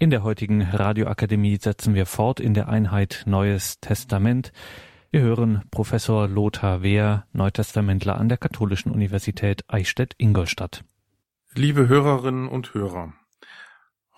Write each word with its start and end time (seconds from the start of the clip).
In 0.00 0.10
der 0.10 0.22
heutigen 0.22 0.62
Radioakademie 0.62 1.56
setzen 1.56 1.96
wir 1.96 2.06
fort 2.06 2.38
in 2.38 2.54
der 2.54 2.68
Einheit 2.68 3.24
Neues 3.26 3.80
Testament. 3.80 4.52
Wir 5.10 5.22
hören 5.22 5.62
Professor 5.72 6.28
Lothar 6.28 6.82
Wehr, 6.82 7.26
Neutestamentler 7.32 8.16
an 8.16 8.28
der 8.28 8.38
Katholischen 8.38 8.92
Universität 8.92 9.64
Eichstätt-Ingolstadt. 9.66 10.84
Liebe 11.52 11.88
Hörerinnen 11.88 12.46
und 12.46 12.74
Hörer, 12.74 13.12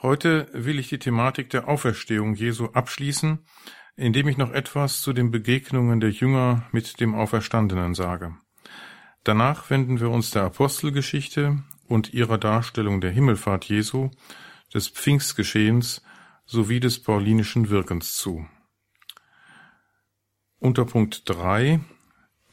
heute 0.03 0.49
will 0.53 0.79
ich 0.79 0.91
die 0.91 0.99
Thematik 0.99 1.49
der 1.49 1.67
Auferstehung 1.67 2.35
Jesu 2.35 2.67
abschließen, 2.67 3.39
indem 3.97 4.29
ich 4.29 4.37
noch 4.37 4.53
etwas 4.53 5.01
zu 5.01 5.15
den 5.15 5.31
Begegnungen 5.31 5.99
der 5.99 6.11
Jünger 6.11 6.65
mit 6.73 7.01
dem 7.01 7.15
Auferstandenen 7.15 7.95
sage. 7.95 8.37
Danach 9.25 9.71
wenden 9.71 9.99
wir 9.99 10.11
uns 10.11 10.31
der 10.31 10.43
Apostelgeschichte 10.43 11.63
und 11.89 12.13
ihrer 12.13 12.37
Darstellung 12.37 13.01
der 13.01 13.13
Himmelfahrt 13.13 13.65
Jesu 13.65 14.11
des 14.73 14.89
Pfingstgeschehens 14.89 16.03
sowie 16.47 16.81
des 16.81 17.03
paulinischen 17.03 17.71
Wirkens 17.71 18.15
zu. 18.15 18.47
Unter 20.59 20.85
Punkt 20.85 21.23
3 21.29 21.81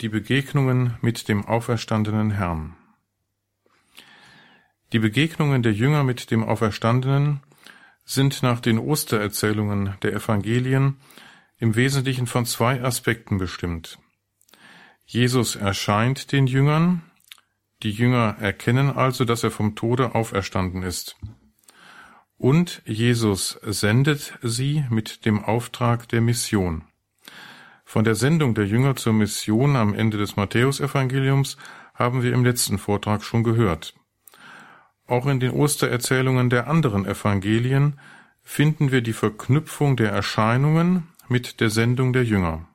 die 0.02 0.10
Begegnungen 0.10 0.96
mit 1.02 1.28
dem 1.28 1.46
auferstandenen 1.46 2.32
Herrn. 2.32 2.76
Die 4.94 5.00
Begegnungen 5.00 5.64
der 5.64 5.74
Jünger 5.74 6.04
mit 6.04 6.32
dem 6.32 6.44
Auferstandenen 6.44 7.42
sind 8.06 8.42
nach 8.44 8.60
den 8.60 8.78
Ostererzählungen 8.78 9.96
der 10.02 10.14
Evangelien 10.14 10.98
im 11.58 11.76
Wesentlichen 11.76 12.28
von 12.28 12.46
zwei 12.46 12.82
Aspekten 12.82 13.38
bestimmt. 13.38 13.98
Jesus 15.06 15.56
erscheint 15.56 16.32
den 16.32 16.48
Jüngern, 16.48 17.02
die 17.84 17.92
Jünger 17.92 18.38
erkennen 18.40 18.90
also, 18.90 19.26
dass 19.26 19.44
er 19.44 19.52
vom 19.52 19.76
Tode 19.76 20.16
auferstanden 20.16 20.84
ist. 20.84 21.18
Und 22.38 22.84
Jesus 22.86 23.60
sendet 23.64 24.38
sie 24.44 24.86
mit 24.90 25.26
dem 25.26 25.44
Auftrag 25.44 26.08
der 26.10 26.22
Mission. 26.22 26.84
Von 27.84 28.04
der 28.04 28.16
Sendung 28.16 28.54
der 28.54 28.68
Jünger 28.68 28.96
zur 28.96 29.14
Mission 29.14 29.76
am 29.76 29.94
Ende 29.94 30.18
des 30.18 30.36
Matthäusevangeliums 30.36 31.58
haben 31.96 32.22
wir 32.22 32.34
im 32.34 32.44
letzten 32.44 32.78
Vortrag 32.78 33.24
schon 33.24 33.44
gehört. 33.44 33.96
Auch 35.08 35.26
in 35.26 35.40
den 35.40 35.52
Ostererzählungen 35.52 36.50
der 36.50 36.68
anderen 36.68 37.06
Evangelien 37.06 38.00
finden 38.44 38.92
wir 38.92 39.02
die 39.02 39.14
Verknüpfung 39.14 39.96
der 39.96 40.12
Erscheinungen 40.12 41.08
mit 41.30 41.60
der 41.60 41.70
Sendung 41.70 42.14
der 42.14 42.24
Jünger. 42.24 42.68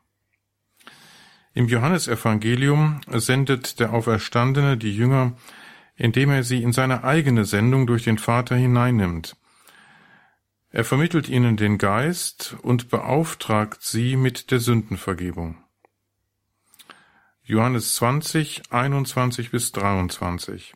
Im 1.55 1.69
Johannesevangelium 1.69 3.01
sendet 3.09 3.79
der 3.79 3.93
Auferstandene 3.93 4.79
die 4.79 4.97
Jünger, 4.97 5.35
indem 5.95 6.31
er 6.31 6.43
sie 6.43 6.63
in 6.63 6.73
seine 6.73 7.05
eigene 7.05 7.45
Sendung 7.45 7.87
durch 7.87 8.05
den 8.05 8.19
Vater 8.19 8.57
hineinnimmt. 8.57 9.37
Er 10.75 10.85
vermittelt 10.85 11.29
ihnen 11.29 11.59
den 11.59 11.77
Geist 11.77 12.57
und 12.63 12.89
beauftragt 12.89 13.83
sie 13.83 14.17
mit 14.17 14.51
der 14.51 14.59
Sündenvergebung. 14.59 15.63
Johannes 17.43 17.95
20, 17.97 18.63
21 18.71 19.51
bis 19.51 19.73
23. 19.73 20.73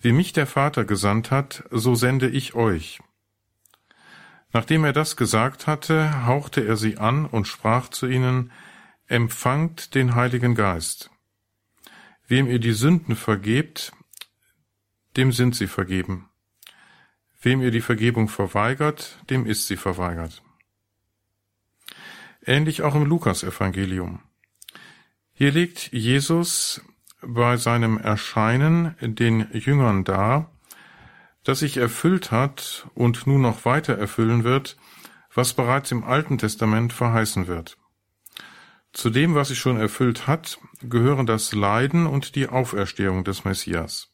Wie 0.00 0.10
mich 0.10 0.32
der 0.32 0.48
Vater 0.48 0.84
gesandt 0.84 1.30
hat, 1.30 1.62
so 1.70 1.94
sende 1.94 2.28
ich 2.28 2.54
euch. 2.54 2.98
Nachdem 4.52 4.82
er 4.82 4.92
das 4.92 5.16
gesagt 5.16 5.68
hatte, 5.68 6.26
hauchte 6.26 6.66
er 6.66 6.76
sie 6.76 6.98
an 6.98 7.24
und 7.24 7.46
sprach 7.46 7.88
zu 7.88 8.08
ihnen, 8.08 8.50
Empfangt 9.06 9.94
den 9.94 10.16
Heiligen 10.16 10.56
Geist. 10.56 11.10
Wem 12.26 12.48
ihr 12.48 12.58
die 12.58 12.72
Sünden 12.72 13.14
vergebt, 13.14 13.92
dem 15.16 15.30
sind 15.30 15.54
sie 15.54 15.68
vergeben. 15.68 16.31
Wem 17.42 17.60
ihr 17.60 17.72
die 17.72 17.80
Vergebung 17.80 18.28
verweigert, 18.28 19.18
dem 19.28 19.46
ist 19.46 19.66
sie 19.66 19.76
verweigert. 19.76 20.42
Ähnlich 22.44 22.82
auch 22.82 22.94
im 22.94 23.04
Lukasevangelium. 23.04 24.20
Hier 25.32 25.50
legt 25.50 25.92
Jesus 25.92 26.80
bei 27.20 27.56
seinem 27.56 27.98
Erscheinen 27.98 28.94
den 29.00 29.48
Jüngern 29.52 30.04
dar, 30.04 30.52
dass 31.42 31.60
sich 31.60 31.78
erfüllt 31.78 32.30
hat 32.30 32.86
und 32.94 33.26
nun 33.26 33.42
noch 33.42 33.64
weiter 33.64 33.98
erfüllen 33.98 34.44
wird, 34.44 34.76
was 35.34 35.52
bereits 35.54 35.90
im 35.90 36.04
Alten 36.04 36.38
Testament 36.38 36.92
verheißen 36.92 37.48
wird. 37.48 37.76
Zu 38.92 39.10
dem, 39.10 39.34
was 39.34 39.48
sich 39.48 39.58
schon 39.58 39.78
erfüllt 39.78 40.28
hat, 40.28 40.58
gehören 40.82 41.26
das 41.26 41.52
Leiden 41.52 42.06
und 42.06 42.36
die 42.36 42.48
Auferstehung 42.48 43.24
des 43.24 43.44
Messias. 43.44 44.11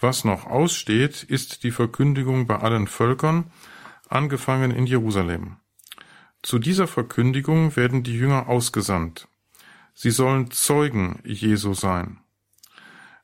Was 0.00 0.24
noch 0.24 0.46
aussteht, 0.46 1.24
ist 1.24 1.64
die 1.64 1.72
Verkündigung 1.72 2.46
bei 2.46 2.56
allen 2.58 2.86
Völkern, 2.86 3.50
angefangen 4.08 4.70
in 4.70 4.86
Jerusalem. 4.86 5.56
Zu 6.42 6.58
dieser 6.58 6.86
Verkündigung 6.86 7.74
werden 7.76 8.04
die 8.04 8.14
Jünger 8.14 8.48
ausgesandt. 8.48 9.28
Sie 9.94 10.10
sollen 10.10 10.52
Zeugen 10.52 11.20
Jesu 11.24 11.74
sein. 11.74 12.20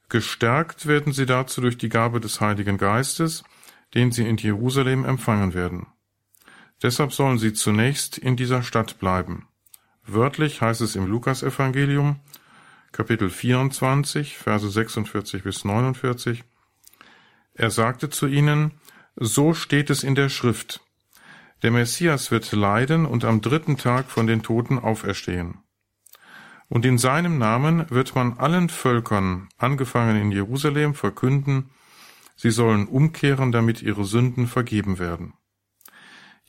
Gestärkt 0.09 0.87
werden 0.87 1.13
sie 1.13 1.27
dazu 1.27 1.61
durch 1.61 1.79
die 1.79 1.89
Gabe 1.89 2.21
des 2.21 2.41
Heiligen 2.41 2.77
Geistes, 2.77 3.45
den 3.95 4.11
sie 4.11 4.27
in 4.27 4.37
Jerusalem 4.37 5.05
empfangen 5.05 5.55
werden. 5.55 5.87
Deshalb 6.83 7.13
sollen 7.13 7.39
sie 7.39 7.53
zunächst 7.53 8.19
in 8.19 8.37
dieser 8.37 8.63
Stadt 8.63 8.99
bleiben. 8.99 9.47
Wörtlich 10.05 10.61
heißt 10.61 10.81
es 10.81 10.97
im 10.97 11.07
Lukasevangelium, 11.07 12.21
Kapitel 12.93 13.31
24, 13.31 14.37
Verse 14.37 14.69
46 14.69 15.45
bis 15.45 15.65
49, 15.65 16.45
er 17.55 17.71
sagte 17.71 18.11
zu 18.11 18.27
ihnen, 18.27 18.73
so 19.17 19.55
steht 19.55 19.91
es 19.91 20.03
in 20.03 20.15
der 20.15 20.29
Schrift. 20.29 20.81
Der 21.63 21.71
Messias 21.71 22.31
wird 22.31 22.51
leiden 22.53 23.07
und 23.07 23.25
am 23.25 23.41
dritten 23.41 23.77
Tag 23.77 24.11
von 24.11 24.27
den 24.27 24.43
Toten 24.43 24.79
auferstehen. 24.79 25.59
Und 26.69 26.85
in 26.85 26.99
seinem 26.99 27.39
Namen 27.39 27.89
wird 27.91 28.15
man 28.15 28.39
allen 28.39 28.69
Völkern, 28.69 29.49
angefangen 29.57 30.21
in 30.21 30.33
Jerusalem, 30.33 30.95
verkünden, 30.95 31.71
sie 32.37 32.51
sollen 32.51 32.89
umkehren, 32.89 33.53
damit 33.53 33.83
ihre 33.83 34.05
Sünden 34.05 34.47
vergeben 34.47 34.99
werden. 34.99 35.35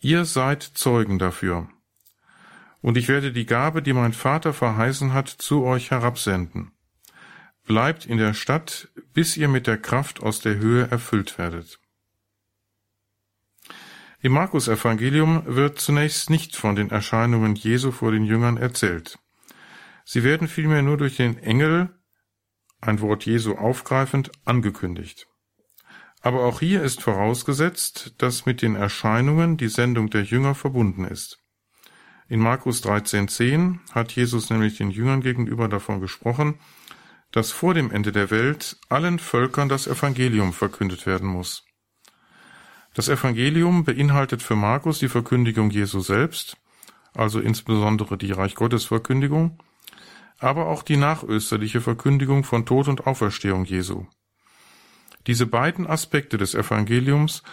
Ihr 0.02 0.26
seid 0.26 0.64
Zeugen 0.64 1.20
dafür. 1.20 1.70
Und 2.82 2.98
ich 2.98 3.08
werde 3.08 3.32
die 3.32 3.46
Gabe, 3.46 3.82
die 3.82 3.94
mein 3.94 4.14
Vater 4.14 4.54
verheißen 4.54 5.14
hat, 5.14 5.30
zu 5.30 5.64
euch 5.64 5.92
herabsenden. 5.92 6.72
Bleibt 7.66 8.06
in 8.06 8.18
der 8.18 8.34
Stadt, 8.34 8.90
bis 9.14 9.38
ihr 9.38 9.48
mit 9.48 9.66
der 9.66 9.78
Kraft 9.78 10.22
aus 10.22 10.40
der 10.40 10.58
Höhe 10.58 10.88
erfüllt 10.90 11.38
werdet. 11.38 11.80
Im 14.22 14.34
Markus 14.34 14.68
Evangelium 14.68 15.44
wird 15.46 15.80
zunächst 15.80 16.30
nicht 16.30 16.56
von 16.56 16.76
den 16.76 16.90
Erscheinungen 16.90 17.56
Jesu 17.56 17.92
vor 17.92 18.12
den 18.12 18.24
Jüngern 18.24 18.58
erzählt. 18.58 19.20
Sie 20.04 20.24
werden 20.24 20.48
vielmehr 20.48 20.84
nur 20.84 20.98
durch 20.98 21.18
den 21.18 21.38
Engel, 21.40 21.90
ein 22.82 23.02
Wort 23.02 23.26
Jesu 23.26 23.56
aufgreifend, 23.56 24.32
angekündigt. 24.46 25.28
Aber 26.22 26.46
auch 26.46 26.60
hier 26.60 26.84
ist 26.84 27.02
vorausgesetzt, 27.02 28.16
dass 28.20 28.46
mit 28.46 28.62
den 28.62 28.76
Erscheinungen 28.76 29.58
die 29.58 29.70
Sendung 29.70 30.10
der 30.10 30.24
Jünger 30.24 30.56
verbunden 30.56 31.06
ist. 31.06 31.40
In 32.28 32.40
Markus 32.40 32.84
13.10 32.84 33.78
hat 33.92 34.12
Jesus 34.12 34.50
nämlich 34.50 34.78
den 34.78 34.90
Jüngern 34.90 35.22
gegenüber 35.22 35.68
davon 35.68 36.02
gesprochen, 36.02 36.60
dass 37.36 37.52
vor 37.52 37.74
dem 37.74 37.92
Ende 37.92 38.14
der 38.14 38.32
Welt 38.32 38.78
allen 38.88 39.20
Völkern 39.20 39.68
das 39.68 39.88
Evangelium 39.88 40.54
verkündet 40.54 41.06
werden 41.06 41.28
muss. 41.28 41.66
Das 42.94 43.10
Evangelium 43.10 43.84
beinhaltet 43.84 44.42
für 44.42 44.56
Markus 44.56 45.00
die 45.00 45.10
Verkündigung 45.10 45.70
Jesu 45.70 46.00
selbst, 46.00 46.56
also 47.14 47.42
insbesondere 47.42 48.18
die 48.18 48.32
Reich 48.32 48.56
Gottes 48.56 48.86
Verkündigung, 48.86 49.62
aber 50.40 50.68
auch 50.68 50.82
die 50.82 50.96
nachösterliche 50.96 51.82
Verkündigung 51.82 52.46
von 52.46 52.66
Tod 52.66 52.88
und 52.88 53.06
Auferstehung 53.06 53.66
Jesu. 53.66 54.06
Diese 55.28 55.46
beiden 55.46 55.88
Aspekte 55.88 56.38
des 56.38 56.56
Evangeliums 56.56 57.44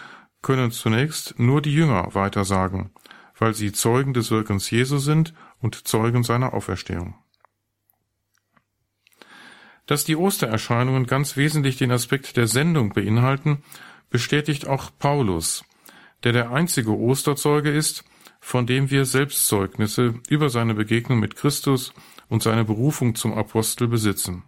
können 0.41 0.71
zunächst 0.71 1.37
nur 1.37 1.61
die 1.61 1.73
Jünger 1.73 2.15
weitersagen, 2.15 2.91
weil 3.37 3.53
sie 3.53 3.73
Zeugen 3.73 4.13
des 4.13 4.31
Wirkens 4.31 4.71
Jesu 4.71 4.97
sind 4.97 5.33
und 5.59 5.85
Zeugen 5.85 6.23
seiner 6.23 6.53
Auferstehung. 6.53 7.15
Dass 9.85 10.05
die 10.05 10.15
Ostererscheinungen 10.15 11.05
ganz 11.05 11.35
wesentlich 11.35 11.77
den 11.77 11.91
Aspekt 11.91 12.37
der 12.37 12.47
Sendung 12.47 12.93
beinhalten, 12.93 13.63
bestätigt 14.09 14.67
auch 14.67 14.91
Paulus, 14.97 15.65
der 16.23 16.31
der 16.31 16.51
einzige 16.51 16.97
Osterzeuge 16.97 17.71
ist, 17.71 18.05
von 18.39 18.67
dem 18.67 18.91
wir 18.91 19.05
Selbstzeugnisse 19.05 20.15
über 20.29 20.49
seine 20.49 20.73
Begegnung 20.73 21.19
mit 21.19 21.35
Christus 21.35 21.93
und 22.29 22.43
seine 22.43 22.65
Berufung 22.65 23.15
zum 23.15 23.33
Apostel 23.33 23.87
besitzen. 23.87 24.43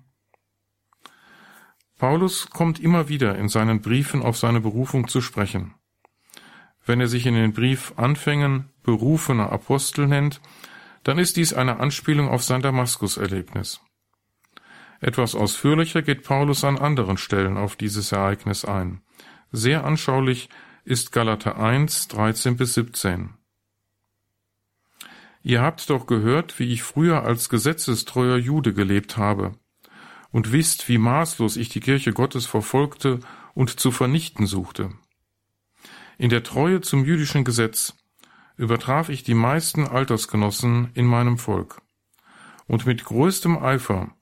Paulus 1.98 2.50
kommt 2.50 2.80
immer 2.80 3.08
wieder 3.08 3.38
in 3.38 3.48
seinen 3.48 3.82
Briefen 3.82 4.22
auf 4.22 4.38
seine 4.38 4.60
Berufung 4.60 5.08
zu 5.08 5.22
sprechen. 5.22 5.76
Wenn 6.86 7.00
er 7.00 7.08
sich 7.08 7.26
in 7.26 7.36
den 7.36 7.54
Briefanfängen 7.54 8.70
berufener 8.84 9.52
Apostel 9.52 10.08
nennt, 10.08 10.42
dann 11.04 11.18
ist 11.18 11.38
dies 11.38 11.54
eine 11.54 11.80
Anspielung 11.80 12.28
auf 12.28 12.44
sein 12.44 12.62
Damaskus-Erlebnis. 12.62 13.82
Etwas 15.02 15.36
ausführlicher 15.36 16.02
geht 16.02 16.24
Paulus 16.24 16.64
an 16.64 16.78
anderen 16.78 17.18
Stellen 17.18 17.58
auf 17.58 17.76
dieses 17.76 18.12
Ereignis 18.12 18.66
ein. 18.66 19.02
Sehr 19.52 19.84
anschaulich 19.86 20.50
ist 20.84 21.12
Galater 21.12 21.58
1, 21.58 22.08
13 22.10 22.58
bis 22.58 22.74
17. 22.76 23.34
Ihr 25.44 25.62
habt 25.62 25.90
doch 25.90 26.08
gehört, 26.08 26.60
wie 26.60 26.72
ich 26.74 26.84
früher 26.84 27.24
als 27.24 27.50
gesetzestreuer 27.50 28.38
Jude 28.38 28.74
gelebt 28.74 29.18
habe, 29.18 29.54
und 30.32 30.52
wisst, 30.52 30.90
wie 30.90 30.98
maßlos 30.98 31.56
ich 31.56 31.70
die 31.70 31.80
Kirche 31.80 32.14
Gottes 32.14 32.46
verfolgte 32.46 33.20
und 33.54 33.80
zu 33.80 33.92
vernichten 33.92 34.48
suchte. 34.48 34.92
In 36.18 36.30
der 36.30 36.44
Treue 36.44 36.82
zum 36.82 37.06
jüdischen 37.06 37.44
Gesetz 37.44 37.96
übertraf 38.58 39.10
ich 39.10 39.24
die 39.24 39.34
meisten 39.34 39.88
Altersgenossen 39.88 40.90
in 40.94 41.06
meinem 41.06 41.38
Volk. 41.38 41.82
Und 42.68 42.86
mit 42.86 43.06
größtem 43.06 43.58
Eifer 43.58 44.16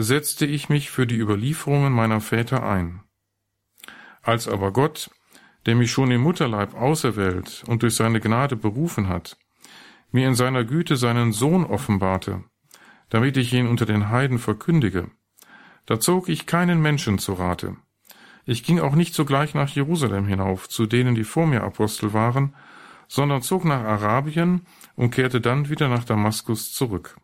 setzte 0.00 0.46
ich 0.46 0.68
mich 0.68 0.90
für 0.90 1.08
die 1.08 1.16
Überlieferungen 1.16 1.92
meiner 1.92 2.20
Väter 2.20 2.62
ein. 2.62 3.02
Als 4.22 4.46
aber 4.46 4.72
Gott, 4.72 5.10
der 5.66 5.74
mich 5.74 5.90
schon 5.90 6.12
im 6.12 6.20
Mutterleib 6.20 6.74
auserwählt 6.74 7.64
und 7.66 7.82
durch 7.82 7.96
seine 7.96 8.20
Gnade 8.20 8.54
berufen 8.54 9.08
hat, 9.08 9.36
mir 10.12 10.28
in 10.28 10.36
seiner 10.36 10.64
Güte 10.64 10.96
seinen 10.96 11.32
Sohn 11.32 11.64
offenbarte, 11.64 12.44
damit 13.10 13.36
ich 13.36 13.52
ihn 13.52 13.66
unter 13.66 13.86
den 13.86 14.08
Heiden 14.08 14.38
verkündige, 14.38 15.10
da 15.84 15.98
zog 15.98 16.28
ich 16.28 16.46
keinen 16.46 16.80
Menschen 16.80 17.18
zu 17.18 17.32
Rate. 17.32 17.76
Ich 18.44 18.62
ging 18.62 18.78
auch 18.78 18.94
nicht 18.94 19.14
sogleich 19.14 19.54
nach 19.54 19.68
Jerusalem 19.68 20.26
hinauf, 20.26 20.68
zu 20.68 20.86
denen, 20.86 21.16
die 21.16 21.24
vor 21.24 21.46
mir 21.46 21.64
Apostel 21.64 22.12
waren, 22.12 22.54
sondern 23.08 23.42
zog 23.42 23.64
nach 23.64 23.82
Arabien 23.82 24.62
und 24.94 25.10
kehrte 25.10 25.40
dann 25.40 25.68
wieder 25.68 25.88
nach 25.88 26.04
Damaskus 26.04 26.72
zurück. 26.72 27.16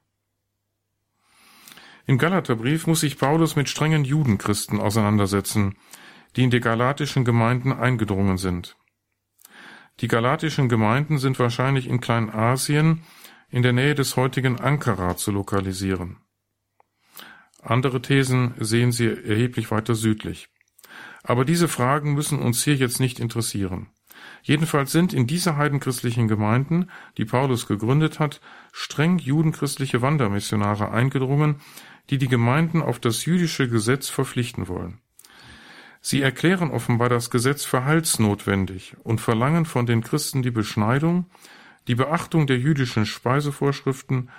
Im 2.06 2.18
Galaterbrief 2.18 2.86
muss 2.86 3.00
sich 3.00 3.18
Paulus 3.18 3.56
mit 3.56 3.68
strengen 3.68 4.04
Judenchristen 4.04 4.78
auseinandersetzen, 4.78 5.76
die 6.36 6.44
in 6.44 6.50
die 6.50 6.60
galatischen 6.60 7.24
Gemeinden 7.24 7.72
eingedrungen 7.72 8.36
sind. 8.36 8.76
Die 10.00 10.08
galatischen 10.08 10.68
Gemeinden 10.68 11.18
sind 11.18 11.38
wahrscheinlich 11.38 11.88
in 11.88 12.00
Kleinasien 12.00 13.04
in 13.48 13.62
der 13.62 13.72
Nähe 13.72 13.94
des 13.94 14.16
heutigen 14.16 14.60
Ankara 14.60 15.16
zu 15.16 15.30
lokalisieren. 15.30 16.18
Andere 17.62 18.02
Thesen 18.02 18.54
sehen 18.58 18.92
sie 18.92 19.06
erheblich 19.06 19.70
weiter 19.70 19.94
südlich. 19.94 20.48
Aber 21.22 21.46
diese 21.46 21.68
Fragen 21.68 22.12
müssen 22.12 22.40
uns 22.40 22.62
hier 22.62 22.74
jetzt 22.74 23.00
nicht 23.00 23.18
interessieren. 23.18 23.88
Jedenfalls 24.42 24.92
sind 24.92 25.12
in 25.12 25.26
diese 25.26 25.56
heidenchristlichen 25.56 26.28
Gemeinden, 26.28 26.90
die 27.16 27.24
Paulus 27.24 27.66
gegründet 27.66 28.18
hat, 28.18 28.40
streng 28.72 29.18
judenchristliche 29.18 30.02
Wandermissionare 30.02 30.90
eingedrungen, 30.90 31.60
die 32.10 32.18
die 32.18 32.28
Gemeinden 32.28 32.82
auf 32.82 32.98
das 32.98 33.24
jüdische 33.24 33.68
Gesetz 33.68 34.08
verpflichten 34.08 34.68
wollen. 34.68 35.00
Sie 36.00 36.20
erklären 36.20 36.70
offenbar 36.70 37.08
das 37.08 37.30
Gesetz 37.30 37.64
für 37.64 37.84
heilsnotwendig 37.84 38.96
und 39.04 39.22
verlangen 39.22 39.64
von 39.64 39.86
den 39.86 40.02
Christen 40.02 40.42
die 40.42 40.50
Beschneidung, 40.50 41.26
die 41.88 41.94
Beachtung 41.94 42.46
der 42.46 42.58
jüdischen 42.58 43.06
Speisevorschriften 43.06 44.30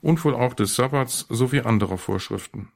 und 0.00 0.24
wohl 0.24 0.34
auch 0.34 0.54
des 0.54 0.74
Sabbats 0.74 1.26
sowie 1.28 1.60
anderer 1.60 1.98
Vorschriften. 1.98 2.72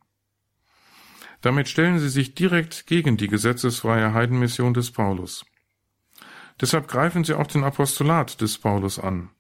Damit 1.41 1.69
stellen 1.69 1.99
sie 1.99 2.09
sich 2.09 2.35
direkt 2.35 2.87
gegen 2.87 3.17
die 3.17 3.29
gesetzesfreie 3.29 4.13
Heidenmission 4.13 4.73
des 4.73 4.91
Paulus. 4.91 5.45
Deshalb 6.61 6.89
greifen 6.89 7.25
sie 7.25 7.35
auch 7.35 7.47
den 7.47 7.65
Apostolat 7.65 8.41
des 8.41 8.59
Paulus 8.59 8.99
an. 8.99 9.31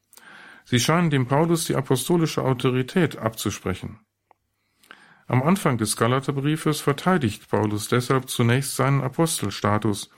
Sie 0.64 0.78
scheinen 0.78 1.10
dem 1.10 1.26
Paulus 1.26 1.64
die 1.64 1.76
apostolische 1.76 2.42
Autorität 2.42 3.16
abzusprechen. 3.16 4.00
Am 5.28 5.42
Anfang 5.42 5.76
des 5.76 5.98
Galaterbriefes 5.98 6.80
verteidigt 6.80 7.50
Paulus 7.50 7.88
deshalb 7.88 8.30
zunächst 8.30 8.76
seinen 8.76 9.02
Apostelstatus, 9.02 10.08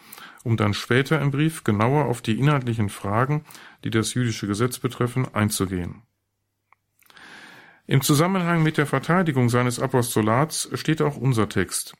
um 0.45 0.57
dann 0.57 0.73
später 0.73 1.21
im 1.21 1.33
Brief 1.33 1.65
genauer 1.65 2.05
auf 2.05 2.23
die 2.23 2.39
inhaltlichen 2.39 2.89
Fragen, 2.89 3.45
die 3.83 3.91
das 3.91 4.15
jüdische 4.15 4.47
Gesetz 4.47 4.79
betreffen, 4.79 5.27
einzugehen. 5.35 6.03
Im 7.89 8.03
Zusammenhang 8.03 8.63
mit 8.63 8.79
der 8.79 8.87
Verteidigung 8.87 9.49
seines 9.49 9.81
Apostolats 9.81 10.71
steht 10.75 11.03
auch 11.03 11.17
unser 11.17 11.49
Text. 11.49 11.95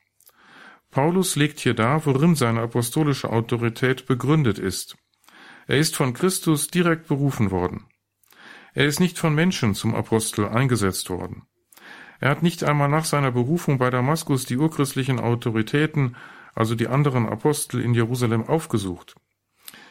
Paulus 0.93 1.35
legt 1.35 1.59
hier 1.59 1.75
dar, 1.75 2.07
worin 2.07 2.37
seine 2.37 2.61
apostolische 2.61 3.31
Autorität 3.31 4.07
begründet 4.07 4.61
ist. 4.61 4.97
Er 5.67 5.79
ist 5.79 5.97
von 5.97 6.15
Christus 6.15 6.69
direkt 6.69 7.09
berufen 7.09 7.51
worden. 7.51 7.87
Er 8.73 8.87
ist 8.87 9.01
nicht 9.01 9.19
von 9.19 9.35
Menschen 9.35 9.75
zum 9.75 9.97
Apostel 9.97 10.47
eingesetzt 10.47 11.11
worden. 11.11 11.43
Er 12.21 12.31
hat 12.31 12.43
nicht 12.43 12.63
einmal 12.65 12.89
nach 12.89 13.07
seiner 13.07 13.31
Berufung 13.33 13.79
bei 13.79 13.89
Damaskus 13.89 14.45
die 14.45 14.59
urchristlichen 14.59 15.19
Autoritäten, 15.19 16.17
also 16.55 16.75
die 16.75 16.89
anderen 16.89 17.27
Apostel 17.27 17.81
in 17.81 17.95
Jerusalem 17.95 18.47
aufgesucht. 18.47 19.17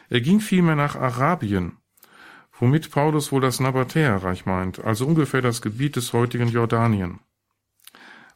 Er 0.08 0.20
ging 0.20 0.40
vielmehr 0.40 0.76
nach 0.76 0.94
Arabien, 0.94 1.78
womit 2.58 2.92
Paulus 2.92 3.32
wohl 3.32 3.40
das 3.40 3.58
Nabatäerreich 3.58 4.46
meint, 4.46 4.78
also 4.84 5.06
ungefähr 5.06 5.42
das 5.42 5.60
Gebiet 5.60 5.96
des 5.96 6.12
heutigen 6.12 6.48
Jordanien. 6.48 7.18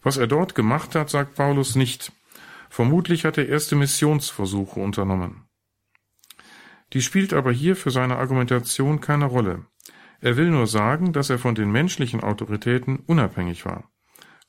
Was 0.02 0.16
er 0.16 0.26
dort 0.26 0.54
gemacht 0.54 0.94
hat, 0.94 1.08
sagt 1.08 1.36
Paulus 1.36 1.76
nicht. 1.76 2.12
Vermutlich 2.68 3.24
hat 3.24 3.38
er 3.38 3.48
erste 3.48 3.76
Missionsversuche 3.76 4.80
unternommen. 4.80 5.44
Die 6.92 7.02
spielt 7.02 7.32
aber 7.32 7.52
hier 7.52 7.76
für 7.76 7.90
seine 7.90 8.16
Argumentation 8.18 9.00
keine 9.00 9.26
Rolle. 9.26 9.64
Er 10.24 10.38
will 10.38 10.48
nur 10.48 10.66
sagen, 10.66 11.12
dass 11.12 11.28
er 11.28 11.38
von 11.38 11.54
den 11.54 11.70
menschlichen 11.70 12.22
Autoritäten 12.22 12.96
unabhängig 12.96 13.66
war. 13.66 13.90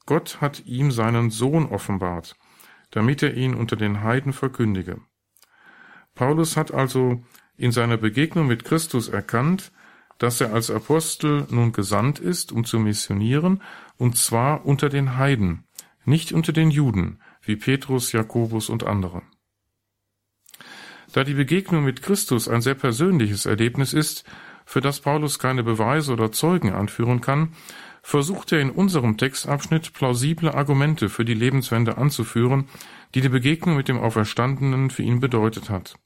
Gott 0.06 0.40
hat 0.40 0.66
ihm 0.66 0.90
seinen 0.90 1.32
Sohn 1.32 1.66
offenbart, 1.66 2.38
damit 2.92 3.22
er 3.22 3.34
ihn 3.34 3.54
unter 3.54 3.76
den 3.76 4.02
Heiden 4.02 4.32
verkündige. 4.32 5.02
Paulus 6.14 6.56
hat 6.56 6.74
also 6.74 7.26
in 7.58 7.74
seiner 7.74 7.98
Begegnung 7.98 8.48
mit 8.48 8.64
Christus 8.64 9.10
erkannt, 9.10 9.74
dass 10.18 10.40
er 10.40 10.54
als 10.54 10.72
Apostel 10.72 11.46
nun 11.50 11.74
gesandt 11.74 12.20
ist, 12.20 12.54
um 12.54 12.64
zu 12.64 12.80
missionieren, 12.80 13.62
und 13.98 14.16
zwar 14.16 14.66
unter 14.66 14.88
den 14.88 15.18
Heiden, 15.18 15.66
nicht 16.06 16.32
unter 16.32 16.54
den 16.54 16.72
Juden, 16.72 17.20
wie 17.42 17.58
Petrus, 17.58 18.14
Jakobus 18.14 18.70
und 18.70 18.86
andere. 18.86 19.24
Da 21.12 21.26
die 21.26 21.34
Begegnung 21.34 21.84
mit 21.84 22.02
Christus 22.02 22.48
ein 22.48 22.62
sehr 22.62 22.76
persönliches 22.76 23.46
Erlebnis 23.46 23.92
ist, 23.92 24.24
für 24.66 24.82
das 24.82 25.00
Paulus 25.00 25.40
keine 25.40 25.64
Beweise 25.64 26.14
oder 26.14 26.32
Zeugen 26.32 26.72
anführen 26.74 27.22
kann, 27.22 27.54
versucht 28.02 28.52
er 28.52 28.60
in 28.60 28.70
unserem 28.70 29.18
Textabschnitt 29.18 29.94
plausible 29.94 30.54
Argumente 30.54 31.10
für 31.10 31.26
die 31.26 31.34
Lebenswende 31.34 31.98
anzuführen, 31.98 32.68
die 33.14 33.22
die 33.22 33.30
Begegnung 33.30 33.76
mit 33.76 33.88
dem 33.88 34.00
Auferstandenen 34.00 34.90
für 34.90 35.04
ihn 35.04 35.20
bedeutet 35.20 35.70
hat. 35.70 35.98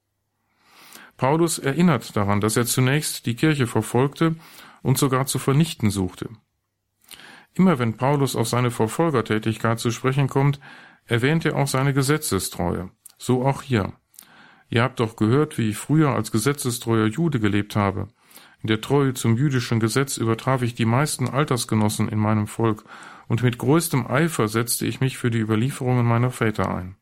Paulus 1.18 1.60
erinnert 1.60 2.16
daran, 2.16 2.40
dass 2.40 2.56
er 2.56 2.66
zunächst 2.66 3.26
die 3.26 3.36
Kirche 3.36 3.68
verfolgte 3.68 4.36
und 4.82 4.98
sogar 4.98 5.26
zu 5.26 5.40
vernichten 5.40 5.90
suchte. 5.90 6.30
Immer 7.54 7.80
wenn 7.80 7.98
Paulus 7.98 8.38
auf 8.38 8.48
seine 8.48 8.72
Verfolgertätigkeit 8.72 9.80
zu 9.80 9.92
sprechen 9.92 10.30
kommt, 10.30 10.62
erwähnt 11.06 11.44
er 11.46 11.58
auch 11.58 11.68
seine 11.68 11.94
Gesetzestreue. 11.94 12.92
So 13.18 13.46
auch 13.46 13.62
hier. 13.62 13.92
Ihr 14.70 14.84
habt 14.84 15.02
doch 15.02 15.18
gehört, 15.18 15.58
wie 15.58 15.72
ich 15.72 15.78
früher 15.78 16.12
als 16.12 16.32
gesetzestreuer 16.32 17.08
Jude 17.08 17.42
gelebt 17.42 17.76
habe. 17.76 18.08
In 18.62 18.68
der 18.68 18.82
Treue 18.82 19.14
zum 19.14 19.38
jüdischen 19.38 19.80
Gesetz 19.80 20.18
übertraf 20.18 20.62
ich 20.62 20.76
die 20.76 20.86
meisten 20.86 21.30
Altersgenossen 21.30 22.10
in 22.10 22.20
meinem 22.20 22.48
Volk, 22.48 22.84
und 23.28 23.44
mit 23.44 23.58
größtem 23.58 24.08
Eifer 24.08 24.48
setzte 24.48 24.86
ich 24.86 25.02
mich 25.02 25.18
für 25.18 25.30
die 25.30 25.40
Überlieferungen 25.40 26.06
meiner 26.06 26.32
Väter 26.32 26.74
ein. 26.74 26.96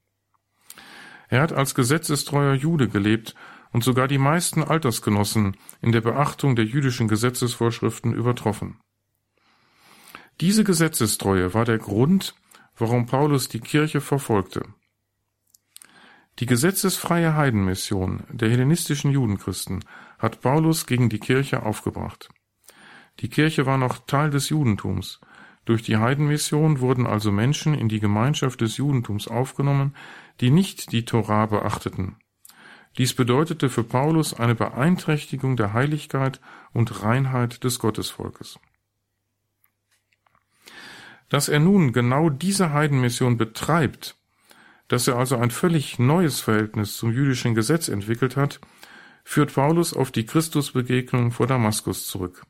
Er 1.29 1.41
hat 1.41 1.53
als 1.53 1.73
gesetzestreuer 1.73 2.53
Jude 2.53 2.89
gelebt 2.89 3.33
und 3.71 3.83
sogar 3.83 4.07
die 4.07 4.17
meisten 4.17 4.63
Altersgenossen 4.63 5.57
in 5.81 5.91
der 5.91 6.01
Beachtung 6.01 6.55
der 6.55 6.65
jüdischen 6.65 7.07
Gesetzesvorschriften 7.07 8.13
übertroffen. 8.13 8.79
Diese 10.39 10.63
Gesetzestreue 10.63 11.53
war 11.53 11.65
der 11.65 11.79
Grund, 11.79 12.35
warum 12.77 13.07
Paulus 13.07 13.49
die 13.49 13.59
Kirche 13.59 14.01
verfolgte. 14.01 14.63
Die 16.39 16.45
gesetzesfreie 16.45 17.35
Heidenmission 17.35 18.23
der 18.29 18.49
hellenistischen 18.49 19.11
Judenchristen 19.11 19.83
hat 20.17 20.41
Paulus 20.41 20.86
gegen 20.86 21.09
die 21.09 21.19
Kirche 21.19 21.63
aufgebracht. 21.63 22.29
Die 23.19 23.29
Kirche 23.29 23.65
war 23.65 23.77
noch 23.77 24.05
Teil 24.05 24.29
des 24.29 24.50
Judentums. 24.50 25.19
Durch 25.65 25.83
die 25.83 25.97
Heidenmission 25.97 26.79
wurden 26.79 27.05
also 27.05 27.31
Menschen 27.31 27.74
in 27.74 27.89
die 27.89 28.00
Gemeinschaft 28.00 28.62
des 28.62 28.77
Judentums 28.77 29.27
aufgenommen, 29.27 29.95
die 30.39 30.51
nicht 30.51 30.91
die 30.91 31.03
Torah 31.03 31.47
beachteten. 31.47 32.15
Dies 32.97 33.13
bedeutete 33.13 33.69
für 33.69 33.83
Paulus 33.83 34.33
eine 34.33 34.55
Beeinträchtigung 34.55 35.55
der 35.55 35.74
Heiligkeit 35.74 36.39
und 36.74 37.03
Reinheit 37.03 37.63
des 37.63 37.79
Gottesvolkes. 37.79 38.59
Dass 41.29 41.50
er 41.50 41.59
nun 41.59 41.91
genau 41.91 42.29
diese 42.29 42.71
Heidenmission 42.71 43.38
betreibt, 43.38 44.15
dass 44.88 45.07
er 45.07 45.17
also 45.17 45.38
ein 45.38 45.51
völlig 45.51 46.00
neues 46.00 46.39
Verhältnis 46.39 46.95
zum 46.95 47.12
jüdischen 47.12 47.53
Gesetz 47.53 47.89
entwickelt 47.89 48.38
hat, 48.38 48.62
führt 49.29 49.53
Paulus 49.53 49.93
auf 49.93 50.10
die 50.10 50.25
Christusbegegnung 50.25 51.31
vor 51.31 51.48
Damaskus 51.48 52.07
zurück. 52.07 52.46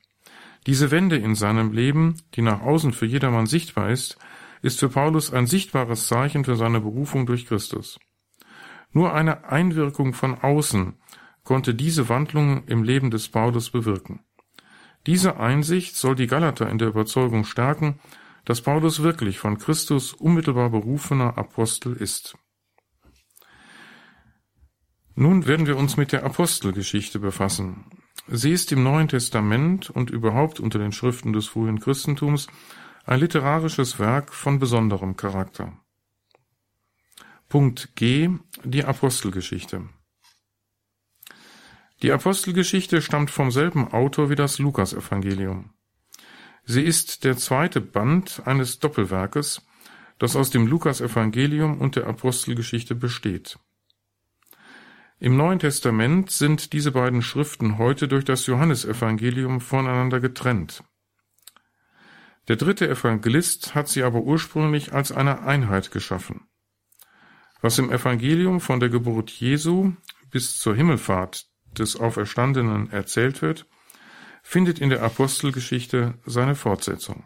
Diese 0.68 0.92
Wende 0.92 1.18
in 1.18 1.34
seinem 1.34 1.72
Leben, 1.74 2.18
die 2.36 2.44
nach 2.44 2.62
außen 2.62 2.94
für 2.94 3.08
jedermann 3.08 3.48
sichtbar 3.48 3.90
ist, 3.90 4.20
ist 4.62 4.80
für 4.80 4.90
Paulus 4.90 5.34
ein 5.34 5.48
sichtbares 5.48 6.06
Zeichen 6.06 6.46
für 6.46 6.56
seine 6.56 6.80
Berufung 6.80 7.26
durch 7.26 7.48
Christus. 7.48 7.98
Nur 8.92 9.12
eine 9.12 9.46
Einwirkung 9.46 10.14
von 10.14 10.36
außen 10.36 10.94
konnte 11.44 11.74
diese 11.74 12.10
Wandlung 12.10 12.64
im 12.68 12.84
Leben 12.84 13.10
des 13.10 13.28
Paulus 13.28 13.72
bewirken. 13.72 14.20
Diese 15.08 15.40
Einsicht 15.40 15.96
soll 15.96 16.14
die 16.14 16.28
Galater 16.28 16.70
in 16.70 16.78
der 16.78 16.90
Überzeugung 16.90 17.44
stärken, 17.44 18.00
dass 18.46 18.62
Paulus 18.62 19.02
wirklich 19.02 19.40
von 19.40 19.58
Christus 19.58 20.14
unmittelbar 20.14 20.70
berufener 20.70 21.40
Apostel 21.40 21.94
ist. 21.94 22.38
Nun 25.20 25.48
werden 25.48 25.66
wir 25.66 25.78
uns 25.78 25.98
mit 25.98 26.12
der 26.12 26.24
Apostelgeschichte 26.24 27.18
befassen. 27.18 27.86
Sie 28.28 28.52
ist 28.52 28.72
im 28.72 28.84
Neuen 28.84 29.08
Testament 29.08 29.90
und 29.90 30.12
überhaupt 30.12 30.60
unter 30.60 30.78
den 30.78 30.92
Schriften 30.92 31.34
des 31.34 31.48
frühen 31.48 31.80
Christentums 31.80 32.46
ein 33.04 33.22
literarisches 33.22 33.98
Werk 33.98 34.32
von 34.32 34.60
besonderem 34.60 35.18
Charakter. 35.18 35.74
Punkt 37.50 37.96
G. 37.96 38.30
Die 38.64 38.86
Apostelgeschichte. 38.86 39.90
Die 42.04 42.12
Apostelgeschichte 42.12 43.02
stammt 43.02 43.32
vom 43.32 43.50
selben 43.50 43.88
Autor 43.88 44.30
wie 44.30 44.36
das 44.36 44.60
Lukasevangelium. 44.60 45.72
Sie 46.64 46.84
ist 46.84 47.24
der 47.24 47.38
zweite 47.38 47.82
Band 47.82 48.44
eines 48.46 48.78
Doppelwerkes, 48.78 49.66
das 50.20 50.36
aus 50.36 50.52
dem 50.52 50.68
Lukasevangelium 50.68 51.80
und 51.80 51.96
der 51.96 52.06
Apostelgeschichte 52.06 52.94
besteht. 52.94 53.58
Im 55.20 55.36
Neuen 55.36 55.58
Testament 55.58 56.30
sind 56.30 56.74
diese 56.74 56.92
beiden 56.92 57.24
Schriften 57.24 57.80
heute 57.80 58.08
durch 58.08 58.24
das 58.24 58.46
Johannesevangelium 58.46 59.62
voneinander 59.62 60.20
getrennt. 60.20 60.84
Der 62.48 62.56
dritte 62.56 62.88
Evangelist 62.88 63.74
hat 63.74 63.88
sie 63.88 64.04
aber 64.04 64.22
ursprünglich 64.22 64.94
als 64.94 65.12
eine 65.12 65.42
Einheit 65.42 65.90
geschaffen. 65.90 66.48
Was 67.62 67.80
im 67.80 67.92
Evangelium 67.92 68.62
von 68.62 68.80
der 68.80 68.90
Geburt 68.90 69.32
Jesu 69.32 69.94
bis 70.30 70.60
zur 70.60 70.76
Himmelfahrt 70.76 71.48
des 71.72 71.96
Auferstandenen 71.96 72.92
erzählt 72.92 73.42
wird, 73.42 73.66
findet 74.44 74.78
in 74.78 74.92
der 74.92 75.02
Apostelgeschichte 75.02 76.20
seine 76.28 76.54
Fortsetzung. 76.54 77.26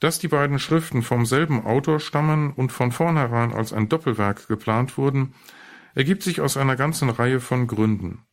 Dass 0.00 0.18
die 0.18 0.28
beiden 0.28 0.58
Schriften 0.58 1.02
vom 1.02 1.26
selben 1.26 1.66
Autor 1.66 2.00
stammen 2.00 2.54
und 2.54 2.72
von 2.72 2.90
vornherein 2.90 3.52
als 3.52 3.74
ein 3.74 3.90
Doppelwerk 3.90 4.48
geplant 4.48 4.96
wurden, 4.96 5.34
ergibt 5.94 6.22
sich 6.22 6.40
aus 6.40 6.56
einer 6.56 6.76
ganzen 6.76 7.10
Reihe 7.10 7.40
von 7.40 7.66
Gründen. 7.66 8.24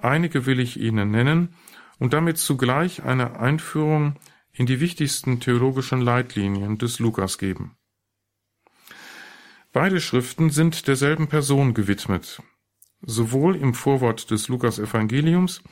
Einige 0.00 0.46
will 0.46 0.60
ich 0.60 0.78
Ihnen 0.78 1.10
nennen 1.10 1.54
und 1.98 2.12
damit 2.12 2.38
zugleich 2.38 3.02
eine 3.02 3.38
Einführung 3.40 4.16
in 4.52 4.66
die 4.66 4.80
wichtigsten 4.80 5.40
theologischen 5.40 6.00
Leitlinien 6.00 6.78
des 6.78 6.98
Lukas 6.98 7.38
geben. 7.38 7.76
Beide 9.72 10.00
Schriften 10.00 10.50
sind 10.50 10.88
derselben 10.88 11.28
Person 11.28 11.74
gewidmet. 11.74 12.42
Sowohl 13.02 13.54
im 13.56 13.74
Vorwort 13.74 14.30
des 14.30 14.48
Lukas-Evangeliums 14.48 15.62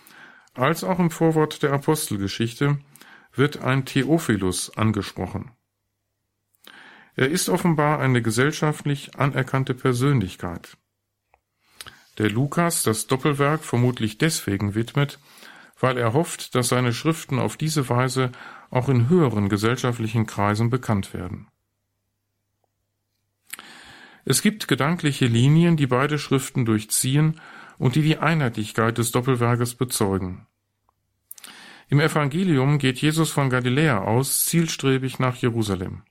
als 0.55 0.85
auch 0.85 0.99
im 0.99 1.11
Vorwort 1.11 1.63
der 1.63 1.73
Apostelgeschichte 1.73 2.79
wird 3.35 3.63
ein 3.63 3.85
Theophilus 3.85 4.77
angesprochen. 4.77 5.51
Er 7.15 7.29
ist 7.29 7.49
offenbar 7.49 7.99
eine 7.99 8.23
gesellschaftlich 8.23 9.19
anerkannte 9.19 9.75
Persönlichkeit. 9.75 10.77
Der 12.19 12.31
Lukas 12.31 12.83
das 12.83 13.07
Doppelwerk 13.07 13.63
vermutlich 13.63 14.19
deswegen 14.19 14.75
widmet, 14.75 15.19
weil 15.79 15.99
er 15.99 16.15
hofft, 16.15 16.55
dass 16.55 16.69
seine 16.69 16.93
Schriften 16.93 17.39
auf 17.39 17.57
diese 17.57 17.89
Weise 17.89 18.33
auch 18.71 18.89
in 18.89 19.09
höheren 19.09 19.49
gesellschaftlichen 19.49 20.27
Kreisen 20.27 20.71
bekannt 20.71 21.13
werden. 21.13 21.49
Es 24.25 24.43
gibt 24.43 24.67
gedankliche 24.67 25.27
Linien, 25.27 25.77
die 25.77 25.87
beide 25.87 26.19
Schriften 26.19 26.65
durchziehen 26.65 27.41
und 27.79 27.95
die 27.95 28.03
die 28.03 28.19
Einheitlichkeit 28.19 28.99
des 28.99 29.13
Doppelwerkes 29.13 29.75
bezeugen. 29.75 30.47
Im 31.89 32.01
Evangelium 32.01 32.79
geht 32.79 32.99
Jesus 33.01 33.31
von 33.31 33.51
Galiläa 33.51 33.99
aus 33.99 34.47
zielstrebig 34.47 35.21
nach 35.21 35.37
Jerusalem. 35.37 36.03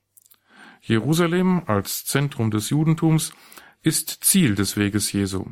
Jerusalem 0.82 1.64
als 1.66 2.06
Zentrum 2.06 2.52
des 2.52 2.70
Judentums 2.70 3.34
ist 3.82 4.24
Ziel 4.24 4.56
des 4.56 4.78
Weges 4.78 5.12
Jesu. 5.12 5.48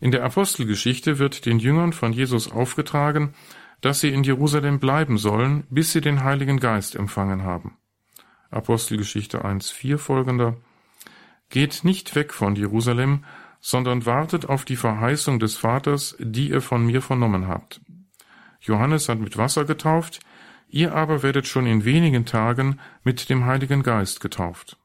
In 0.00 0.10
der 0.10 0.24
Apostelgeschichte 0.24 1.18
wird 1.18 1.46
den 1.46 1.58
Jüngern 1.58 1.92
von 1.92 2.12
Jesus 2.12 2.50
aufgetragen, 2.50 3.34
dass 3.80 4.00
sie 4.00 4.10
in 4.10 4.24
Jerusalem 4.24 4.78
bleiben 4.78 5.18
sollen, 5.18 5.64
bis 5.70 5.92
sie 5.92 6.00
den 6.00 6.24
Heiligen 6.24 6.58
Geist 6.58 6.94
empfangen 6.94 7.42
haben. 7.42 7.76
Apostelgeschichte 8.50 9.44
1.4 9.44 9.98
folgender 9.98 10.56
Geht 11.48 11.84
nicht 11.84 12.14
weg 12.14 12.32
von 12.32 12.56
Jerusalem, 12.56 13.24
sondern 13.60 14.06
wartet 14.06 14.48
auf 14.48 14.64
die 14.64 14.76
Verheißung 14.76 15.38
des 15.38 15.56
Vaters, 15.56 16.16
die 16.18 16.50
ihr 16.50 16.60
von 16.60 16.84
mir 16.84 17.02
vernommen 17.02 17.48
habt. 17.48 17.80
Johannes 18.60 19.08
hat 19.08 19.18
mit 19.18 19.36
Wasser 19.36 19.64
getauft, 19.64 20.20
ihr 20.68 20.94
aber 20.94 21.22
werdet 21.22 21.46
schon 21.46 21.66
in 21.66 21.84
wenigen 21.84 22.26
Tagen 22.26 22.80
mit 23.04 23.28
dem 23.28 23.44
Heiligen 23.44 23.82
Geist 23.82 24.20
getauft. 24.20 24.76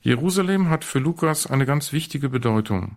Jerusalem 0.00 0.68
hat 0.68 0.84
für 0.84 1.00
Lukas 1.00 1.46
eine 1.46 1.66
ganz 1.66 1.92
wichtige 1.92 2.28
Bedeutung. 2.28 2.96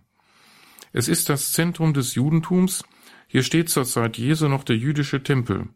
Es 0.92 1.08
ist 1.08 1.28
das 1.28 1.52
Zentrum 1.52 1.94
des 1.94 2.14
Judentums, 2.14 2.84
hier 3.26 3.42
steht 3.42 3.70
zur 3.70 3.84
Zeit 3.84 4.18
Jesu 4.18 4.48
noch 4.48 4.62
der 4.62 4.76
jüdische 4.76 5.22
Tempel. 5.22 5.68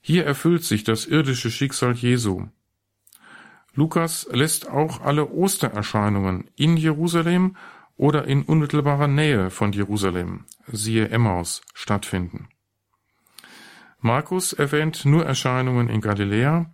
Hier 0.00 0.24
erfüllt 0.24 0.64
sich 0.64 0.82
das 0.84 1.06
irdische 1.06 1.50
Schicksal 1.50 1.94
Jesu. 1.94 2.48
Lukas 3.74 4.28
lässt 4.32 4.68
auch 4.68 5.00
alle 5.00 5.30
Ostererscheinungen 5.30 6.50
in 6.56 6.76
Jerusalem 6.76 7.56
oder 7.96 8.24
in 8.24 8.42
unmittelbarer 8.42 9.08
Nähe 9.08 9.50
von 9.50 9.72
Jerusalem, 9.72 10.44
siehe 10.66 11.08
Emmaus, 11.08 11.62
stattfinden. 11.74 12.48
Markus 14.00 14.52
erwähnt 14.52 15.04
nur 15.04 15.24
Erscheinungen 15.24 15.88
in 15.88 16.00
Galiläa, 16.00 16.73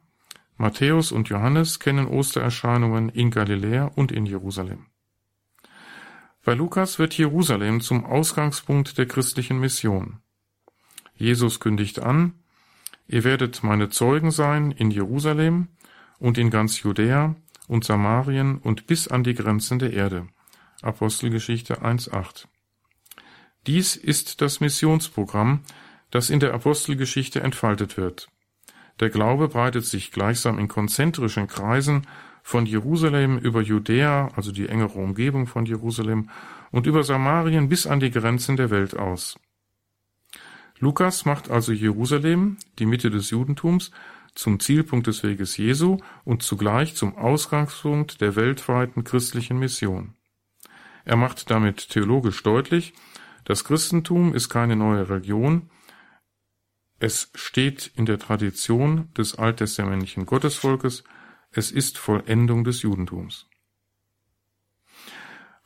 Matthäus 0.61 1.11
und 1.11 1.31
Johannes 1.31 1.81
kennen 1.81 2.07
Ostererscheinungen 2.07 3.09
in 3.09 3.31
Galiläa 3.31 3.87
und 3.95 4.12
in 4.12 4.26
Jerusalem. 4.26 4.88
Bei 6.45 6.52
Lukas 6.52 6.99
wird 6.99 7.17
Jerusalem 7.17 7.81
zum 7.81 8.05
Ausgangspunkt 8.05 8.99
der 8.99 9.07
christlichen 9.07 9.59
Mission. 9.59 10.19
Jesus 11.14 11.61
kündigt 11.61 12.00
an, 12.00 12.35
ihr 13.09 13.25
werdet 13.25 13.62
meine 13.62 13.88
Zeugen 13.88 14.31
sein 14.31 14.71
in 14.71 14.90
Jerusalem, 14.90 15.69
und 16.19 16.37
in 16.37 16.50
ganz 16.50 16.83
Judäa 16.83 17.35
und 17.67 17.85
Samarien 17.85 18.59
und 18.59 18.87
bis 18.87 19.09
an 19.09 19.25
die 19.25 19.33
Grenzen 19.33 19.79
der 19.79 19.95
Erde. 19.95 20.29
Apostelgeschichte 20.83 21.83
1.8. 21.83 22.49
Dies 23.67 23.97
ist 23.97 24.43
das 24.43 24.61
Missionsprogramm, 24.61 25.62
das 26.11 26.29
in 26.29 26.38
der 26.38 26.52
Apostelgeschichte 26.52 27.40
entfaltet 27.40 27.97
wird. 27.97 28.29
Der 29.00 29.11
Glaube 29.11 29.49
breitet 29.49 29.87
sich 29.87 30.12
gleichsam 30.12 30.59
in 30.59 30.69
konzentrischen 30.69 31.47
Kreisen 31.47 32.07
von 32.42 32.66
Jerusalem 32.66 33.38
über 33.38 33.62
Judäa, 33.62 34.28
also 34.37 34.52
die 34.52 34.69
engere 34.69 34.99
Umgebung 34.99 35.47
von 35.47 35.66
Jerusalem, 35.66 36.28
und 36.71 36.87
über 36.87 37.02
Samarien 37.02 37.69
bis 37.69 37.87
an 37.87 38.00
die 38.00 38.11
Grenzen 38.11 38.57
der 38.57 38.71
Welt 38.71 38.97
aus. 38.97 39.38
Lukas 40.78 41.25
macht 41.25 41.50
also 41.50 41.73
Jerusalem, 41.73 42.57
die 42.78 42.87
Mitte 42.87 43.11
des 43.11 43.30
Judentums, 43.30 43.90
zum 44.35 44.61
Zielpunkt 44.61 45.07
des 45.07 45.23
Weges 45.23 45.57
Jesu 45.57 45.99
und 46.25 46.42
zugleich 46.42 46.95
zum 46.95 47.16
Ausgangspunkt 47.16 48.21
der 48.21 48.37
weltweiten 48.37 49.04
christlichen 49.04 49.59
Mission. 49.59 50.14
Er 51.04 51.16
macht 51.16 51.50
damit 51.50 51.88
theologisch 51.88 52.42
deutlich, 52.42 52.95
das 53.45 53.64
Christentum 53.64 54.35
ist 54.35 54.49
keine 54.49 54.76
neue 54.76 55.09
Religion, 55.09 55.71
es 57.00 57.30
steht 57.35 57.90
in 57.97 58.04
der 58.04 58.19
Tradition 58.19 59.12
des 59.14 59.35
alttestamentlichen 59.35 60.26
Gottesvolkes, 60.26 61.02
es 61.50 61.73
ist 61.73 61.99
Vollendung 61.99 62.62
des 62.62 62.83
Judentums. 62.83 63.49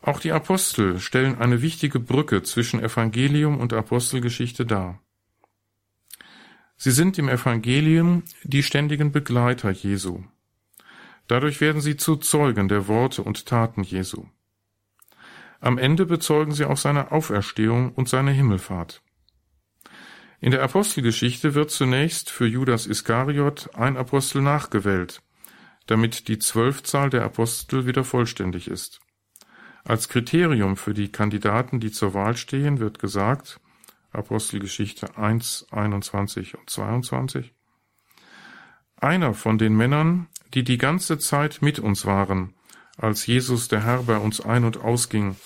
Auch 0.00 0.20
die 0.20 0.32
Apostel 0.32 1.00
stellen 1.00 1.36
eine 1.38 1.60
wichtige 1.60 1.98
Brücke 1.98 2.42
zwischen 2.44 2.80
Evangelium 2.80 3.58
und 3.58 3.72
Apostelgeschichte 3.72 4.64
dar. 4.64 5.00
Sie 6.76 6.92
sind 6.92 7.18
im 7.18 7.28
Evangelium 7.28 8.22
die 8.44 8.62
ständigen 8.62 9.10
Begleiter 9.10 9.70
Jesu. 9.70 10.22
Dadurch 11.26 11.60
werden 11.60 11.80
sie 11.80 11.96
zu 11.96 12.16
Zeugen 12.16 12.68
der 12.68 12.86
Worte 12.86 13.22
und 13.22 13.46
Taten 13.46 13.82
Jesu. 13.82 14.26
Am 15.60 15.78
Ende 15.78 16.06
bezeugen 16.06 16.52
sie 16.52 16.66
auch 16.66 16.76
seine 16.76 17.10
Auferstehung 17.10 17.92
und 17.92 18.08
seine 18.08 18.30
Himmelfahrt. 18.30 19.03
In 20.40 20.50
der 20.50 20.62
Apostelgeschichte 20.62 21.54
wird 21.54 21.70
zunächst 21.70 22.30
für 22.30 22.46
Judas 22.46 22.86
Iskariot 22.86 23.70
ein 23.74 23.96
Apostel 23.96 24.42
nachgewählt, 24.42 25.22
damit 25.86 26.28
die 26.28 26.38
Zwölfzahl 26.38 27.10
der 27.10 27.24
Apostel 27.24 27.86
wieder 27.86 28.04
vollständig 28.04 28.68
ist. 28.68 29.00
Als 29.84 30.08
Kriterium 30.08 30.76
für 30.76 30.94
die 30.94 31.12
Kandidaten, 31.12 31.78
die 31.78 31.90
zur 31.90 32.14
Wahl 32.14 32.36
stehen, 32.36 32.80
wird 32.80 32.98
gesagt, 32.98 33.60
Apostelgeschichte 34.12 35.18
1, 35.18 35.66
21 35.70 36.56
und 36.56 36.70
22. 36.70 37.52
Einer 38.96 39.34
von 39.34 39.58
den 39.58 39.76
Männern, 39.76 40.28
die 40.54 40.64
die 40.64 40.78
ganze 40.78 41.18
Zeit 41.18 41.60
mit 41.60 41.78
uns 41.78 42.06
waren, 42.06 42.54
als 42.96 43.26
Jesus 43.26 43.68
der 43.68 43.84
Herr 43.84 44.04
bei 44.04 44.16
uns 44.16 44.40
ein- 44.40 44.64
und 44.64 44.78
ausging, 44.78 45.36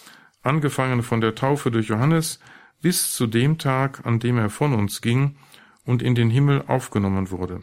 angefangen 0.43 1.03
von 1.03 1.21
der 1.21 1.35
Taufe 1.35 1.71
durch 1.71 1.89
Johannes 1.89 2.39
bis 2.81 3.13
zu 3.13 3.27
dem 3.27 3.59
Tag, 3.59 4.07
an 4.07 4.21
dem 4.21 4.39
er 4.39 4.51
von 4.51 4.75
uns 4.75 5.01
ging 5.01 5.37
und 5.85 6.03
in 6.03 6.15
den 6.15 6.31
Himmel 6.31 6.65
aufgenommen 6.67 7.31
wurde. 7.31 7.63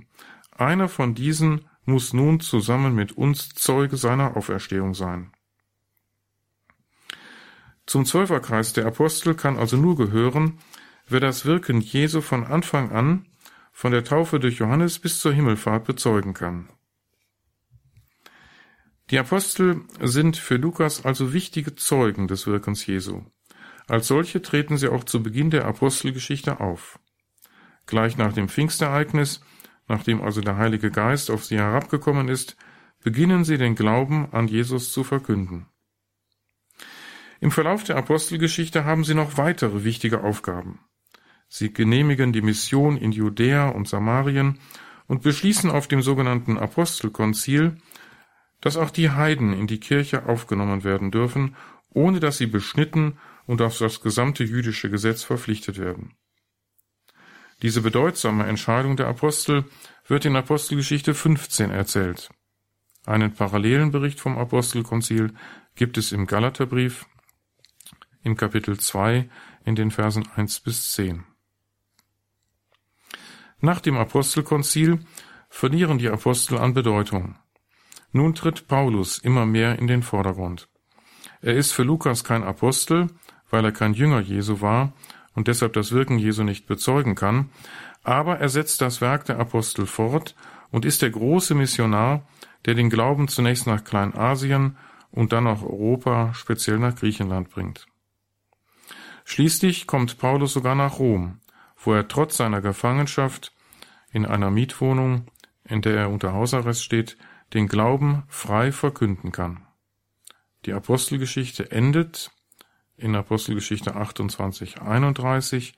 Einer 0.52 0.88
von 0.90 1.14
diesen 1.16 1.66
muss 1.86 2.14
nun 2.14 2.40
zusammen 2.40 2.96
mit 2.96 3.14
uns 3.14 3.50
Zeuge 3.50 3.98
seiner 3.98 4.36
Auferstehung 4.36 4.94
sein. 4.94 5.32
Zum 7.86 8.06
Zwölferkreis 8.06 8.74
der 8.74 8.88
Apostel 8.88 9.36
kann 9.36 9.58
also 9.58 9.78
nur 9.78 9.96
gehören, 9.96 10.58
wer 11.08 11.20
das 11.20 11.46
Wirken 11.46 11.82
Jesu 11.82 12.22
von 12.22 12.44
Anfang 12.44 12.92
an, 12.92 13.28
von 13.72 13.92
der 13.92 14.04
Taufe 14.04 14.40
durch 14.40 14.58
Johannes 14.58 15.00
bis 15.00 15.20
zur 15.20 15.34
Himmelfahrt 15.34 15.86
bezeugen 15.86 16.34
kann. 16.34 16.70
Die 19.12 19.20
Apostel 19.20 19.82
sind 20.02 20.38
für 20.38 20.56
Lukas 20.56 21.06
also 21.06 21.32
wichtige 21.32 21.76
Zeugen 21.76 22.28
des 22.28 22.48
Wirkens 22.48 22.86
Jesu. 22.88 23.24
Als 23.88 24.08
solche 24.08 24.42
treten 24.42 24.78
sie 24.78 24.90
auch 24.90 25.04
zu 25.04 25.22
Beginn 25.22 25.52
der 25.52 25.66
Apostelgeschichte 25.66 26.60
auf. 26.60 27.00
Gleich 27.86 28.18
nach 28.18 28.34
dem 28.34 28.50
Pfingstereignis, 28.50 29.42
nachdem 29.88 30.22
also 30.22 30.42
der 30.42 30.58
Heilige 30.58 30.90
Geist 30.90 31.30
auf 31.30 31.46
sie 31.46 31.58
herabgekommen 31.58 32.28
ist, 32.28 32.58
beginnen 33.04 33.44
sie 33.44 33.58
den 33.58 33.76
Glauben 33.76 34.30
an 34.32 34.48
Jesus 34.48 34.92
zu 34.92 35.04
verkünden. 35.04 35.68
Im 37.40 37.52
Verlauf 37.52 37.84
der 37.84 37.98
Apostelgeschichte 37.98 38.86
haben 38.86 39.04
sie 39.04 39.14
noch 39.14 39.38
weitere 39.38 39.84
wichtige 39.84 40.24
Aufgaben. 40.24 40.80
Sie 41.48 41.72
genehmigen 41.72 42.34
die 42.34 42.42
Mission 42.42 42.98
in 42.98 43.12
Judäa 43.12 43.70
und 43.70 43.88
Samarien 43.88 44.58
und 45.08 45.22
beschließen 45.22 45.70
auf 45.70 45.88
dem 45.88 46.02
sogenannten 46.02 46.58
Apostelkonzil, 46.58 47.78
dass 48.62 48.78
auch 48.78 48.90
die 48.90 49.12
Heiden 49.12 49.54
in 49.54 49.68
die 49.68 49.80
Kirche 49.80 50.26
aufgenommen 50.26 50.84
werden 50.84 51.12
dürfen, 51.12 51.56
ohne 51.92 52.20
dass 52.20 52.40
sie 52.40 52.48
beschnitten 52.48 53.20
und 53.48 53.62
auf 53.62 53.78
das 53.78 54.02
gesamte 54.02 54.44
jüdische 54.44 54.90
Gesetz 54.90 55.24
verpflichtet 55.24 55.78
werden. 55.78 56.16
Diese 57.62 57.82
bedeutsame 57.82 58.46
Entscheidung 58.46 58.98
der 58.98 59.08
Apostel 59.08 59.66
wird 60.08 60.26
in 60.26 60.36
Apostelgeschichte 60.36 61.14
15 61.14 61.72
erzählt. 61.72 62.30
Einen 63.06 63.34
parallelen 63.34 63.92
Bericht 63.92 64.20
vom 64.20 64.38
Apostelkonzil 64.38 65.34
gibt 65.76 65.98
es 65.98 66.12
im 66.12 66.26
Galaterbrief 66.26 67.06
in 68.24 68.36
Kapitel 68.36 68.80
2 68.80 69.30
in 69.64 69.76
den 69.76 69.92
Versen 69.92 70.28
1 70.36 70.62
bis 70.62 70.92
10. 70.94 71.24
Nach 73.60 73.80
dem 73.80 73.98
Apostelkonzil 73.98 75.00
verlieren 75.50 75.98
die 75.98 76.10
Apostel 76.10 76.58
an 76.58 76.74
Bedeutung. 76.74 77.36
Nun 78.12 78.36
tritt 78.36 78.68
Paulus 78.68 79.18
immer 79.18 79.46
mehr 79.46 79.78
in 79.80 79.88
den 79.88 80.04
Vordergrund. 80.04 80.68
Er 81.42 81.56
ist 81.56 81.72
für 81.72 81.84
Lukas 81.84 82.24
kein 82.24 82.44
Apostel, 82.44 83.10
weil 83.50 83.66
er 83.66 83.72
kein 83.72 83.94
Jünger 83.94 84.20
Jesu 84.20 84.62
war 84.62 84.94
und 85.34 85.48
deshalb 85.48 85.74
das 85.74 85.92
Wirken 85.92 86.18
Jesu 86.18 86.44
nicht 86.44 86.68
bezeugen 86.68 87.16
kann, 87.16 87.50
aber 88.04 88.40
er 88.40 88.50
setzt 88.50 88.82
das 88.82 89.02
Werk 89.02 89.26
der 89.26 89.40
Apostel 89.40 89.86
fort 89.86 90.36
und 90.72 90.86
ist 90.86 91.02
der 91.02 91.10
große 91.10 91.56
Missionar, 91.56 92.22
der 92.66 92.74
den 92.74 92.90
Glauben 92.90 93.28
zunächst 93.28 93.68
nach 93.68 93.84
Kleinasien 93.84 94.78
und 95.12 95.32
dann 95.32 95.46
nach 95.46 95.62
Europa, 95.62 96.34
speziell 96.34 96.80
nach 96.80 96.96
Griechenland 96.96 97.50
bringt. 97.50 97.88
Schließlich 99.24 99.88
kommt 99.88 100.18
Paulus 100.20 100.54
sogar 100.54 100.76
nach 100.76 101.00
Rom, 101.00 101.40
wo 101.78 101.94
er 101.94 102.08
trotz 102.08 102.38
seiner 102.38 102.62
Gefangenschaft 102.62 103.54
in 104.12 104.26
einer 104.26 104.52
Mietwohnung, 104.52 105.28
in 105.64 105.82
der 105.82 105.98
er 105.98 106.10
unter 106.10 106.34
Hausarrest 106.34 106.84
steht, 106.84 107.18
den 107.54 107.68
Glauben 107.68 108.24
frei 108.28 108.72
verkünden 108.72 109.32
kann. 109.32 109.66
Die 110.66 110.74
Apostelgeschichte 110.74 111.72
endet 111.72 112.32
in 112.98 113.16
Apostelgeschichte 113.16 113.96
28, 113.96 114.82
31 114.82 115.74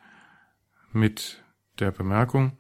mit 0.92 1.44
der 1.80 1.92
Bemerkung, 1.92 2.58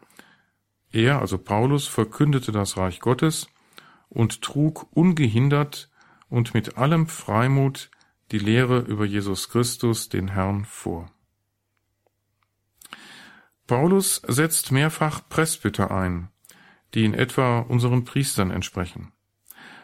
er, 0.91 1.19
also 1.19 1.37
Paulus, 1.37 1.87
verkündete 1.87 2.51
das 2.51 2.77
Reich 2.77 2.99
Gottes 2.99 3.47
und 4.09 4.41
trug 4.41 4.87
ungehindert 4.91 5.89
und 6.29 6.53
mit 6.53 6.77
allem 6.77 7.07
Freimut 7.07 7.91
die 8.31 8.39
Lehre 8.39 8.79
über 8.79 9.05
Jesus 9.05 9.49
Christus, 9.49 10.09
den 10.09 10.29
Herrn, 10.29 10.65
vor. 10.65 11.11
Paulus 13.67 14.21
setzt 14.27 14.71
mehrfach 14.71 15.27
Presbyter 15.27 15.91
ein, 15.91 16.29
die 16.93 17.03
in 17.03 17.13
etwa 17.13 17.59
unseren 17.59 18.05
Priestern 18.05 18.49
entsprechen. 18.49 19.11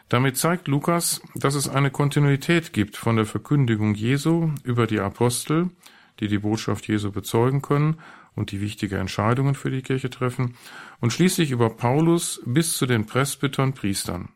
Damit 0.08 0.36
zeigt 0.36 0.68
Lukas, 0.68 1.22
dass 1.34 1.54
es 1.54 1.68
eine 1.68 1.90
Kontinuität 1.90 2.72
gibt 2.72 2.96
von 2.96 3.16
der 3.16 3.24
Verkündigung 3.24 3.94
Jesu 3.94 4.50
über 4.62 4.86
die 4.86 5.00
Apostel, 5.00 5.70
die 6.20 6.28
die 6.28 6.38
Botschaft 6.38 6.86
Jesu 6.86 7.10
bezeugen 7.10 7.62
können 7.62 7.98
und 8.34 8.52
die 8.52 8.60
wichtige 8.60 8.98
Entscheidungen 8.98 9.54
für 9.54 9.70
die 9.70 9.82
Kirche 9.82 10.10
treffen, 10.10 10.56
und 11.00 11.12
schließlich 11.12 11.50
über 11.50 11.70
Paulus 11.70 12.42
bis 12.44 12.76
zu 12.76 12.86
den 12.86 13.06
Presbytern 13.06 13.74
Priestern. 13.74 14.28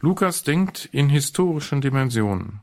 Lukas 0.00 0.42
denkt 0.42 0.88
in 0.92 1.08
historischen 1.08 1.80
Dimensionen. 1.80 2.60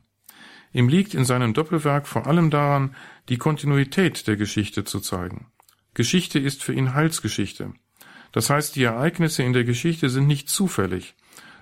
Ihm 0.72 0.88
liegt 0.88 1.14
in 1.14 1.24
seinem 1.24 1.54
Doppelwerk 1.54 2.06
vor 2.06 2.26
allem 2.26 2.50
daran, 2.50 2.94
die 3.28 3.38
Kontinuität 3.38 4.26
der 4.26 4.36
Geschichte 4.36 4.84
zu 4.84 5.00
zeigen. 5.00 5.46
Geschichte 5.94 6.38
ist 6.38 6.62
für 6.62 6.72
ihn 6.72 6.94
Heilsgeschichte. 6.94 7.72
Das 8.32 8.50
heißt, 8.50 8.74
die 8.74 8.82
Ereignisse 8.82 9.44
in 9.44 9.52
der 9.52 9.62
Geschichte 9.62 10.10
sind 10.10 10.26
nicht 10.26 10.48
zufällig, 10.48 11.14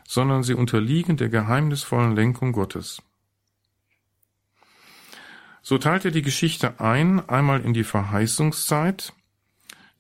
sondern 0.07 0.43
sie 0.43 0.55
unterliegen 0.55 1.17
der 1.17 1.29
geheimnisvollen 1.29 2.15
Lenkung 2.15 2.53
Gottes. 2.53 3.03
So 5.63 5.79
teilt 5.79 6.05
er 6.05 6.11
die 6.11 6.23
Geschichte 6.23 6.81
ein, 6.81 7.29
einmal 7.29 7.61
in 7.61 7.73
die 7.73 7.85
Verheißungszeit, 7.85 9.13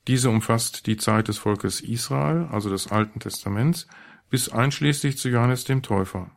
diese 0.08 0.30
umfasst 0.30 0.86
die 0.86 0.96
Zeit 0.96 1.28
des 1.28 1.38
Volkes 1.38 1.80
Israel, 1.80 2.48
also 2.50 2.68
des 2.68 2.90
Alten 2.90 3.20
Testaments, 3.20 3.86
bis 4.30 4.48
einschließlich 4.48 5.18
zu 5.18 5.28
Johannes 5.28 5.64
dem 5.64 5.82
Täufer. 5.82 6.30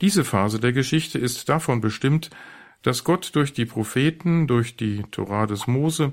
Diese 0.00 0.24
Phase 0.24 0.58
der 0.58 0.72
Geschichte 0.72 1.18
ist 1.18 1.48
davon 1.48 1.80
bestimmt, 1.80 2.30
dass 2.82 3.04
Gott 3.04 3.30
durch 3.34 3.52
die 3.52 3.66
Propheten, 3.66 4.46
durch 4.46 4.76
die 4.76 5.02
Torah 5.10 5.46
des 5.46 5.66
Mose 5.66 6.12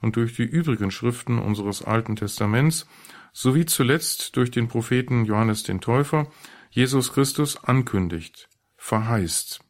und 0.00 0.16
durch 0.16 0.34
die 0.34 0.44
übrigen 0.44 0.90
Schriften 0.90 1.38
unseres 1.38 1.82
Alten 1.82 2.16
Testaments 2.16 2.86
sowie 3.32 3.66
zuletzt 3.66 4.36
durch 4.36 4.50
den 4.50 4.68
Propheten 4.68 5.24
Johannes 5.24 5.62
den 5.62 5.80
Täufer 5.80 6.30
Jesus 6.70 7.12
Christus 7.12 7.62
ankündigt, 7.62 8.48
verheißt. 8.76 9.60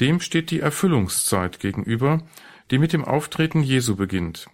Dem 0.00 0.20
steht 0.20 0.50
die 0.50 0.60
Erfüllungszeit 0.60 1.60
gegenüber, 1.60 2.26
die 2.70 2.78
mit 2.78 2.92
dem 2.92 3.04
Auftreten 3.04 3.62
Jesu 3.62 3.96
beginnt, 3.96 4.46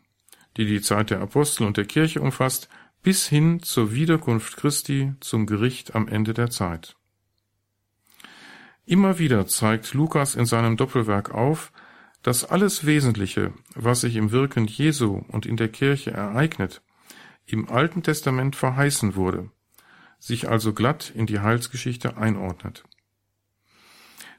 die 0.57 0.67
die 0.67 0.81
Zeit 0.81 1.11
der 1.11 1.21
Apostel 1.21 1.67
und 1.67 1.77
der 1.77 1.85
Kirche 1.85 2.21
umfasst, 2.21 2.69
bis 3.03 3.29
hin 3.29 3.63
zur 3.63 3.93
Wiederkunft 3.93 4.57
Christi 4.57 5.15
zum 5.21 5.47
Gericht 5.47 5.95
am 5.95 6.09
Ende 6.09 6.35
der 6.35 6.51
Zeit. 6.51 6.97
Immer 8.85 9.19
wieder 9.19 9.47
zeigt 9.47 9.95
Lukas 9.95 10.35
in 10.35 10.47
seinem 10.47 10.77
Doppelwerk 10.77 11.31
auf, 11.31 11.73
dass 12.23 12.45
alles 12.45 12.87
Wesentliche, 12.87 13.53
was 13.75 14.01
sich 14.01 14.17
im 14.17 14.33
Wirken 14.33 14.67
Jesu 14.67 15.23
und 15.29 15.47
in 15.47 15.57
der 15.57 15.69
Kirche 15.69 16.11
ereignet, 16.11 16.83
im 17.47 17.69
Alten 17.69 18.03
Testament 18.03 18.57
verheißen 18.57 19.15
wurde, 19.15 19.51
sich 20.19 20.49
also 20.49 20.73
glatt 20.73 21.13
in 21.15 21.27
die 21.27 21.41
Heilsgeschichte 21.41 22.17
einordnet. 22.17 22.85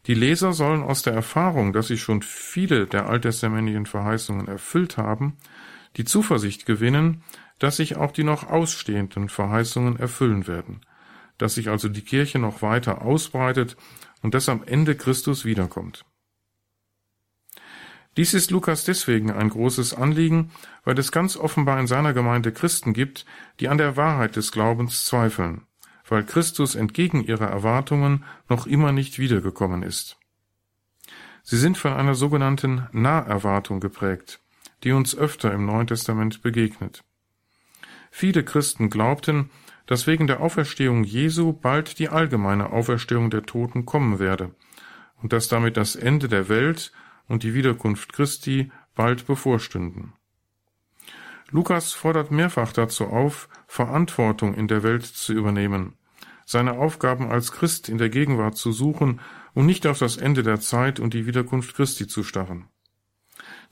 Die 0.07 0.13
Leser 0.13 0.53
sollen 0.53 0.83
aus 0.83 1.01
der 1.01 1.13
Erfahrung, 1.13 1.73
dass 1.73 1.87
sie 1.87 1.97
schon 1.97 2.21
viele 2.21 2.87
der 2.87 3.09
alttestamentlichen 3.09 3.85
Verheißungen 3.85 4.47
erfüllt 4.47 4.97
haben, 4.97 5.37
die 5.97 6.05
Zuversicht 6.05 6.65
gewinnen, 6.65 7.23
dass 7.59 7.77
sich 7.77 7.97
auch 7.97 8.11
die 8.11 8.23
noch 8.23 8.49
ausstehenden 8.49 9.29
Verheißungen 9.29 9.97
erfüllen 9.97 10.47
werden, 10.47 10.81
dass 11.37 11.55
sich 11.55 11.69
also 11.69 11.89
die 11.89 12.03
Kirche 12.03 12.39
noch 12.39 12.61
weiter 12.61 13.01
ausbreitet 13.01 13.75
und 14.21 14.33
dass 14.33 14.49
am 14.49 14.63
Ende 14.63 14.95
Christus 14.95 15.43
wiederkommt. 15.43 16.05
Dies 18.17 18.33
ist 18.33 18.49
Lukas 18.49 18.83
deswegen 18.83 19.29
ein 19.31 19.49
großes 19.49 19.93
Anliegen, 19.93 20.49
weil 20.83 20.97
es 20.97 21.11
ganz 21.11 21.37
offenbar 21.37 21.79
in 21.79 21.85
seiner 21.85 22.13
Gemeinde 22.13 22.51
Christen 22.51 22.93
gibt, 22.93 23.27
die 23.59 23.67
an 23.67 23.77
der 23.77 23.95
Wahrheit 23.95 24.35
des 24.35 24.51
Glaubens 24.51 25.05
zweifeln, 25.05 25.61
weil 26.07 26.23
Christus 26.23 26.73
entgegen 26.73 27.23
ihrer 27.23 27.47
Erwartungen 27.47 28.25
noch 28.49 28.65
immer 28.65 28.91
nicht 28.91 29.19
wiedergekommen 29.19 29.83
ist. 29.83 30.17
Sie 31.43 31.57
sind 31.57 31.77
von 31.77 31.93
einer 31.93 32.15
sogenannten 32.15 32.87
Naherwartung 32.91 33.79
geprägt, 33.79 34.39
die 34.83 34.93
uns 34.93 35.15
öfter 35.15 35.53
im 35.53 35.67
Neuen 35.67 35.85
Testament 35.85 36.41
begegnet. 36.41 37.03
Viele 38.09 38.43
Christen 38.43 38.89
glaubten, 38.89 39.51
dass 39.85 40.07
wegen 40.07 40.25
der 40.25 40.41
Auferstehung 40.41 41.03
Jesu 41.03 41.53
bald 41.53 41.99
die 41.99 42.09
allgemeine 42.09 42.71
Auferstehung 42.71 43.29
der 43.29 43.43
Toten 43.43 43.85
kommen 43.85 44.17
werde 44.17 44.55
und 45.21 45.33
dass 45.33 45.47
damit 45.49 45.77
das 45.77 45.95
Ende 45.95 46.27
der 46.27 46.49
Welt 46.49 46.91
und 47.27 47.43
die 47.43 47.53
Wiederkunft 47.53 48.13
Christi 48.13 48.71
bald 48.95 49.25
bevorstünden. 49.27 50.13
Lukas 51.49 51.93
fordert 51.93 52.31
mehrfach 52.31 52.73
dazu 52.73 53.05
auf, 53.05 53.47
Verantwortung 53.67 54.53
in 54.53 54.67
der 54.67 54.83
Welt 54.83 55.05
zu 55.05 55.33
übernehmen, 55.33 55.93
seine 56.45 56.73
Aufgaben 56.73 57.29
als 57.29 57.51
Christ 57.51 57.89
in 57.89 57.97
der 57.97 58.09
Gegenwart 58.09 58.57
zu 58.57 58.71
suchen 58.71 59.21
und 59.53 59.65
nicht 59.65 59.87
auf 59.87 59.99
das 59.99 60.17
Ende 60.17 60.43
der 60.43 60.59
Zeit 60.59 60.99
und 60.99 61.13
die 61.13 61.25
Wiederkunft 61.25 61.75
Christi 61.75 62.07
zu 62.07 62.23
starren. 62.23 62.67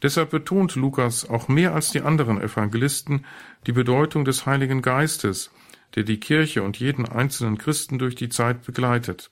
Deshalb 0.02 0.30
betont 0.30 0.76
Lukas 0.76 1.28
auch 1.30 1.48
mehr 1.48 1.74
als 1.74 1.92
die 1.92 2.02
anderen 2.02 2.40
Evangelisten 2.42 3.26
die 3.66 3.72
Bedeutung 3.72 4.26
des 4.26 4.46
Heiligen 4.46 4.82
Geistes, 4.82 5.52
der 5.96 6.04
die 6.04 6.20
Kirche 6.20 6.64
und 6.64 6.80
jeden 6.80 7.08
einzelnen 7.08 7.58
Christen 7.58 7.98
durch 8.00 8.16
die 8.16 8.30
Zeit 8.30 8.66
begleitet. 8.66 9.32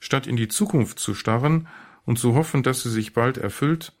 Statt 0.00 0.26
in 0.26 0.36
die 0.36 0.48
Zukunft 0.48 0.98
zu 0.98 1.14
starren 1.14 1.68
und 2.04 2.18
zu 2.18 2.34
hoffen, 2.34 2.62
dass 2.62 2.82
sie 2.82 2.90
sich 2.90 3.12
bald 3.12 3.38
erfüllt, 3.38 3.92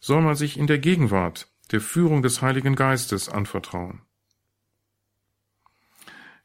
soll 0.00 0.22
man 0.22 0.36
sich 0.36 0.58
in 0.58 0.66
der 0.66 0.78
Gegenwart 0.78 1.48
der 1.70 1.80
Führung 1.80 2.22
des 2.22 2.40
Heiligen 2.40 2.76
Geistes 2.76 3.28
anvertrauen. 3.28 4.02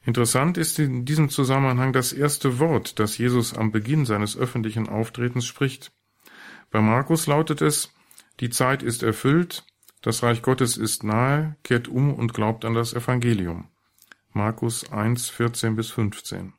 Interessant 0.05 0.57
ist 0.57 0.79
in 0.79 1.05
diesem 1.05 1.29
Zusammenhang 1.29 1.93
das 1.93 2.11
erste 2.11 2.59
Wort, 2.59 2.99
das 2.99 3.17
Jesus 3.17 3.53
am 3.53 3.71
Beginn 3.71 4.05
seines 4.05 4.35
öffentlichen 4.35 4.89
Auftretens 4.89 5.45
spricht. 5.45 5.93
Bei 6.71 6.81
Markus 6.81 7.25
lautet 7.27 7.61
es, 7.61 7.93
die 8.41 8.49
Zeit 8.49 8.83
ist 8.83 9.01
erfüllt, 9.01 9.63
das 10.01 10.21
Reich 10.21 10.41
Gottes 10.41 10.75
ist 10.75 11.05
nahe, 11.05 11.55
kehrt 11.63 11.87
um 11.87 12.13
und 12.13 12.33
glaubt 12.33 12.65
an 12.65 12.73
das 12.73 12.93
Evangelium. 12.93 13.69
Markus 14.33 14.91
1, 14.91 15.29
14 15.29 15.75
bis 15.77 15.91
15. 15.91 16.53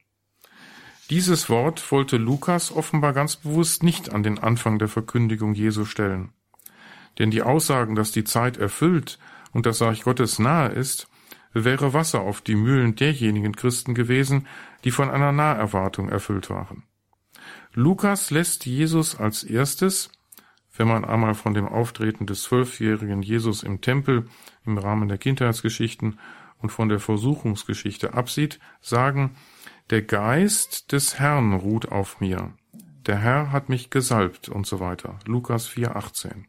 Dieses 1.11 1.51
Wort 1.51 1.93
wollte 1.93 2.17
Lukas 2.17 2.73
offenbar 2.73 3.12
ganz 3.12 3.37
bewusst 3.37 3.83
nicht 3.83 4.12
an 4.12 4.23
den 4.23 4.38
Anfang 4.38 4.79
der 4.79 4.88
Verkündigung 4.88 5.55
Jesu 5.55 5.85
stellen. 5.85 6.33
Denn 7.19 7.31
die 7.31 7.43
Aussagen, 7.43 7.95
dass 7.95 8.11
die 8.11 8.25
Zeit 8.25 8.57
erfüllt 8.57 9.19
und 9.53 9.67
das 9.67 9.83
Reich 9.83 10.03
Gottes 10.03 10.38
nahe 10.38 10.71
ist, 10.71 11.09
wäre 11.53 11.93
Wasser 11.93 12.23
auf 12.23 12.40
die 12.40 12.57
Mühlen 12.57 12.97
derjenigen 12.97 13.55
Christen 13.55 13.95
gewesen, 13.95 14.49
die 14.83 14.90
von 14.90 15.11
einer 15.11 15.31
Naherwartung 15.31 16.09
erfüllt 16.09 16.51
waren. 16.51 16.85
Lukas 17.75 18.31
lässt 18.31 18.67
Jesus 18.67 19.14
als 19.19 19.45
erstes, 19.45 20.11
wenn 20.77 20.88
man 20.88 21.05
einmal 21.05 21.35
von 21.35 21.55
dem 21.55 21.69
Auftreten 21.69 22.27
des 22.27 22.43
zwölfjährigen 22.45 23.23
Jesus 23.23 23.62
im 23.62 23.81
Tempel 23.81 24.27
im 24.64 24.79
Rahmen 24.79 25.09
der 25.09 25.19
Kindheitsgeschichten 25.19 26.19
und 26.59 26.71
von 26.71 26.88
der 26.88 26.99
Versuchungsgeschichte 26.99 28.14
absieht, 28.14 28.59
sagen, 28.81 29.37
der 29.90 30.03
Geist 30.03 30.92
des 30.92 31.18
Herrn 31.18 31.53
ruht 31.53 31.90
auf 31.92 32.20
mir. 32.20 32.55
Der 33.07 33.18
Herr 33.18 33.53
hat 33.53 33.68
mich 33.68 33.90
gesalbt 33.90 34.49
und 34.49 34.66
so 34.66 34.81
weiter. 34.81 35.18
Lukas 35.27 35.68
4,18. 35.68 36.44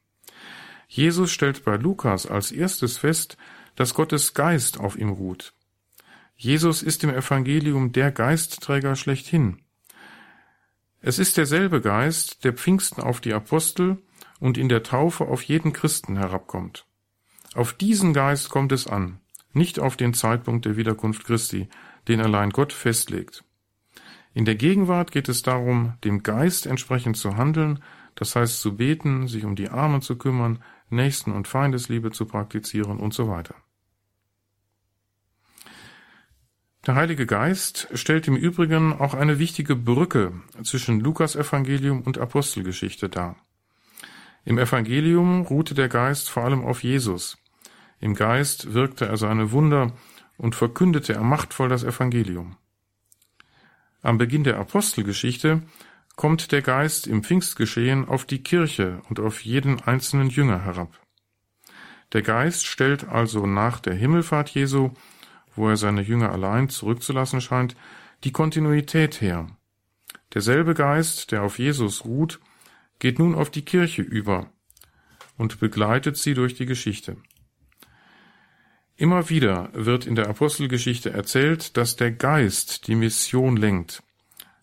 Jesus 0.88 1.32
stellt 1.32 1.65
bei 1.65 1.76
Lukas 1.76 2.26
als 2.26 2.52
erstes 2.52 2.98
fest, 2.98 3.38
dass 3.76 3.93
Gottes 3.93 4.34
Geist 4.34 4.80
auf 4.80 4.98
ihm 4.98 5.10
ruht. 5.10 5.54
Jesus 6.38 6.82
ist 6.82 7.04
im 7.04 7.10
Evangelium 7.10 7.91
der 7.91 8.12
Geistträger 8.12 8.95
schlechthin. 8.95 9.62
Es 11.02 11.19
ist 11.19 11.36
derselbe 11.36 11.82
Geist, 11.82 12.45
der 12.45 12.54
Pfingsten 12.54 13.02
auf 13.02 13.19
die 13.19 13.34
Apostel 13.34 14.02
und 14.39 14.58
in 14.58 14.69
der 14.69 14.84
Taufe 14.84 15.26
auf 15.26 15.43
jeden 15.43 15.74
Christen 15.74 16.17
herabkommt. 16.17 16.86
Auf 17.54 17.74
diesen 17.74 18.13
Geist 18.13 18.50
kommt 18.50 18.71
es 18.71 18.88
an, 18.88 19.19
nicht 19.54 19.80
auf 19.80 19.98
den 19.98 20.13
Zeitpunkt 20.13 20.65
der 20.65 20.78
Wiederkunft 20.78 21.26
Christi, 21.26 21.69
den 22.08 22.22
allein 22.22 22.50
Gott 22.52 22.74
festlegt. 22.74 23.44
In 24.34 24.46
der 24.46 24.56
Gegenwart 24.56 25.12
geht 25.12 25.30
es 25.30 25.44
darum, 25.44 25.94
dem 26.04 26.22
Geist 26.22 26.65
entsprechend 26.65 27.18
zu 27.18 27.38
handeln, 27.38 27.80
das 28.15 28.36
heißt 28.36 28.60
zu 28.60 28.76
beten, 28.76 29.28
sich 29.28 29.46
um 29.46 29.56
die 29.56 29.70
Armen 29.70 30.02
zu 30.02 30.18
kümmern, 30.18 30.63
Nächsten- 30.89 31.32
und 31.32 31.48
Feindesliebe 31.48 32.12
zu 32.12 32.26
praktizieren 32.26 33.00
und 33.00 33.13
so 33.13 33.30
weiter. 33.30 33.56
Der 36.86 36.96
Heilige 36.96 37.26
Geist 37.26 37.88
stellt 37.96 38.28
im 38.28 38.36
Übrigen 38.36 38.94
auch 38.94 39.15
eine 39.15 39.39
wichtige 39.39 39.76
Brücke 39.76 40.34
zwischen 40.63 41.00
Lukas 41.00 41.36
Evangelium 41.36 42.04
und 42.04 42.20
Apostelgeschichte 42.20 43.10
dar. 43.10 43.38
Im 44.44 44.60
Evangelium 44.60 45.41
ruhte 45.41 45.74
der 45.74 45.89
Geist 45.89 46.30
vor 46.30 46.44
allem 46.44 46.63
auf 46.63 46.84
Jesus. 46.84 47.39
Im 48.00 48.13
Geist 48.13 48.74
wirkte 48.76 49.08
er 49.08 49.18
seine 49.18 49.52
Wunder 49.52 49.94
und 50.38 50.56
verkündete 50.56 51.13
er 51.13 51.24
machtvoll 51.24 51.69
das 51.69 51.84
Evangelium. 51.84 52.58
Am 54.02 54.17
Beginn 54.17 54.43
der 54.43 54.58
Apostelgeschichte 54.58 55.63
kommt 56.15 56.52
der 56.52 56.62
Geist 56.62 57.08
im 57.08 57.24
Pfingstgeschehen 57.24 58.08
auf 58.08 58.26
die 58.26 58.43
Kirche 58.43 59.02
und 59.10 59.19
auf 59.19 59.43
jeden 59.43 59.82
einzelnen 59.82 60.30
Jünger 60.30 60.63
herab. 60.63 61.00
Der 62.13 62.21
Geist 62.21 62.65
stellt 62.65 63.08
also 63.08 63.45
nach 63.45 63.80
der 63.80 63.95
Himmelfahrt 63.95 64.50
Jesu 64.50 64.91
wo 65.56 65.69
er 65.69 65.78
seine 65.78 66.02
Jünger 66.02 66.32
allein 66.32 66.69
zurückzulassen 66.69 67.41
scheint, 67.41 67.76
die 68.24 68.32
Kontinuität 68.32 69.21
her. 69.21 69.48
Derselbe 70.34 70.74
Geist, 70.74 71.32
der 71.32 71.43
auf 71.43 71.60
Jesus 71.60 72.06
ruht, 72.06 72.39
geht 73.00 73.19
nun 73.19 73.36
auf 73.36 73.50
die 73.50 73.63
Kirche 73.63 74.02
über 74.02 74.50
und 75.38 75.60
begleitet 75.60 76.17
sie 76.17 76.34
durch 76.34 76.56
die 76.56 76.65
Geschichte. 76.65 77.17
Immer 78.98 79.30
wieder 79.30 79.70
wird 79.74 80.08
in 80.08 80.16
der 80.16 80.30
Apostelgeschichte 80.30 81.12
erzählt, 81.12 81.76
dass 81.76 81.98
der 81.98 82.12
Geist 82.12 82.88
die 82.88 82.96
Mission 82.96 83.58
lenkt, 83.58 84.04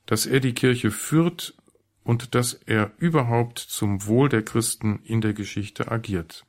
dass 0.06 0.24
er 0.24 0.40
die 0.40 0.54
Kirche 0.54 0.90
führt 0.90 1.54
und 2.02 2.34
dass 2.34 2.54
er 2.54 2.92
überhaupt 2.96 3.58
zum 3.58 4.06
Wohl 4.06 4.30
der 4.30 4.42
Christen 4.42 5.00
in 5.04 5.20
der 5.20 5.34
Geschichte 5.34 5.90
agiert. 5.90 6.46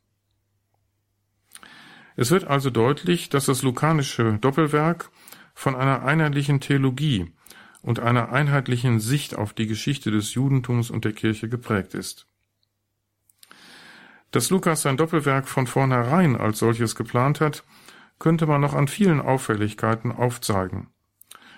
Es 2.15 2.31
wird 2.31 2.45
also 2.45 2.69
deutlich, 2.69 3.29
dass 3.29 3.47
das 3.47 3.63
lukanische 3.63 4.37
Doppelwerk 4.39 5.09
von 5.53 5.75
einer 5.75 6.03
einheitlichen 6.03 6.61
Theologie 6.61 7.33
und 7.81 7.99
einer 7.99 8.31
einheitlichen 8.31 9.01
Sicht 9.01 9.35
auf 9.35 9.51
die 9.51 9.67
Geschichte 9.67 10.09
des 10.09 10.33
Judentums 10.35 10.89
und 10.89 11.03
der 11.03 11.11
Kirche 11.11 11.49
geprägt 11.49 11.95
ist. 11.95 12.27
Dass 14.33 14.49
Lukas 14.49 14.81
sein 14.81 14.97
Doppelwerk 14.97 15.47
von 15.47 15.67
vornherein 15.67 16.35
als 16.35 16.57
solches 16.57 16.95
geplant 16.95 17.39
hat, 17.39 17.63
könnte 18.17 18.47
man 18.47 18.61
noch 18.61 18.73
an 18.73 18.87
vielen 18.87 19.21
Auffälligkeiten 19.21 20.11
aufzeigen. 20.11 20.87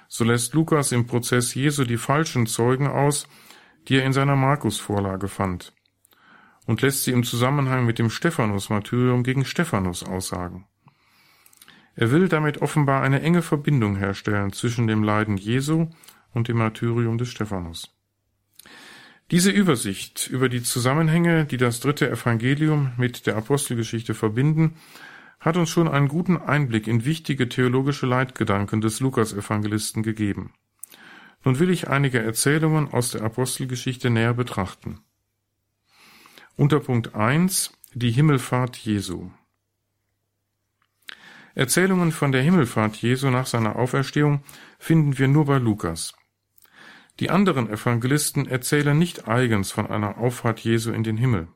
So 0.10 0.26
lässt 0.26 0.54
Lukas 0.54 0.92
im 0.92 1.08
Prozess 1.08 1.54
Jesu 1.54 1.86
die 1.86 1.96
falschen 1.96 2.48
Zeugen 2.48 2.88
aus, 2.88 3.30
die 3.88 3.96
er 3.96 4.06
in 4.06 4.12
seiner 4.12 4.36
Markus-Vorlage 4.36 5.30
fand 5.30 5.72
und 6.66 6.82
lässt 6.82 7.06
sie 7.06 7.12
im 7.12 7.24
Zusammenhang 7.24 7.86
mit 7.86 7.98
dem 7.98 8.10
Stephanus-Martyrium 8.10 9.24
gegen 9.24 9.46
Stephanus 9.46 10.04
aussagen. 10.04 10.68
Er 11.96 12.12
will 12.12 12.28
damit 12.28 12.62
offenbar 12.62 13.04
eine 13.04 13.22
enge 13.22 13.42
Verbindung 13.42 13.96
herstellen 13.96 14.52
zwischen 14.52 14.88
dem 14.88 15.02
Leiden 15.02 15.38
Jesu 15.38 15.88
und 16.34 16.50
dem 16.50 16.58
Martyrium 16.58 17.18
des 17.18 17.30
Stephanus. 17.30 17.95
Diese 19.32 19.50
Übersicht 19.50 20.28
über 20.28 20.50
die 20.50 20.62
Zusammenhänge, 20.62 21.46
die 21.46 21.58
das 21.58 21.80
dritte 21.80 22.10
Evangelium 22.10 22.92
mit 22.98 23.26
der 23.26 23.36
Apostelgeschichte 23.36 24.14
verbinden, 24.14 24.76
hat 25.40 25.58
uns 25.58 25.70
schon 25.70 25.88
einen 25.88 26.08
guten 26.08 26.38
Einblick 26.38 26.88
in 26.88 27.06
wichtige 27.06 27.50
theologische 27.50 28.06
Leitgedanken 28.06 28.82
des 28.82 29.00
Lukas-Evangelisten 29.00 30.04
gegeben. 30.04 30.54
Nun 31.44 31.60
will 31.60 31.72
ich 31.72 31.88
einige 31.88 32.20
Erzählungen 32.20 32.92
aus 32.92 33.12
der 33.12 33.24
Apostelgeschichte 33.24 34.10
näher 34.10 34.34
betrachten. 34.34 35.00
Unter 36.56 36.80
Punkt 36.80 37.16
1 37.16 37.74
die 37.94 38.12
Himmelfahrt 38.12 38.78
Jesu. 38.78 39.32
Erzählungen 41.56 42.12
von 42.12 42.32
der 42.32 42.42
Himmelfahrt 42.42 42.98
Jesu 42.98 43.30
nach 43.30 43.46
seiner 43.46 43.76
Auferstehung 43.78 44.44
finden 44.78 45.18
wir 45.18 45.28
nur 45.28 45.46
bei 45.46 45.58
Lukas. 45.58 46.14
Die 47.20 47.30
anderen 47.30 47.70
Evangelisten 47.70 48.46
erzählen 48.46 48.98
nicht 48.98 49.28
eigens 49.28 49.72
von 49.72 49.88
einer 49.88 50.18
Auffahrt 50.18 50.60
Jesu 50.60 50.92
in 50.92 51.04
den 51.04 51.16
Himmel. 51.16 51.48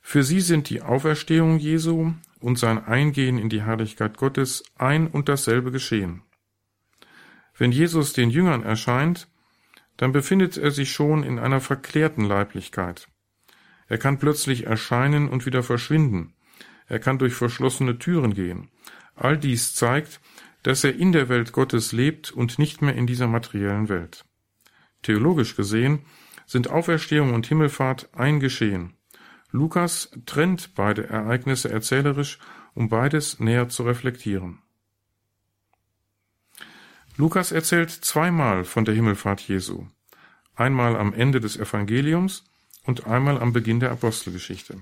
Für 0.00 0.24
sie 0.24 0.40
sind 0.40 0.68
die 0.68 0.82
Auferstehung 0.82 1.58
Jesu 1.58 2.12
und 2.40 2.58
sein 2.58 2.84
Eingehen 2.84 3.38
in 3.38 3.48
die 3.48 3.62
Herrlichkeit 3.62 4.16
Gottes 4.16 4.64
ein 4.76 5.06
und 5.06 5.28
dasselbe 5.28 5.70
geschehen. 5.70 6.22
Wenn 7.56 7.70
Jesus 7.70 8.12
den 8.12 8.30
Jüngern 8.30 8.64
erscheint, 8.64 9.28
dann 9.96 10.10
befindet 10.10 10.56
er 10.56 10.72
sich 10.72 10.90
schon 10.90 11.22
in 11.22 11.38
einer 11.38 11.60
verklärten 11.60 12.24
Leiblichkeit. 12.24 13.06
Er 13.86 13.98
kann 13.98 14.18
plötzlich 14.18 14.66
erscheinen 14.66 15.28
und 15.28 15.46
wieder 15.46 15.62
verschwinden. 15.62 16.34
Er 16.88 16.98
kann 16.98 17.18
durch 17.18 17.34
verschlossene 17.34 17.98
Türen 17.98 18.34
gehen. 18.34 18.70
All 19.14 19.38
dies 19.38 19.74
zeigt, 19.74 20.20
dass 20.64 20.82
er 20.82 20.96
in 20.96 21.12
der 21.12 21.28
Welt 21.28 21.52
Gottes 21.52 21.92
lebt 21.92 22.32
und 22.32 22.58
nicht 22.58 22.82
mehr 22.82 22.96
in 22.96 23.06
dieser 23.06 23.28
materiellen 23.28 23.88
Welt. 23.88 24.24
Theologisch 25.02 25.56
gesehen 25.56 26.00
sind 26.46 26.70
Auferstehung 26.70 27.34
und 27.34 27.46
Himmelfahrt 27.46 28.08
ein 28.14 28.40
Geschehen. 28.40 28.94
Lukas 29.50 30.10
trennt 30.26 30.74
beide 30.74 31.08
Ereignisse 31.08 31.70
erzählerisch, 31.70 32.38
um 32.74 32.88
beides 32.88 33.38
näher 33.38 33.68
zu 33.68 33.82
reflektieren. 33.82 34.58
Lukas 37.16 37.52
erzählt 37.52 37.90
zweimal 37.90 38.64
von 38.64 38.84
der 38.84 38.94
Himmelfahrt 38.94 39.42
Jesu. 39.42 39.86
Einmal 40.54 40.96
am 40.96 41.12
Ende 41.12 41.40
des 41.40 41.58
Evangeliums 41.58 42.44
und 42.84 43.06
einmal 43.06 43.40
am 43.40 43.52
Beginn 43.52 43.80
der 43.80 43.90
Apostelgeschichte. 43.90 44.80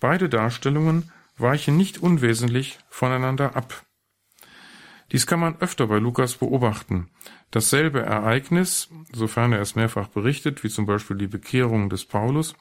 Beide 0.00 0.28
Darstellungen 0.28 1.12
weichen 1.36 1.76
nicht 1.76 1.98
unwesentlich 1.98 2.78
voneinander 2.88 3.56
ab. 3.56 3.84
Dies 5.12 5.26
kann 5.26 5.40
man 5.40 5.56
öfter 5.60 5.86
bei 5.86 5.98
Lukas 5.98 6.36
beobachten. 6.36 7.10
Dasselbe 7.50 8.00
Ereignis, 8.00 8.88
sofern 9.12 9.52
er 9.52 9.60
es 9.60 9.74
mehrfach 9.74 10.08
berichtet, 10.08 10.64
wie 10.64 10.70
zum 10.70 10.86
Beispiel 10.86 11.18
die 11.18 11.26
Bekehrung 11.26 11.90
des 11.90 12.06
Paulus, 12.06 12.54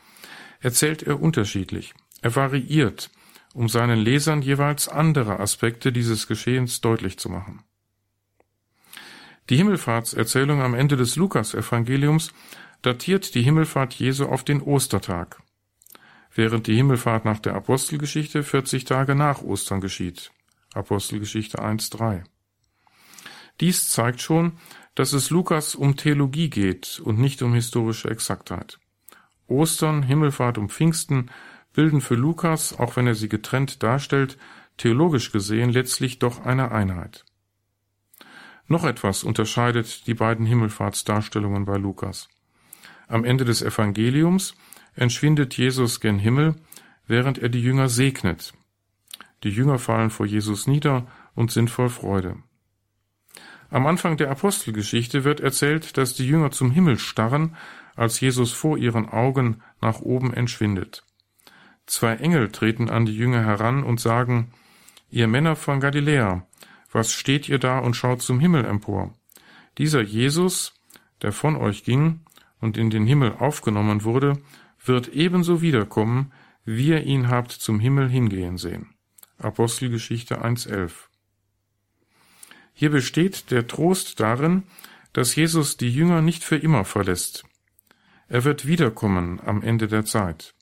erzählt 0.59 1.01
er 1.01 1.21
unterschiedlich. 1.21 1.93
Er 2.21 2.35
variiert, 2.35 3.09
um 3.53 3.69
seinen 3.69 3.99
Lesern 3.99 4.41
jeweils 4.41 4.89
andere 4.89 5.39
Aspekte 5.39 5.93
dieses 5.93 6.27
Geschehens 6.27 6.81
deutlich 6.81 7.17
zu 7.17 7.29
machen. 7.29 7.63
Die 9.49 9.55
Himmelfahrtserzählung 9.55 10.61
am 10.61 10.73
Ende 10.73 10.97
des 10.97 11.15
Lukas-Evangeliums 11.15 12.33
datiert 12.81 13.33
die 13.33 13.43
Himmelfahrt 13.43 13.93
Jesu 13.93 14.25
auf 14.25 14.43
den 14.43 14.61
Ostertag, 14.61 15.41
während 16.35 16.67
die 16.67 16.75
Himmelfahrt 16.75 17.23
nach 17.23 17.39
der 17.39 17.55
Apostelgeschichte 17.55 18.43
40 18.43 18.83
Tage 18.83 19.15
nach 19.15 19.41
Ostern 19.41 19.79
geschieht. 19.79 20.31
Apostelgeschichte 20.73 21.59
1.3. 21.59 22.23
Dies 23.61 23.89
zeigt 23.89 24.21
schon, 24.21 24.53
dass 24.95 25.13
es 25.13 25.29
Lukas 25.29 25.75
um 25.75 25.95
Theologie 25.95 26.49
geht 26.49 26.99
und 26.99 27.19
nicht 27.19 27.41
um 27.41 27.53
historische 27.53 28.09
Exaktheit. 28.09 28.79
Ostern, 29.47 30.03
Himmelfahrt 30.03 30.57
und 30.57 30.71
Pfingsten 30.71 31.29
bilden 31.73 32.01
für 32.01 32.15
Lukas, 32.15 32.77
auch 32.77 32.95
wenn 32.95 33.07
er 33.07 33.15
sie 33.15 33.29
getrennt 33.29 33.83
darstellt, 33.83 34.37
theologisch 34.77 35.31
gesehen 35.31 35.69
letztlich 35.69 36.19
doch 36.19 36.43
eine 36.43 36.71
Einheit. 36.71 37.23
Noch 38.67 38.83
etwas 38.83 39.23
unterscheidet 39.23 40.07
die 40.07 40.13
beiden 40.13 40.45
Himmelfahrtsdarstellungen 40.45 41.65
bei 41.65 41.77
Lukas. 41.77 42.29
Am 43.07 43.25
Ende 43.25 43.45
des 43.45 43.61
Evangeliums 43.61 44.55
entschwindet 44.95 45.55
Jesus 45.57 45.99
gen 45.99 46.17
Himmel, 46.19 46.55
während 47.05 47.37
er 47.37 47.49
die 47.49 47.61
Jünger 47.61 47.89
segnet. 47.89 48.53
Die 49.43 49.49
Jünger 49.49 49.77
fallen 49.77 50.09
vor 50.09 50.25
Jesus 50.25 50.67
nieder 50.67 51.07
und 51.35 51.51
sind 51.51 51.69
voll 51.69 51.89
Freude. 51.89 52.37
Am 53.71 53.87
Anfang 53.87 54.17
der 54.17 54.29
Apostelgeschichte 54.29 55.23
wird 55.23 55.39
erzählt, 55.39 55.95
dass 55.97 56.13
die 56.13 56.27
Jünger 56.27 56.51
zum 56.51 56.71
Himmel 56.71 56.99
starren, 56.99 57.55
als 57.95 58.19
Jesus 58.19 58.51
vor 58.51 58.77
ihren 58.77 59.07
Augen 59.07 59.61
nach 59.79 60.01
oben 60.01 60.33
entschwindet. 60.33 61.05
Zwei 61.85 62.15
Engel 62.15 62.51
treten 62.51 62.89
an 62.89 63.05
die 63.05 63.15
Jünger 63.15 63.45
heran 63.45 63.83
und 63.83 64.01
sagen, 64.01 64.51
Ihr 65.09 65.27
Männer 65.27 65.55
von 65.55 65.79
Galiläa, 65.79 66.45
was 66.91 67.13
steht 67.13 67.47
ihr 67.47 67.59
da 67.59 67.79
und 67.79 67.95
schaut 67.95 68.21
zum 68.21 68.41
Himmel 68.41 68.65
empor? 68.65 69.13
Dieser 69.77 70.01
Jesus, 70.01 70.73
der 71.21 71.31
von 71.31 71.55
euch 71.55 71.85
ging 71.85 72.21
und 72.59 72.77
in 72.77 72.89
den 72.89 73.05
Himmel 73.05 73.35
aufgenommen 73.39 74.03
wurde, 74.03 74.41
wird 74.83 75.07
ebenso 75.09 75.61
wiederkommen, 75.61 76.33
wie 76.65 76.89
ihr 76.89 77.03
ihn 77.03 77.29
habt 77.29 77.51
zum 77.51 77.79
Himmel 77.79 78.09
hingehen 78.09 78.57
sehen. 78.57 78.95
Apostelgeschichte 79.37 80.43
1.11 80.43 81.10
Hier 82.81 82.89
besteht 82.89 83.51
der 83.51 83.67
Trost 83.67 84.19
darin, 84.19 84.63
dass 85.13 85.35
Jesus 85.35 85.77
die 85.77 85.93
Jünger 85.93 86.23
nicht 86.23 86.43
für 86.43 86.55
immer 86.55 86.83
verlässt. 86.83 87.43
Er 88.27 88.43
wird 88.43 88.65
wiederkommen 88.65 89.39
am 89.39 89.61
Ende 89.61 89.87
der 89.87 90.03
Zeit. 90.03 90.55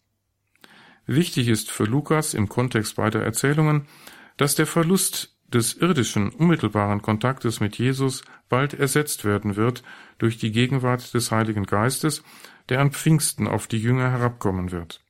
Wichtig 1.06 1.48
ist 1.48 1.72
für 1.72 1.86
Lukas 1.86 2.34
im 2.34 2.50
Kontext 2.50 2.98
beider 2.98 3.24
Erzählungen, 3.24 3.88
dass 4.36 4.56
der 4.56 4.66
Verlust 4.66 5.38
des 5.48 5.76
irdischen, 5.76 6.28
unmittelbaren 6.32 7.02
Kontaktes 7.02 7.62
mit 7.62 7.78
Jesus 7.78 8.26
bald 8.50 8.74
ersetzt 8.74 9.24
werden 9.24 9.56
wird 9.56 9.82
durch 10.18 10.38
die 10.38 10.52
Gegenwart 10.52 11.14
des 11.14 11.32
Heiligen 11.32 11.64
Geistes, 11.64 12.22
der 12.68 12.82
an 12.82 12.92
Pfingsten 12.92 13.48
auf 13.48 13.68
die 13.68 13.80
Jünger 13.80 14.12
herabkommen 14.12 14.74
wird. 14.74 15.02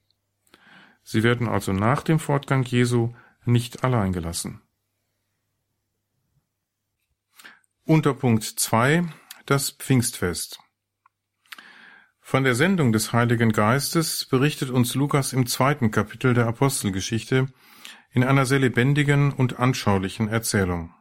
Sie 1.01 1.23
werden 1.23 1.47
also 1.47 1.73
nach 1.73 2.03
dem 2.03 2.19
Fortgang 2.19 2.61
Jesu 2.65 3.13
nicht 3.45 3.83
allein 3.83 4.13
gelassen. 4.13 4.61
Unter 7.89 8.13
Punkt 8.13 8.43
2 8.43 9.03
das 9.47 9.71
Pfingstfest. 9.71 10.59
Von 12.21 12.43
der 12.43 12.53
Sendung 12.53 12.91
des 12.91 13.13
Heiligen 13.13 13.51
Geistes 13.51 14.27
berichtet 14.27 14.69
uns 14.69 14.93
Lukas 14.93 15.33
im 15.33 15.47
zweiten 15.47 15.89
Kapitel 15.89 16.35
der 16.35 16.45
Apostelgeschichte 16.45 17.47
in 18.11 18.23
einer 18.23 18.45
sehr 18.45 18.59
lebendigen 18.59 19.33
und 19.33 19.57
anschaulichen 19.57 20.27
Erzählung. 20.27 20.93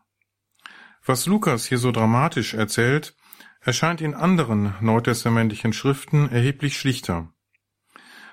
Was 1.04 1.26
Lukas 1.26 1.66
hier 1.66 1.76
so 1.76 1.92
dramatisch 1.92 2.54
erzählt, 2.54 3.14
erscheint 3.60 4.00
in 4.00 4.14
anderen 4.14 4.72
neutestamentlichen 4.80 5.74
Schriften 5.74 6.30
erheblich 6.30 6.78
schlichter. 6.78 7.30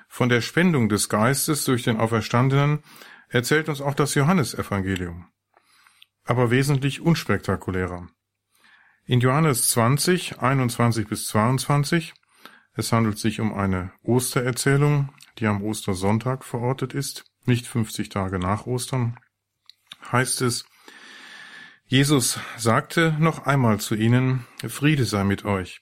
Von 0.08 0.30
der 0.30 0.40
Spendung 0.40 0.88
des 0.88 1.10
Geistes 1.10 1.66
durch 1.66 1.84
den 1.84 1.98
Auferstandenen 1.98 2.84
erzählt 3.28 3.68
uns 3.68 3.82
auch 3.82 3.96
das 3.96 4.16
Johannesevangelium, 4.16 5.28
aber 6.24 6.52
wesentlich 6.52 7.02
unspektakulärer. 7.02 8.08
In 9.08 9.20
Johannes 9.20 9.70
20, 9.70 10.40
21 10.40 11.08
bis 11.08 11.28
22 11.28 12.14
es 12.78 12.92
handelt 12.92 13.18
sich 13.18 13.40
um 13.40 13.54
eine 13.54 13.94
Ostererzählung, 14.04 15.14
die 15.38 15.48
am 15.48 15.64
Ostersonntag 15.64 16.44
verortet 16.44 16.94
ist, 16.94 17.24
nicht 17.46 17.68
50 17.68 18.10
Tage 18.10 18.38
nach 18.38 18.66
Ostern. 18.66 19.18
Heißt 20.12 20.42
es, 20.42 20.66
Jesus 21.86 22.40
sagte 22.58 23.16
noch 23.20 23.46
einmal 23.46 23.80
zu 23.80 23.96
ihnen, 23.96 24.46
Friede 24.68 25.06
sei 25.06 25.24
mit 25.24 25.46
euch. 25.46 25.82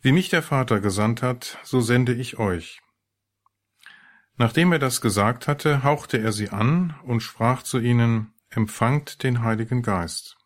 Wie 0.00 0.12
mich 0.12 0.30
der 0.30 0.42
Vater 0.42 0.80
gesandt 0.80 1.22
hat, 1.22 1.58
so 1.62 1.80
sende 1.80 2.14
ich 2.14 2.38
euch. 2.38 2.80
Nachdem 4.36 4.72
er 4.72 4.78
das 4.78 5.00
gesagt 5.00 5.48
hatte, 5.48 5.82
hauchte 5.82 6.18
er 6.18 6.32
sie 6.32 6.50
an 6.50 6.94
und 7.02 7.20
sprach 7.20 7.62
zu 7.62 7.78
ihnen, 7.78 8.32
Empfangt 8.50 9.24
den 9.24 9.42
Heiligen 9.42 9.82
Geist. 9.82 10.37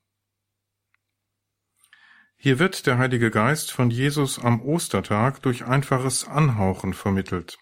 Hier 2.45 2.59
wird 2.59 2.89
der 2.89 2.99
Heilige 2.99 3.31
Geist 3.31 3.71
von 3.71 3.89
Jesus 3.91 4.41
am 4.41 4.63
Ostertag 4.63 5.43
durch 5.43 5.65
einfaches 5.65 6.27
Anhauchen 6.27 6.93
vermittelt. 6.93 7.57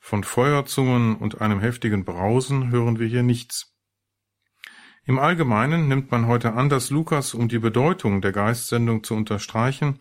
Von 0.00 0.24
Feuerzungen 0.24 1.14
und 1.14 1.42
einem 1.42 1.60
heftigen 1.60 2.06
Brausen 2.06 2.70
hören 2.70 2.98
wir 2.98 3.06
hier 3.06 3.22
nichts. 3.22 3.76
Im 5.04 5.18
Allgemeinen 5.18 5.88
nimmt 5.88 6.10
man 6.10 6.26
heute 6.26 6.54
an, 6.54 6.70
dass 6.70 6.88
Lukas, 6.88 7.34
um 7.34 7.48
die 7.48 7.58
Bedeutung 7.58 8.22
der 8.22 8.32
Geistsendung 8.32 9.04
zu 9.04 9.14
unterstreichen, 9.14 10.00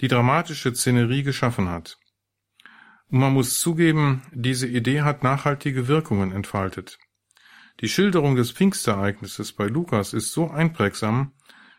die 0.00 0.08
dramatische 0.08 0.74
Szenerie 0.74 1.22
geschaffen 1.22 1.68
hat. 1.68 1.98
Und 3.12 3.20
man 3.20 3.32
muss 3.32 3.60
zugeben, 3.60 4.22
diese 4.32 4.66
Idee 4.66 5.02
hat 5.02 5.22
nachhaltige 5.22 5.86
Wirkungen 5.86 6.32
entfaltet. 6.32 6.98
Die 7.78 7.88
Schilderung 7.88 8.34
des 8.34 8.50
Pfingstereignisses 8.50 9.52
bei 9.52 9.68
Lukas 9.68 10.14
ist 10.14 10.32
so 10.32 10.50
einprägsam, 10.50 11.30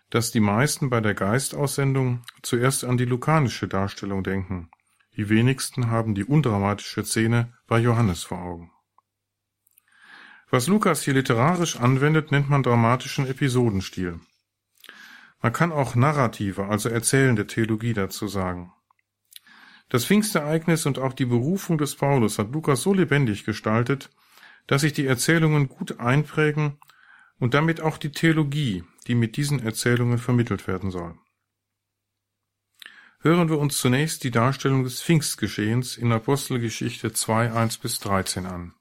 dass 0.10 0.32
die 0.32 0.40
meisten 0.40 0.90
bei 0.90 1.02
der 1.02 1.14
Geistaussendung 1.14 2.24
zuerst 2.42 2.84
an 2.84 2.98
die 2.98 3.06
lukanische 3.06 3.68
Darstellung 3.68 4.24
denken. 4.24 4.70
Die 5.16 5.30
wenigsten 5.30 5.90
haben 5.90 6.16
die 6.16 6.24
undramatische 6.24 7.04
Szene 7.04 7.54
bei 7.68 7.80
Johannes 7.80 8.24
vor 8.24 8.40
Augen. 8.40 8.72
Was 10.50 10.68
Lukas 10.68 11.02
hier 11.02 11.14
literarisch 11.14 11.76
anwendet, 11.76 12.32
nennt 12.32 12.50
man 12.50 12.64
dramatischen 12.64 13.28
Episodenstil. 13.28 14.20
Man 15.42 15.52
kann 15.52 15.72
auch 15.72 15.96
narrative, 15.96 16.66
also 16.68 16.90
erzählende 16.90 17.48
Theologie 17.48 17.94
dazu 17.94 18.28
sagen. 18.28 18.72
Das 19.90 20.06
Pfingstereignis 20.06 20.86
und 20.86 21.00
auch 21.00 21.14
die 21.14 21.26
Berufung 21.26 21.78
des 21.78 21.96
Paulus 21.96 22.40
hat 22.40 22.52
Lukas 22.52 22.82
so 22.82 22.94
lebendig 22.94 23.44
gestaltet, 23.44 24.10
dass 24.68 24.82
sich 24.82 24.94
die 24.94 25.06
Erzählungen 25.06 25.68
gut 25.68 26.00
einprägen 26.00 26.78
und 27.40 27.54
damit 27.54 27.82
auch 27.82 27.98
die 27.98 28.12
Theologie, 28.12 28.84
die 29.08 29.16
mit 29.16 29.38
diesen 29.38 29.60
Erzählungen 29.60 30.18
vermittelt 30.18 30.68
werden 30.68 30.92
soll. 30.92 31.18
Hören 33.22 33.50
wir 33.50 33.58
uns 33.58 33.78
zunächst 33.78 34.24
die 34.24 34.32
Darstellung 34.32 34.84
des 34.84 35.02
Pfingstgeschehens 35.02 35.98
in 35.98 36.12
Apostelgeschichte 36.12 37.14
2, 37.14 37.52
1 37.52 37.78
bis 37.80 38.00
13 38.00 38.46
an. 38.46 38.74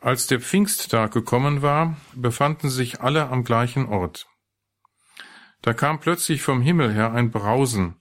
Als 0.00 0.28
der 0.28 0.40
Pfingsttag 0.40 1.12
gekommen 1.12 1.62
war, 1.62 1.96
befanden 2.14 2.70
sich 2.70 3.00
alle 3.00 3.28
am 3.28 3.42
gleichen 3.42 3.86
Ort. 3.86 4.28
Da 5.62 5.72
kam 5.72 5.98
plötzlich 5.98 6.42
vom 6.42 6.60
Himmel 6.62 6.92
her 6.92 7.12
ein 7.12 7.30
Brausen, 7.32 8.00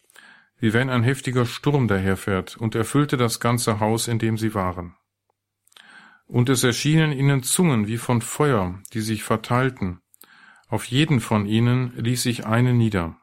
wie 0.59 0.73
wenn 0.73 0.89
ein 0.89 1.03
heftiger 1.03 1.45
Sturm 1.45 1.87
daherfährt, 1.87 2.57
und 2.57 2.75
erfüllte 2.75 3.17
das 3.17 3.39
ganze 3.39 3.79
Haus, 3.79 4.07
in 4.07 4.19
dem 4.19 4.37
sie 4.37 4.53
waren. 4.53 4.95
Und 6.27 6.49
es 6.49 6.63
erschienen 6.63 7.11
ihnen 7.11 7.43
Zungen 7.43 7.87
wie 7.87 7.97
von 7.97 8.21
Feuer, 8.21 8.79
die 8.93 9.01
sich 9.01 9.23
verteilten. 9.23 10.01
Auf 10.67 10.85
jeden 10.85 11.19
von 11.19 11.45
ihnen 11.45 11.93
ließ 11.95 12.23
sich 12.23 12.45
eine 12.45 12.73
nieder. 12.73 13.17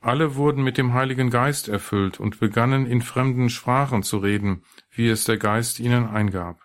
Alle 0.00 0.36
wurden 0.36 0.62
mit 0.62 0.78
dem 0.78 0.94
Heiligen 0.94 1.28
Geist 1.28 1.68
erfüllt 1.68 2.20
und 2.20 2.40
begannen 2.40 2.86
in 2.86 3.02
fremden 3.02 3.50
Sprachen 3.50 4.02
zu 4.02 4.18
reden, 4.18 4.64
wie 4.90 5.08
es 5.08 5.24
der 5.24 5.36
Geist 5.36 5.78
ihnen 5.78 6.08
eingab. 6.08 6.60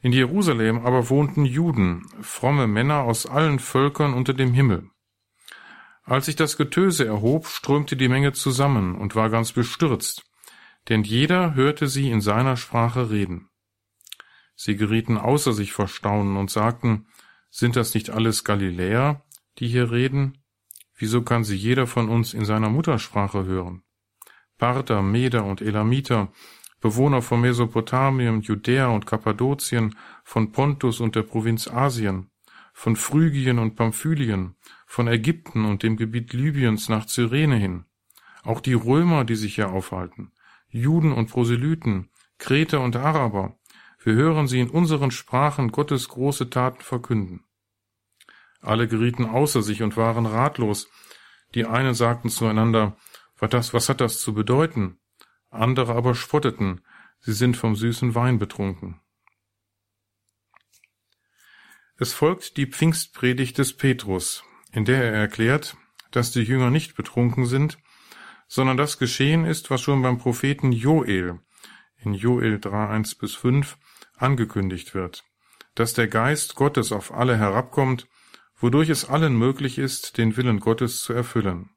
In 0.00 0.12
Jerusalem 0.12 0.84
aber 0.84 1.08
wohnten 1.08 1.46
Juden, 1.46 2.06
fromme 2.20 2.66
Männer 2.66 3.00
aus 3.00 3.26
allen 3.26 3.58
Völkern 3.58 4.14
unter 4.14 4.34
dem 4.34 4.52
Himmel. 4.52 4.90
Als 6.04 6.26
sich 6.26 6.36
das 6.36 6.58
Getöse 6.58 7.06
erhob, 7.06 7.46
strömte 7.46 7.96
die 7.96 8.08
Menge 8.08 8.34
zusammen 8.34 8.94
und 8.94 9.16
war 9.16 9.30
ganz 9.30 9.52
bestürzt, 9.52 10.30
denn 10.90 11.02
jeder 11.02 11.54
hörte 11.54 11.88
sie 11.88 12.10
in 12.10 12.20
seiner 12.20 12.58
Sprache 12.58 13.10
reden. 13.10 13.48
Sie 14.54 14.76
gerieten 14.76 15.18
außer 15.18 15.52
sich 15.52 15.72
vor 15.72 15.88
Staunen 15.88 16.36
und 16.36 16.50
sagten, 16.50 17.06
Sind 17.50 17.76
das 17.76 17.94
nicht 17.94 18.10
alles 18.10 18.44
Galiläer, 18.44 19.24
die 19.58 19.68
hier 19.68 19.90
reden? 19.90 20.38
Wieso 20.96 21.22
kann 21.22 21.44
sie 21.44 21.56
jeder 21.56 21.86
von 21.86 22.08
uns 22.08 22.34
in 22.34 22.44
seiner 22.44 22.70
Muttersprache 22.70 23.44
hören? 23.44 23.82
Parther, 24.58 25.02
Meder 25.02 25.44
und 25.44 25.60
Elamiter, 25.60 26.32
Bewohner 26.80 27.22
von 27.22 27.40
Mesopotamien, 27.40 28.42
Judäa 28.42 28.88
und 28.88 29.06
Kappadokien, 29.06 29.96
von 30.22 30.52
Pontus 30.52 31.00
und 31.00 31.16
der 31.16 31.22
Provinz 31.22 31.66
Asien, 31.66 32.30
von 32.72 32.94
Phrygien 32.94 33.58
und 33.58 33.74
Pamphylien, 33.74 34.56
von 34.86 35.08
Ägypten 35.08 35.64
und 35.64 35.82
dem 35.82 35.96
Gebiet 35.96 36.32
Libyens 36.32 36.88
nach 36.88 37.06
Cyrene 37.06 37.56
hin. 37.56 37.84
Auch 38.42 38.60
die 38.60 38.74
Römer, 38.74 39.24
die 39.24 39.36
sich 39.36 39.54
hier 39.54 39.70
aufhalten, 39.70 40.32
Juden 40.68 41.12
und 41.12 41.30
Proselyten, 41.30 42.10
Kreter 42.38 42.80
und 42.80 42.96
Araber, 42.96 43.58
wir 44.04 44.14
hören 44.14 44.46
sie 44.46 44.60
in 44.60 44.68
unseren 44.68 45.10
Sprachen 45.10 45.72
Gottes 45.72 46.08
große 46.08 46.50
Taten 46.50 46.82
verkünden. 46.82 47.44
Alle 48.60 48.86
gerieten 48.86 49.24
außer 49.24 49.62
sich 49.62 49.82
und 49.82 49.96
waren 49.96 50.26
ratlos. 50.26 50.88
Die 51.54 51.64
einen 51.64 51.94
sagten 51.94 52.28
zueinander, 52.28 52.96
was, 53.38 53.50
das, 53.50 53.74
was 53.74 53.88
hat 53.88 54.02
das 54.02 54.20
zu 54.20 54.34
bedeuten? 54.34 54.98
Andere 55.50 55.94
aber 55.94 56.14
spotteten, 56.14 56.82
sie 57.20 57.32
sind 57.32 57.56
vom 57.56 57.76
süßen 57.76 58.14
Wein 58.14 58.38
betrunken. 58.38 59.00
Es 61.96 62.12
folgt 62.12 62.58
die 62.58 62.66
Pfingstpredigt 62.66 63.56
des 63.56 63.74
Petrus, 63.74 64.44
in 64.72 64.84
der 64.84 65.02
er 65.02 65.12
erklärt, 65.12 65.76
dass 66.10 66.30
die 66.30 66.42
Jünger 66.42 66.70
nicht 66.70 66.94
betrunken 66.94 67.46
sind, 67.46 67.78
sondern 68.48 68.76
das 68.76 68.98
geschehen 68.98 69.46
ist, 69.46 69.70
was 69.70 69.80
schon 69.80 70.02
beim 70.02 70.18
Propheten 70.18 70.72
Joel 70.72 71.40
in 71.96 72.12
Joel 72.14 72.60
3, 72.60 72.88
1 72.88 73.14
bis 73.14 73.34
5 73.34 73.78
angekündigt 74.16 74.94
wird, 74.94 75.24
dass 75.74 75.94
der 75.94 76.08
Geist 76.08 76.54
Gottes 76.54 76.92
auf 76.92 77.12
alle 77.12 77.36
herabkommt, 77.36 78.08
wodurch 78.56 78.88
es 78.88 79.04
allen 79.04 79.36
möglich 79.36 79.78
ist, 79.78 80.18
den 80.18 80.36
Willen 80.36 80.60
Gottes 80.60 81.02
zu 81.02 81.12
erfüllen. 81.12 81.70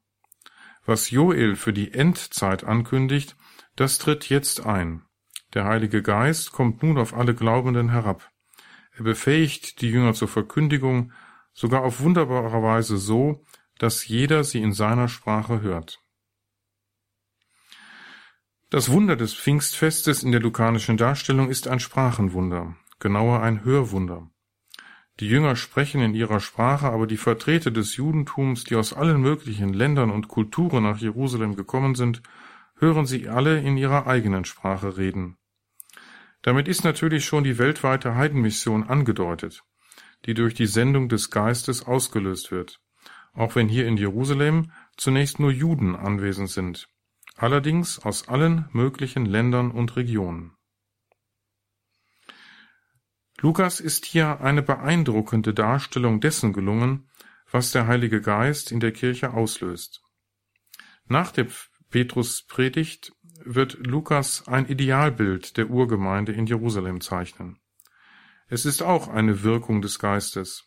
Was 0.85 1.09
Joel 1.09 1.55
für 1.55 1.73
die 1.73 1.93
Endzeit 1.93 2.63
ankündigt, 2.63 3.35
das 3.75 3.97
tritt 3.97 4.29
jetzt 4.29 4.65
ein. 4.65 5.03
Der 5.53 5.65
Heilige 5.65 6.01
Geist 6.01 6.51
kommt 6.51 6.83
nun 6.83 6.97
auf 6.97 7.13
alle 7.13 7.35
Glaubenden 7.35 7.89
herab. 7.89 8.29
Er 8.95 9.03
befähigt 9.03 9.81
die 9.81 9.89
Jünger 9.89 10.13
zur 10.13 10.27
Verkündigung, 10.27 11.11
sogar 11.53 11.83
auf 11.83 11.99
wunderbare 12.01 12.63
Weise 12.63 12.97
so, 12.97 13.43
dass 13.77 14.07
jeder 14.07 14.43
sie 14.43 14.61
in 14.61 14.73
seiner 14.73 15.07
Sprache 15.07 15.61
hört. 15.61 15.99
Das 18.69 18.91
Wunder 18.91 19.15
des 19.15 19.33
Pfingstfestes 19.33 20.23
in 20.23 20.33
der 20.33 20.41
lukanischen 20.41 20.97
Darstellung 20.97 21.47
ist 21.49 21.69
ein 21.69 21.79
Sprachenwunder, 21.79 22.75
genauer 22.99 23.41
ein 23.41 23.63
Hörwunder. 23.63 24.29
Die 25.21 25.29
Jünger 25.29 25.55
sprechen 25.55 26.01
in 26.01 26.13
ihrer 26.13 26.41
Sprache, 26.41 26.87
aber 26.87 27.07
die 27.07 27.15
Vertreter 27.15 27.71
des 27.71 27.95
Judentums, 27.95 28.65
die 28.65 28.75
aus 28.75 28.91
allen 28.91 29.21
möglichen 29.21 29.71
Ländern 29.71 30.11
und 30.11 30.27
Kulturen 30.27 30.83
nach 30.83 30.97
Jerusalem 30.97 31.55
gekommen 31.55 31.95
sind, 31.95 32.21
hören 32.75 33.05
sie 33.05 33.29
alle 33.29 33.61
in 33.61 33.77
ihrer 33.77 34.05
eigenen 34.05 34.43
Sprache 34.43 34.97
reden. 34.97 35.37
Damit 36.41 36.67
ist 36.67 36.83
natürlich 36.83 37.23
schon 37.23 37.45
die 37.45 37.57
weltweite 37.57 38.15
Heidenmission 38.15 38.83
angedeutet, 38.83 39.63
die 40.25 40.33
durch 40.33 40.55
die 40.55 40.67
Sendung 40.67 41.07
des 41.07 41.31
Geistes 41.31 41.87
ausgelöst 41.87 42.51
wird, 42.51 42.81
auch 43.31 43.55
wenn 43.55 43.69
hier 43.69 43.87
in 43.87 43.95
Jerusalem 43.95 44.73
zunächst 44.97 45.39
nur 45.39 45.51
Juden 45.51 45.95
anwesend 45.95 46.49
sind 46.49 46.89
allerdings 47.37 47.99
aus 47.99 48.27
allen 48.27 48.67
möglichen 48.71 49.25
Ländern 49.25 49.71
und 49.71 49.95
Regionen. 49.95 50.57
Lukas 53.39 53.79
ist 53.79 54.05
hier 54.05 54.41
eine 54.41 54.63
beeindruckende 54.63 55.53
Darstellung 55.53 56.19
dessen 56.19 56.53
gelungen, 56.53 57.09
was 57.51 57.71
der 57.71 57.87
Heilige 57.87 58.19
Geist 58.19 58.71
in 58.71 58.79
der 58.79 58.91
Kirche 58.91 59.33
auslöst. 59.33 60.01
Nach 61.05 61.31
der 61.31 61.47
Petruspredigt 61.91 63.13
wird 63.45 63.77
Lukas 63.85 64.47
ein 64.47 64.65
Idealbild 64.67 65.55
der 65.57 65.69
Urgemeinde 65.69 66.31
in 66.31 66.47
Jerusalem 66.47 66.99
zeichnen. 66.99 67.59
Es 68.47 68.65
ist 68.65 68.81
auch 68.81 69.07
eine 69.07 69.43
Wirkung 69.43 69.81
des 69.81 69.99
Geistes. 69.99 70.65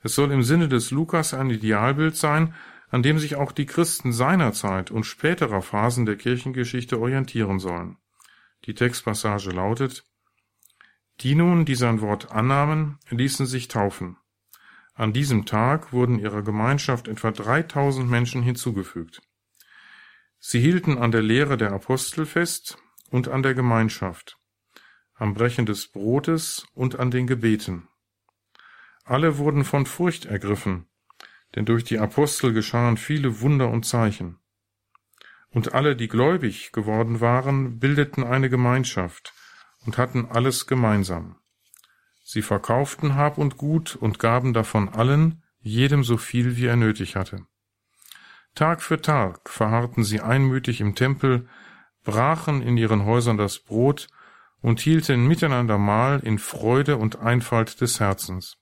Es 0.00 0.14
soll 0.14 0.32
im 0.32 0.42
Sinne 0.42 0.68
des 0.68 0.90
Lukas 0.90 1.32
ein 1.32 1.50
Idealbild 1.50 2.16
sein, 2.16 2.54
an 2.92 3.02
dem 3.02 3.18
sich 3.18 3.36
auch 3.36 3.52
die 3.52 3.64
Christen 3.64 4.12
seiner 4.12 4.52
Zeit 4.52 4.90
und 4.90 5.04
späterer 5.04 5.62
Phasen 5.62 6.04
der 6.04 6.16
Kirchengeschichte 6.16 7.00
orientieren 7.00 7.58
sollen. 7.58 7.96
Die 8.66 8.74
Textpassage 8.74 9.50
lautet 9.50 10.04
Die 11.20 11.34
nun, 11.34 11.64
die 11.64 11.74
sein 11.74 12.02
Wort 12.02 12.30
annahmen, 12.32 12.98
ließen 13.08 13.46
sich 13.46 13.68
taufen. 13.68 14.18
An 14.92 15.14
diesem 15.14 15.46
Tag 15.46 15.94
wurden 15.94 16.18
ihrer 16.18 16.42
Gemeinschaft 16.42 17.08
etwa 17.08 17.30
3000 17.30 18.10
Menschen 18.10 18.42
hinzugefügt. 18.42 19.22
Sie 20.38 20.60
hielten 20.60 20.98
an 20.98 21.12
der 21.12 21.22
Lehre 21.22 21.56
der 21.56 21.72
Apostel 21.72 22.26
fest 22.26 22.76
und 23.10 23.26
an 23.26 23.42
der 23.42 23.54
Gemeinschaft, 23.54 24.36
am 25.14 25.32
Brechen 25.32 25.64
des 25.64 25.88
Brotes 25.88 26.66
und 26.74 27.00
an 27.00 27.10
den 27.10 27.26
Gebeten. 27.26 27.88
Alle 29.04 29.38
wurden 29.38 29.64
von 29.64 29.86
Furcht 29.86 30.26
ergriffen 30.26 30.91
denn 31.54 31.64
durch 31.64 31.84
die 31.84 31.98
Apostel 31.98 32.52
geschahen 32.52 32.96
viele 32.96 33.40
Wunder 33.40 33.68
und 33.68 33.84
Zeichen. 33.84 34.38
Und 35.50 35.74
alle, 35.74 35.96
die 35.96 36.08
gläubig 36.08 36.72
geworden 36.72 37.20
waren, 37.20 37.78
bildeten 37.78 38.24
eine 38.24 38.48
Gemeinschaft 38.48 39.34
und 39.84 39.98
hatten 39.98 40.26
alles 40.26 40.66
gemeinsam. 40.66 41.36
Sie 42.24 42.42
verkauften 42.42 43.14
Hab 43.16 43.36
und 43.36 43.58
Gut 43.58 43.96
und 43.96 44.18
gaben 44.18 44.54
davon 44.54 44.88
allen, 44.88 45.42
jedem 45.60 46.04
so 46.04 46.16
viel, 46.16 46.56
wie 46.56 46.66
er 46.66 46.76
nötig 46.76 47.16
hatte. 47.16 47.46
Tag 48.54 48.82
für 48.82 49.00
Tag 49.00 49.48
verharrten 49.48 50.04
sie 50.04 50.20
einmütig 50.20 50.80
im 50.80 50.94
Tempel, 50.94 51.48
brachen 52.04 52.62
in 52.62 52.76
ihren 52.76 53.04
Häusern 53.04 53.36
das 53.36 53.58
Brot 53.58 54.08
und 54.60 54.80
hielten 54.80 55.26
miteinander 55.26 55.78
Mahl 55.78 56.20
in 56.20 56.38
Freude 56.38 56.96
und 56.96 57.16
Einfalt 57.16 57.80
des 57.80 58.00
Herzens. 58.00 58.61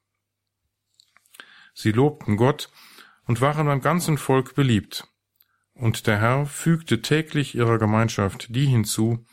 Sie 1.81 1.93
lobten 1.93 2.37
Gott 2.37 2.71
und 3.27 3.41
waren 3.41 3.67
beim 3.67 3.81
ganzen 3.81 4.19
Volk 4.19 4.55
beliebt. 4.55 5.09
Und 5.73 6.07
der 6.07 6.21
Herr 6.21 6.45
fügte 6.45 7.01
täglich 7.01 7.55
ihrer 7.55 7.79
Gemeinschaft 7.79 8.55
die 8.55 8.67
hinzu, 8.67 9.25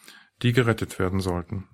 die 0.42 0.54
gerettet 0.54 0.98
werden 0.98 1.20
sollten. 1.20 1.68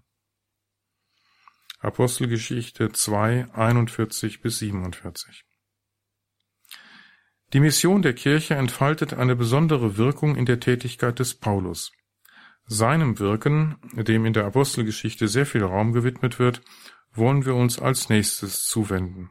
Apostelgeschichte 1.79 2.91
2, 2.91 3.53
41 3.53 4.41
bis 4.41 4.57
47 4.59 5.43
Die 7.51 7.59
Mission 7.59 8.01
der 8.01 8.13
Kirche 8.13 8.55
entfaltet 8.55 9.13
eine 9.13 9.35
besondere 9.35 9.97
Wirkung 9.97 10.35
in 10.35 10.47
der 10.47 10.59
Tätigkeit 10.59 11.19
des 11.19 11.35
Paulus. 11.35 11.91
Seinem 12.65 13.19
Wirken, 13.19 13.75
dem 13.93 14.25
in 14.25 14.33
der 14.33 14.45
Apostelgeschichte 14.45 15.27
sehr 15.27 15.45
viel 15.45 15.63
Raum 15.63 15.93
gewidmet 15.93 16.39
wird, 16.39 16.61
wollen 17.11 17.45
wir 17.45 17.53
uns 17.53 17.77
als 17.77 18.09
nächstes 18.09 18.65
zuwenden. 18.65 19.29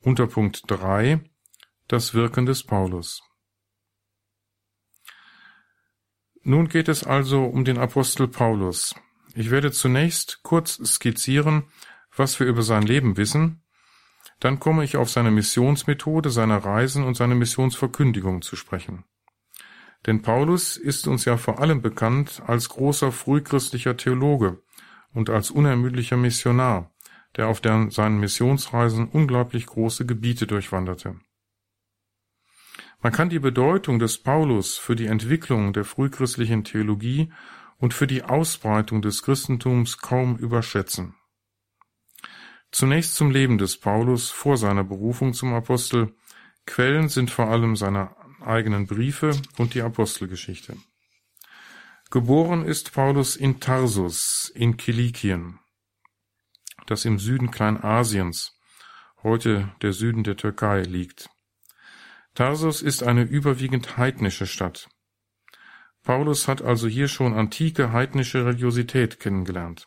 Unter 0.00 0.26
Punkt 0.26 0.62
3 0.68 1.20
Das 1.88 2.14
Wirken 2.14 2.46
des 2.46 2.62
Paulus 2.62 3.22
Nun 6.42 6.68
geht 6.68 6.88
es 6.88 7.02
also 7.02 7.44
um 7.44 7.64
den 7.64 7.78
Apostel 7.78 8.28
Paulus. 8.28 8.94
Ich 9.34 9.50
werde 9.50 9.72
zunächst 9.72 10.42
kurz 10.42 10.76
skizzieren, 10.84 11.64
was 12.14 12.38
wir 12.38 12.46
über 12.46 12.62
sein 12.62 12.82
Leben 12.82 13.16
wissen, 13.16 13.64
dann 14.38 14.60
komme 14.60 14.84
ich 14.84 14.96
auf 14.96 15.10
seine 15.10 15.30
Missionsmethode, 15.30 16.30
seine 16.30 16.64
Reisen 16.64 17.02
und 17.02 17.16
seine 17.16 17.34
Missionsverkündigung 17.34 18.42
zu 18.42 18.54
sprechen. 18.54 19.04
Denn 20.06 20.22
Paulus 20.22 20.76
ist 20.76 21.08
uns 21.08 21.24
ja 21.24 21.36
vor 21.36 21.58
allem 21.58 21.82
bekannt 21.82 22.42
als 22.46 22.68
großer 22.68 23.10
frühchristlicher 23.10 23.96
Theologe 23.96 24.62
und 25.12 25.30
als 25.30 25.50
unermüdlicher 25.50 26.16
Missionar, 26.16 26.92
der 27.36 27.48
auf 27.48 27.60
der, 27.60 27.90
seinen 27.90 28.18
Missionsreisen 28.18 29.08
unglaublich 29.08 29.66
große 29.66 30.06
Gebiete 30.06 30.46
durchwanderte. 30.46 31.16
Man 33.02 33.12
kann 33.12 33.28
die 33.28 33.38
Bedeutung 33.38 33.98
des 33.98 34.18
Paulus 34.18 34.78
für 34.78 34.96
die 34.96 35.06
Entwicklung 35.06 35.72
der 35.72 35.84
frühchristlichen 35.84 36.64
Theologie 36.64 37.30
und 37.78 37.92
für 37.92 38.06
die 38.06 38.22
Ausbreitung 38.22 39.02
des 39.02 39.22
Christentums 39.22 39.98
kaum 39.98 40.36
überschätzen. 40.36 41.14
Zunächst 42.72 43.14
zum 43.14 43.30
Leben 43.30 43.58
des 43.58 43.78
Paulus 43.78 44.30
vor 44.30 44.56
seiner 44.56 44.82
Berufung 44.82 45.34
zum 45.34 45.54
Apostel. 45.54 46.14
Quellen 46.64 47.08
sind 47.08 47.30
vor 47.30 47.48
allem 47.48 47.76
seine 47.76 48.16
eigenen 48.40 48.86
Briefe 48.86 49.30
und 49.56 49.74
die 49.74 49.82
Apostelgeschichte. 49.82 50.76
Geboren 52.10 52.64
ist 52.64 52.92
Paulus 52.92 53.36
in 53.36 53.60
Tarsus 53.60 54.50
in 54.54 54.76
Kilikien 54.76 55.58
das 56.86 57.04
im 57.04 57.18
Süden 57.18 57.50
Kleinasiens, 57.50 58.58
heute 59.22 59.72
der 59.82 59.92
Süden 59.92 60.24
der 60.24 60.36
Türkei, 60.36 60.82
liegt. 60.82 61.28
Tarsus 62.34 62.82
ist 62.82 63.02
eine 63.02 63.22
überwiegend 63.22 63.96
heidnische 63.96 64.46
Stadt. 64.46 64.88
Paulus 66.02 66.46
hat 66.46 66.62
also 66.62 66.86
hier 66.86 67.08
schon 67.08 67.34
antike 67.34 67.92
heidnische 67.92 68.44
Religiosität 68.44 69.18
kennengelernt. 69.18 69.86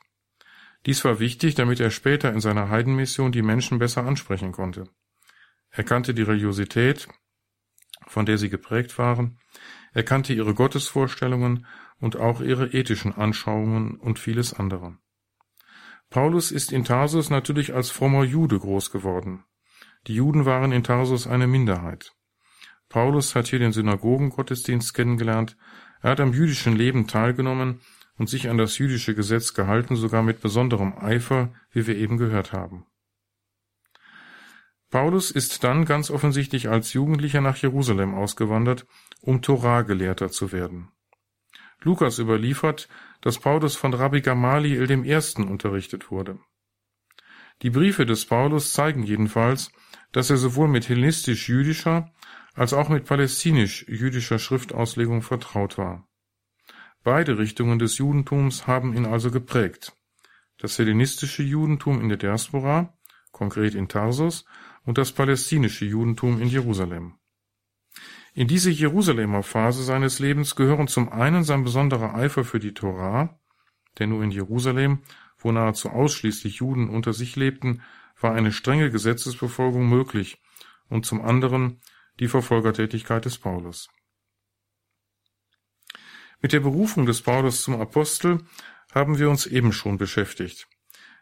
Dies 0.85 1.05
war 1.05 1.19
wichtig, 1.19 1.55
damit 1.55 1.79
er 1.79 1.91
später 1.91 2.33
in 2.33 2.39
seiner 2.39 2.69
Heidenmission 2.69 3.31
die 3.31 3.41
Menschen 3.41 3.79
besser 3.79 4.05
ansprechen 4.05 4.51
konnte. 4.51 4.89
Er 5.69 5.83
kannte 5.83 6.13
die 6.13 6.23
Religiosität, 6.23 7.07
von 8.07 8.25
der 8.25 8.37
sie 8.37 8.49
geprägt 8.49 8.97
waren, 8.97 9.37
er 9.93 10.03
kannte 10.03 10.33
ihre 10.33 10.53
Gottesvorstellungen 10.53 11.65
und 11.99 12.15
auch 12.15 12.41
ihre 12.41 12.67
ethischen 12.67 13.13
Anschauungen 13.13 13.95
und 13.95 14.19
vieles 14.19 14.53
andere. 14.53 14.97
Paulus 16.09 16.51
ist 16.51 16.71
in 16.71 16.83
Tarsus 16.83 17.29
natürlich 17.29 17.73
als 17.73 17.91
frommer 17.91 18.23
Jude 18.23 18.57
groß 18.57 18.89
geworden. 18.91 19.43
Die 20.07 20.15
Juden 20.15 20.45
waren 20.45 20.71
in 20.71 20.83
Tarsus 20.83 21.27
eine 21.27 21.45
Minderheit. 21.45 22.13
Paulus 22.89 23.35
hat 23.35 23.47
hier 23.47 23.59
den 23.59 23.73
Synagogengottesdienst 23.73 24.95
kennengelernt, 24.95 25.55
er 26.01 26.11
hat 26.11 26.19
am 26.19 26.33
jüdischen 26.33 26.75
Leben 26.75 27.05
teilgenommen 27.07 27.81
und 28.17 28.29
sich 28.29 28.49
an 28.49 28.57
das 28.57 28.77
jüdische 28.79 29.13
Gesetz 29.13 29.53
gehalten, 29.53 29.95
sogar 29.95 30.23
mit 30.23 30.41
besonderem 30.41 30.97
Eifer, 30.97 31.53
wie 31.71 31.85
wir 31.85 31.95
eben 31.95 32.17
gehört 32.17 32.53
haben. 32.53 32.87
Paulus 34.89 35.29
ist 35.29 35.63
dann 35.63 35.85
ganz 35.85 36.09
offensichtlich 36.09 36.69
als 36.69 36.93
Jugendlicher 36.93 37.41
nach 37.41 37.57
Jerusalem 37.57 38.15
ausgewandert, 38.15 38.87
um 39.21 39.43
Torah-Gelehrter 39.43 40.31
zu 40.31 40.51
werden. 40.51 40.89
Lukas 41.81 42.19
überliefert, 42.19 42.89
dass 43.21 43.39
Paulus 43.39 43.75
von 43.75 43.93
Rabbi 43.93 44.21
Gamaliel 44.21 44.89
Ersten 45.05 45.47
unterrichtet 45.47 46.11
wurde. 46.11 46.39
Die 47.61 47.69
Briefe 47.69 48.05
des 48.05 48.25
Paulus 48.25 48.73
zeigen 48.73 49.03
jedenfalls, 49.03 49.71
dass 50.11 50.29
er 50.29 50.37
sowohl 50.37 50.67
mit 50.67 50.87
hellenistisch-jüdischer 50.87 52.11
als 52.53 52.73
auch 52.73 52.89
mit 52.89 53.05
palästinisch-jüdischer 53.05 54.39
Schriftauslegung 54.39 55.21
vertraut 55.21 55.77
war. 55.77 56.07
Beide 57.03 57.37
Richtungen 57.37 57.79
des 57.79 57.97
Judentums 57.97 58.67
haben 58.67 58.93
ihn 58.93 59.05
also 59.05 59.31
geprägt. 59.31 59.93
Das 60.57 60.77
hellenistische 60.77 61.43
Judentum 61.43 62.01
in 62.01 62.09
der 62.09 62.17
Diaspora, 62.17 62.97
konkret 63.31 63.75
in 63.75 63.87
Tarsus, 63.87 64.45
und 64.83 64.97
das 64.97 65.11
palästinische 65.11 65.85
Judentum 65.85 66.41
in 66.41 66.49
Jerusalem. 66.49 67.18
In 68.39 68.47
diese 68.47 68.69
Jerusalemer 68.69 69.43
Phase 69.43 69.83
seines 69.83 70.19
Lebens 70.19 70.55
gehören 70.55 70.87
zum 70.87 71.09
einen 71.09 71.43
sein 71.43 71.65
besonderer 71.65 72.15
Eifer 72.15 72.45
für 72.45 72.59
die 72.59 72.73
Torah, 72.73 73.37
denn 73.97 74.11
nur 74.11 74.23
in 74.23 74.31
Jerusalem, 74.31 74.99
wo 75.37 75.51
nahezu 75.51 75.89
ausschließlich 75.89 76.55
Juden 76.55 76.87
unter 76.87 77.11
sich 77.11 77.35
lebten, 77.35 77.81
war 78.17 78.33
eine 78.33 78.53
strenge 78.53 78.91
Gesetzesbefolgung 78.91 79.89
möglich, 79.89 80.41
und 80.87 81.05
zum 81.05 81.21
anderen 81.21 81.81
die 82.21 82.29
Verfolgertätigkeit 82.29 83.25
des 83.25 83.37
Paulus. 83.37 83.89
Mit 86.41 86.53
der 86.53 86.61
Berufung 86.61 87.05
des 87.05 87.21
Paulus 87.21 87.61
zum 87.61 87.81
Apostel 87.81 88.45
haben 88.93 89.19
wir 89.19 89.29
uns 89.29 89.47
eben 89.47 89.73
schon 89.73 89.97
beschäftigt. 89.97 90.69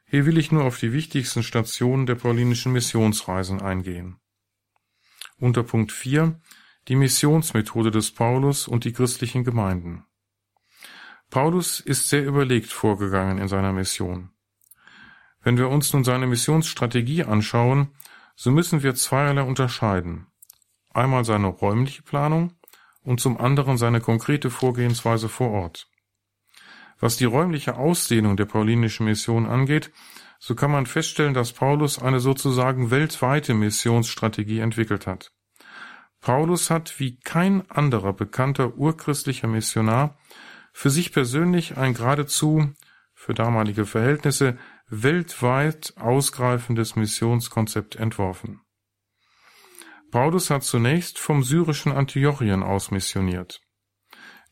Hier 0.06 0.28
will 0.28 0.38
ich 0.38 0.52
nur 0.52 0.66
auf 0.66 0.78
die 0.78 0.94
wichtigsten 0.94 1.42
Stationen 1.42 2.06
der 2.06 2.14
paulinischen 2.14 2.74
Missionsreisen 2.74 3.60
eingehen. 3.60 4.20
Unter 5.40 5.64
Punkt 5.64 5.92
4 5.92 6.40
die 6.88 6.96
Missionsmethode 6.96 7.92
des 7.92 8.12
Paulus 8.12 8.68
und 8.68 8.86
die 8.86 8.94
christlichen 8.94 9.44
Gemeinden. 9.44 10.06
Paulus 11.30 11.82
ist 11.82 12.08
sehr 12.08 12.26
überlegt 12.26 12.72
vorgegangen 12.72 13.38
in 13.38 13.50
seiner 13.50 13.74
Mission. 13.74 14.30
Wenn 15.42 15.58
wir 15.58 15.70
uns 15.70 15.92
nun 15.92 16.04
seine 16.04 16.28
Missionsstrategie 16.28 17.24
anschauen, 17.24 17.90
so 18.36 18.52
müssen 18.52 18.84
wir 18.84 18.96
zweierlei 18.96 19.42
unterscheiden. 19.42 20.28
Einmal 20.94 21.26
seine 21.26 21.48
räumliche 21.48 22.04
Planung 22.04 22.54
und 23.04 23.20
zum 23.20 23.38
anderen 23.38 23.78
seine 23.78 24.00
konkrete 24.00 24.50
Vorgehensweise 24.50 25.28
vor 25.28 25.52
Ort. 25.52 25.90
Was 27.00 27.18
die 27.18 27.26
räumliche 27.26 27.76
Ausdehnung 27.76 28.38
der 28.38 28.46
paulinischen 28.46 29.06
Mission 29.06 29.46
angeht, 29.46 29.92
so 30.40 30.56
kann 30.56 30.72
man 30.72 30.86
feststellen, 30.86 31.34
dass 31.34 31.54
Paulus 31.54 32.00
eine 32.00 32.20
sozusagen 32.20 32.90
weltweite 32.90 33.54
Missionsstrategie 33.54 34.60
entwickelt 34.60 35.08
hat. 35.08 35.32
Paulus 36.28 36.70
hat 36.70 37.00
wie 37.00 37.18
kein 37.22 37.72
anderer 37.72 38.12
bekannter 38.12 38.76
urchristlicher 38.76 39.48
Missionar 39.48 40.18
für 40.74 40.90
sich 40.90 41.14
persönlich 41.14 41.78
ein 41.78 41.94
geradezu, 41.94 42.74
für 43.14 43.34
damalige 43.34 43.86
Verhältnisse, 43.86 44.58
weltweit 44.90 45.94
ausgreifendes 45.96 46.98
Missionskonzept 46.98 47.96
entworfen. 47.96 48.60
Paulus 50.12 50.50
hat 50.50 50.66
zunächst 50.66 51.18
vom 51.18 51.44
syrischen 51.44 51.94
Antiochien 51.94 52.62
aus 52.62 52.92
missioniert. 52.92 53.62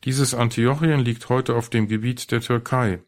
Dieses 0.04 0.32
Antiochien 0.32 1.00
liegt 1.00 1.28
heute 1.28 1.56
auf 1.56 1.68
dem 1.68 1.88
Gebiet 1.88 2.30
der 2.30 2.40
Türkei, 2.40 3.02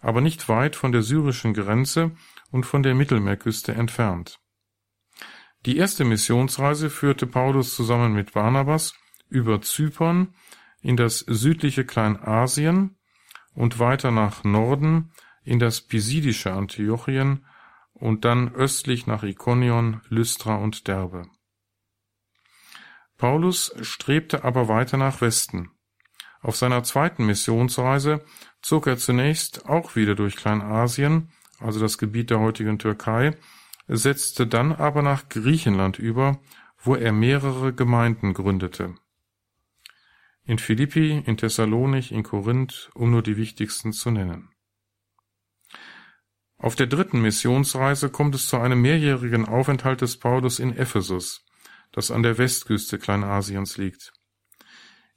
aber 0.00 0.20
nicht 0.20 0.48
weit 0.48 0.74
von 0.74 0.90
der 0.90 1.02
syrischen 1.02 1.54
Grenze 1.54 2.10
und 2.50 2.66
von 2.66 2.82
der 2.82 2.96
Mittelmeerküste 2.96 3.72
entfernt. 3.72 4.40
Die 5.66 5.76
erste 5.76 6.04
Missionsreise 6.04 6.88
führte 6.88 7.26
Paulus 7.26 7.74
zusammen 7.74 8.14
mit 8.14 8.32
Barnabas 8.32 8.94
über 9.28 9.60
Zypern 9.60 10.34
in 10.80 10.96
das 10.96 11.18
südliche 11.20 11.84
Kleinasien 11.84 12.96
und 13.54 13.78
weiter 13.78 14.10
nach 14.10 14.42
Norden 14.42 15.12
in 15.44 15.58
das 15.58 15.82
pisidische 15.82 16.52
Antiochien 16.52 17.44
und 17.92 18.24
dann 18.24 18.54
östlich 18.54 19.06
nach 19.06 19.22
Ikonion, 19.22 20.00
Lystra 20.08 20.56
und 20.56 20.88
Derbe. 20.88 21.26
Paulus 23.18 23.74
strebte 23.82 24.44
aber 24.44 24.68
weiter 24.68 24.96
nach 24.96 25.20
Westen. 25.20 25.70
Auf 26.40 26.56
seiner 26.56 26.82
zweiten 26.84 27.26
Missionsreise 27.26 28.24
zog 28.62 28.86
er 28.86 28.96
zunächst 28.96 29.66
auch 29.68 29.94
wieder 29.94 30.14
durch 30.14 30.36
Kleinasien, 30.36 31.30
also 31.58 31.80
das 31.80 31.98
Gebiet 31.98 32.30
der 32.30 32.40
heutigen 32.40 32.78
Türkei, 32.78 33.36
setzte 33.96 34.46
dann 34.46 34.72
aber 34.72 35.02
nach 35.02 35.28
Griechenland 35.28 35.98
über, 35.98 36.40
wo 36.78 36.94
er 36.94 37.12
mehrere 37.12 37.74
Gemeinden 37.74 38.34
gründete. 38.34 38.94
In 40.44 40.58
Philippi, 40.58 41.22
in 41.26 41.36
Thessalonich, 41.36 42.12
in 42.12 42.22
Korinth, 42.22 42.90
um 42.94 43.10
nur 43.10 43.22
die 43.22 43.36
wichtigsten 43.36 43.92
zu 43.92 44.10
nennen. 44.10 44.50
Auf 46.56 46.76
der 46.76 46.86
dritten 46.86 47.20
Missionsreise 47.20 48.10
kommt 48.10 48.34
es 48.34 48.46
zu 48.46 48.58
einem 48.58 48.80
mehrjährigen 48.80 49.46
Aufenthalt 49.46 50.02
des 50.02 50.18
Paulus 50.18 50.58
in 50.58 50.76
Ephesus, 50.76 51.44
das 51.90 52.10
an 52.10 52.22
der 52.22 52.38
Westküste 52.38 52.98
Kleinasiens 52.98 53.76
liegt. 53.76 54.12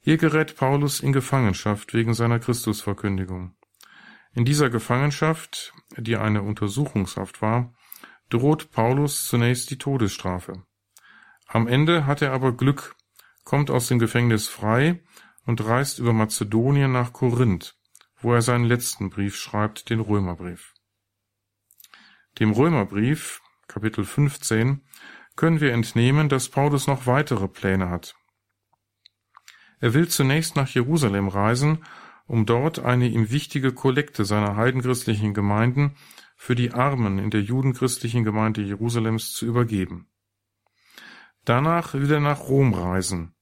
Hier 0.00 0.16
gerät 0.16 0.56
Paulus 0.56 1.00
in 1.00 1.12
Gefangenschaft 1.12 1.94
wegen 1.94 2.12
seiner 2.12 2.38
Christusverkündigung. 2.38 3.54
In 4.34 4.44
dieser 4.44 4.68
Gefangenschaft, 4.68 5.72
die 5.96 6.16
eine 6.16 6.42
Untersuchungshaft 6.42 7.40
war, 7.40 7.72
droht 8.28 8.70
Paulus 8.70 9.26
zunächst 9.26 9.70
die 9.70 9.78
Todesstrafe. 9.78 10.64
Am 11.46 11.66
Ende 11.68 12.06
hat 12.06 12.22
er 12.22 12.32
aber 12.32 12.56
Glück, 12.56 12.96
kommt 13.44 13.70
aus 13.70 13.88
dem 13.88 13.98
Gefängnis 13.98 14.48
frei 14.48 15.02
und 15.46 15.64
reist 15.64 15.98
über 15.98 16.12
Mazedonien 16.12 16.92
nach 16.92 17.12
Korinth, 17.12 17.76
wo 18.20 18.32
er 18.32 18.42
seinen 18.42 18.64
letzten 18.64 19.10
Brief 19.10 19.36
schreibt, 19.36 19.90
den 19.90 20.00
Römerbrief. 20.00 20.74
Dem 22.40 22.52
Römerbrief, 22.52 23.40
Kapitel 23.68 24.04
15, 24.04 24.80
können 25.36 25.60
wir 25.60 25.72
entnehmen, 25.72 26.28
dass 26.28 26.48
Paulus 26.48 26.86
noch 26.86 27.06
weitere 27.06 27.48
Pläne 27.48 27.90
hat. 27.90 28.14
Er 29.80 29.94
will 29.94 30.08
zunächst 30.08 30.56
nach 30.56 30.68
Jerusalem 30.68 31.28
reisen, 31.28 31.84
um 32.26 32.46
dort 32.46 32.78
eine 32.78 33.06
ihm 33.06 33.30
wichtige 33.30 33.72
Kollekte 33.72 34.24
seiner 34.24 34.56
heidenchristlichen 34.56 35.34
Gemeinden 35.34 35.96
für 36.44 36.54
die 36.54 36.74
Armen 36.74 37.18
in 37.18 37.30
der 37.30 37.40
judenchristlichen 37.40 38.22
Gemeinde 38.22 38.60
Jerusalems 38.60 39.32
zu 39.32 39.46
übergeben. 39.46 40.08
Danach 41.46 41.94
will 41.94 42.12
er 42.12 42.20
nach 42.20 42.40
Rom 42.50 42.74
reisen, 42.74 43.34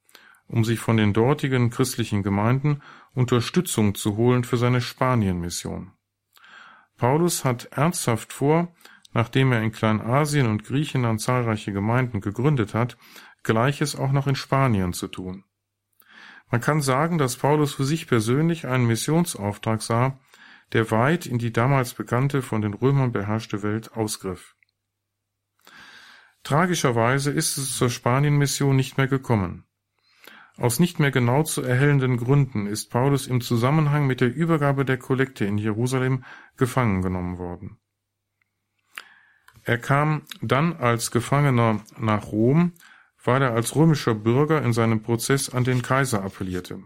um 0.47 0.65
sich 0.65 0.79
von 0.79 0.97
den 0.97 1.13
dortigen 1.13 1.71
christlichen 1.71 2.23
Gemeinden 2.23 2.81
Unterstützung 3.13 3.97
zu 3.97 4.17
holen 4.17 4.45
für 4.45 4.57
seine 4.57 4.81
Spanienmission. 4.81 5.91
Paulus 6.97 7.45
hat 7.45 7.65
ernsthaft 7.73 8.33
vor, 8.33 8.73
nachdem 9.13 9.51
er 9.51 9.63
in 9.63 9.73
Kleinasien 9.73 10.47
und 10.47 10.63
Griechenland 10.63 11.21
zahlreiche 11.21 11.73
Gemeinden 11.73 12.21
gegründet 12.21 12.73
hat, 12.73 12.97
Gleiches 13.43 13.97
auch 13.97 14.13
noch 14.13 14.29
in 14.29 14.37
Spanien 14.37 14.93
zu 14.93 15.09
tun. 15.09 15.43
Man 16.53 16.61
kann 16.61 16.81
sagen, 16.81 17.19
dass 17.19 17.35
Paulus 17.35 17.75
für 17.75 17.85
sich 17.85 18.07
persönlich 18.07 18.69
einen 18.69 18.87
Missionsauftrag 18.87 19.83
sah, 19.83 20.21
der 20.73 20.91
weit 20.91 21.27
in 21.27 21.39
die 21.39 21.53
damals 21.53 21.95
bekannte, 21.95 22.43
von 22.43 22.63
den 22.63 22.75
Römern 22.75 23.13
beherrschte 23.13 23.63
Welt 23.63 23.93
ausgriff. 23.93 24.57
Tragischerweise 26.43 27.31
ist 27.31 27.57
es 27.57 27.77
zur 27.77 27.91
Spanienmission 27.91 28.75
nicht 28.75 28.97
mehr 28.97 29.07
gekommen. 29.07 29.65
Aus 30.57 30.81
nicht 30.81 30.99
mehr 30.99 31.11
genau 31.11 31.45
zu 31.45 31.63
erhellenden 31.63 32.17
Gründen 32.17 32.67
ist 32.67 32.91
Paulus 32.91 33.27
im 33.27 33.41
Zusammenhang 33.41 34.07
mit 34.07 34.21
der 34.21 34.35
Übergabe 34.35 34.85
der 34.85 34.99
Kollekte 34.99 35.45
in 35.45 35.57
Jerusalem 35.57 36.25
gefangen 36.57 37.03
genommen 37.03 37.39
worden. 37.39 37.79
Er 39.65 39.79
kam 39.79 40.23
dann 40.41 40.77
als 40.77 41.11
Gefangener 41.11 41.85
nach 41.97 42.27
Rom, 42.27 42.73
weil 43.25 43.43
er 43.43 43.53
als 43.53 43.77
römischer 43.77 44.15
Bürger 44.15 44.63
in 44.63 44.73
seinem 44.73 45.03
Prozess 45.03 45.49
an 45.49 45.65
den 45.65 45.83
Kaiser 45.83 46.25
appellierte. 46.25 46.83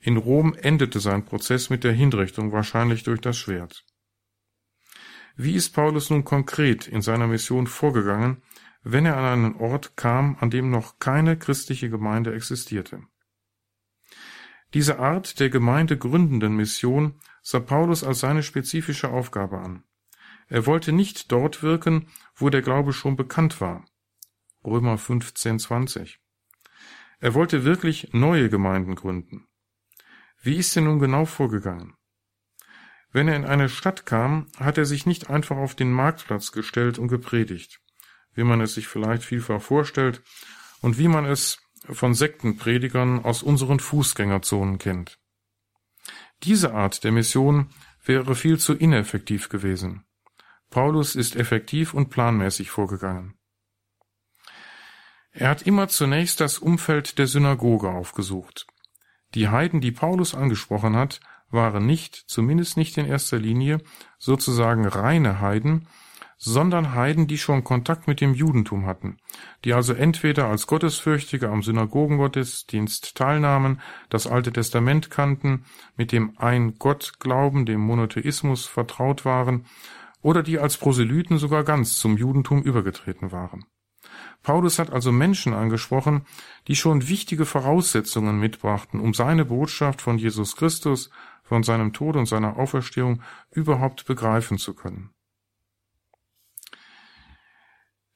In 0.00 0.16
Rom 0.16 0.54
endete 0.54 0.98
sein 0.98 1.26
Prozess 1.26 1.68
mit 1.68 1.84
der 1.84 1.92
Hinrichtung, 1.92 2.52
wahrscheinlich 2.52 3.02
durch 3.02 3.20
das 3.20 3.36
Schwert. 3.36 3.84
Wie 5.36 5.54
ist 5.54 5.70
Paulus 5.70 6.08
nun 6.08 6.24
konkret 6.24 6.88
in 6.88 7.02
seiner 7.02 7.26
Mission 7.26 7.66
vorgegangen, 7.66 8.42
wenn 8.82 9.04
er 9.04 9.18
an 9.18 9.24
einen 9.44 9.56
Ort 9.56 9.96
kam, 9.96 10.36
an 10.40 10.50
dem 10.50 10.70
noch 10.70 10.98
keine 10.98 11.36
christliche 11.38 11.90
Gemeinde 11.90 12.34
existierte? 12.34 13.02
Diese 14.72 14.98
Art 14.98 15.38
der 15.38 15.50
gemeindegründenden 15.50 16.56
Mission 16.56 17.20
sah 17.42 17.60
Paulus 17.60 18.02
als 18.02 18.20
seine 18.20 18.42
spezifische 18.42 19.10
Aufgabe 19.10 19.58
an. 19.58 19.84
Er 20.48 20.64
wollte 20.66 20.92
nicht 20.92 21.30
dort 21.30 21.62
wirken, 21.62 22.08
wo 22.34 22.48
der 22.48 22.62
Glaube 22.62 22.92
schon 22.92 23.16
bekannt 23.16 23.60
war. 23.60 23.84
Römer 24.64 24.96
15, 24.96 25.58
20. 25.58 26.20
Er 27.18 27.34
wollte 27.34 27.64
wirklich 27.64 28.12
neue 28.12 28.48
Gemeinden 28.48 28.94
gründen. 28.94 29.46
Wie 30.42 30.56
ist 30.56 30.74
er 30.76 30.82
nun 30.82 30.98
genau 30.98 31.26
vorgegangen? 31.26 31.94
Wenn 33.12 33.28
er 33.28 33.36
in 33.36 33.44
eine 33.44 33.68
Stadt 33.68 34.06
kam, 34.06 34.46
hat 34.58 34.78
er 34.78 34.84
sich 34.84 35.04
nicht 35.04 35.28
einfach 35.28 35.56
auf 35.56 35.74
den 35.74 35.92
Marktplatz 35.92 36.52
gestellt 36.52 36.98
und 36.98 37.08
gepredigt, 37.08 37.80
wie 38.34 38.44
man 38.44 38.60
es 38.60 38.74
sich 38.74 38.88
vielleicht 38.88 39.24
vielfach 39.24 39.60
vorstellt 39.60 40.22
und 40.80 40.96
wie 40.96 41.08
man 41.08 41.24
es 41.24 41.58
von 41.84 42.14
Sektenpredigern 42.14 43.24
aus 43.24 43.42
unseren 43.42 43.80
Fußgängerzonen 43.80 44.78
kennt. 44.78 45.18
Diese 46.42 46.72
Art 46.72 47.04
der 47.04 47.12
Mission 47.12 47.70
wäre 48.04 48.34
viel 48.34 48.58
zu 48.58 48.74
ineffektiv 48.74 49.48
gewesen. 49.48 50.04
Paulus 50.70 51.16
ist 51.16 51.36
effektiv 51.36 51.92
und 51.92 52.10
planmäßig 52.10 52.70
vorgegangen. 52.70 53.34
Er 55.32 55.48
hat 55.48 55.62
immer 55.62 55.88
zunächst 55.88 56.40
das 56.40 56.58
Umfeld 56.58 57.18
der 57.18 57.26
Synagoge 57.26 57.90
aufgesucht. 57.90 58.66
Die 59.34 59.48
Heiden, 59.48 59.80
die 59.80 59.92
Paulus 59.92 60.34
angesprochen 60.34 60.96
hat, 60.96 61.20
waren 61.50 61.86
nicht, 61.86 62.14
zumindest 62.14 62.76
nicht 62.76 62.96
in 62.98 63.06
erster 63.06 63.38
Linie, 63.38 63.78
sozusagen 64.18 64.86
reine 64.86 65.40
Heiden, 65.40 65.86
sondern 66.42 66.94
Heiden, 66.94 67.26
die 67.26 67.36
schon 67.36 67.64
Kontakt 67.64 68.08
mit 68.08 68.22
dem 68.22 68.32
Judentum 68.32 68.86
hatten, 68.86 69.18
die 69.64 69.74
also 69.74 69.92
entweder 69.92 70.46
als 70.46 70.66
Gottesfürchtige 70.66 71.50
am 71.50 71.62
Synagogengottesdienst 71.62 73.14
teilnahmen, 73.14 73.80
das 74.08 74.26
Alte 74.26 74.50
Testament 74.50 75.10
kannten, 75.10 75.66
mit 75.96 76.12
dem 76.12 76.38
Ein-Gott-Glauben, 76.38 77.66
dem 77.66 77.80
Monotheismus 77.80 78.64
vertraut 78.64 79.26
waren, 79.26 79.66
oder 80.22 80.42
die 80.42 80.58
als 80.58 80.78
Proselyten 80.78 81.36
sogar 81.36 81.62
ganz 81.62 81.98
zum 81.98 82.16
Judentum 82.16 82.62
übergetreten 82.62 83.32
waren. 83.32 83.66
Paulus 84.42 84.78
hat 84.78 84.90
also 84.90 85.12
Menschen 85.12 85.52
angesprochen, 85.52 86.24
die 86.66 86.76
schon 86.76 87.08
wichtige 87.08 87.44
Voraussetzungen 87.44 88.38
mitbrachten, 88.38 89.00
um 89.00 89.12
seine 89.12 89.44
Botschaft 89.44 90.00
von 90.00 90.18
Jesus 90.18 90.56
Christus 90.56 91.10
von 91.42 91.62
seinem 91.62 91.92
Tod 91.92 92.16
und 92.16 92.26
seiner 92.26 92.56
Auferstehung 92.58 93.22
überhaupt 93.50 94.06
begreifen 94.06 94.56
zu 94.56 94.72
können. 94.72 95.10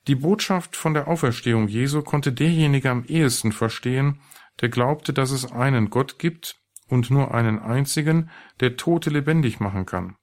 Die 0.06 0.14
Botschaft 0.14 0.76
von 0.76 0.94
der 0.94 1.08
Auferstehung 1.08 1.66
Jesu 1.66 2.02
konnte 2.02 2.32
derjenige 2.32 2.90
am 2.90 3.04
ehesten 3.04 3.52
verstehen, 3.52 4.20
der 4.60 4.68
glaubte, 4.68 5.12
dass 5.12 5.30
es 5.30 5.50
einen 5.50 5.90
Gott 5.90 6.18
gibt 6.18 6.60
und 6.88 7.10
nur 7.10 7.34
einen 7.34 7.58
einzigen, 7.58 8.30
der 8.60 8.76
Tote 8.76 9.10
lebendig 9.10 9.60
machen 9.60 9.86
kann, 9.86 10.16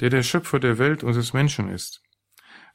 der 0.00 0.10
der 0.10 0.22
Schöpfer 0.22 0.60
der 0.60 0.78
Welt 0.78 1.02
und 1.02 1.16
des 1.16 1.32
Menschen 1.32 1.68
ist. 1.68 2.02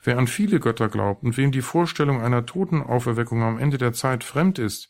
Wer 0.04 0.18
an 0.18 0.28
viele 0.28 0.60
Götter 0.60 0.90
glaubt 0.90 1.24
und 1.24 1.38
wem 1.38 1.54
die 1.54 1.62
Vorstellung 1.62 2.22
einer 2.22 2.46
Totenauferweckung 2.46 3.42
am 3.42 3.58
Ende 3.58 3.78
der 3.78 3.94
Zeit 3.94 4.26
fremd 4.26 4.60
ist, 4.60 4.90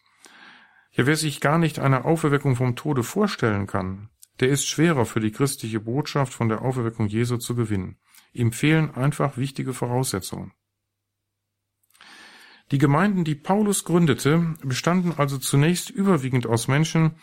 ja 0.92 1.06
wer 1.06 1.16
sich 1.16 1.40
gar 1.40 1.60
nicht 1.60 1.78
eine 1.78 2.06
Auferweckung 2.06 2.56
vom 2.56 2.76
Tode 2.76 3.04
vorstellen 3.04 3.68
kann, 3.68 4.10
der 4.40 4.50
ist 4.50 4.68
schwerer 4.68 5.06
für 5.06 5.20
die 5.20 5.32
christliche 5.32 5.80
Botschaft 5.80 6.34
von 6.34 6.50
der 6.50 6.64
Auferweckung 6.64 7.08
Jesu 7.08 7.38
zu 7.38 7.56
gewinnen. 7.56 7.98
Ihm 8.34 8.52
fehlen 8.52 8.96
einfach 8.96 9.38
wichtige 9.38 9.74
Voraussetzungen. 9.74 10.54
Die 12.72 12.80
Gemeinden, 12.80 13.24
die 13.24 13.36
Paulus 13.36 13.84
gründete, 13.84 14.56
bestanden 14.64 15.14
also 15.16 15.38
zunächst 15.38 15.92
überwiegend 15.92 16.48
aus 16.48 16.68
Menschen, 16.68 17.18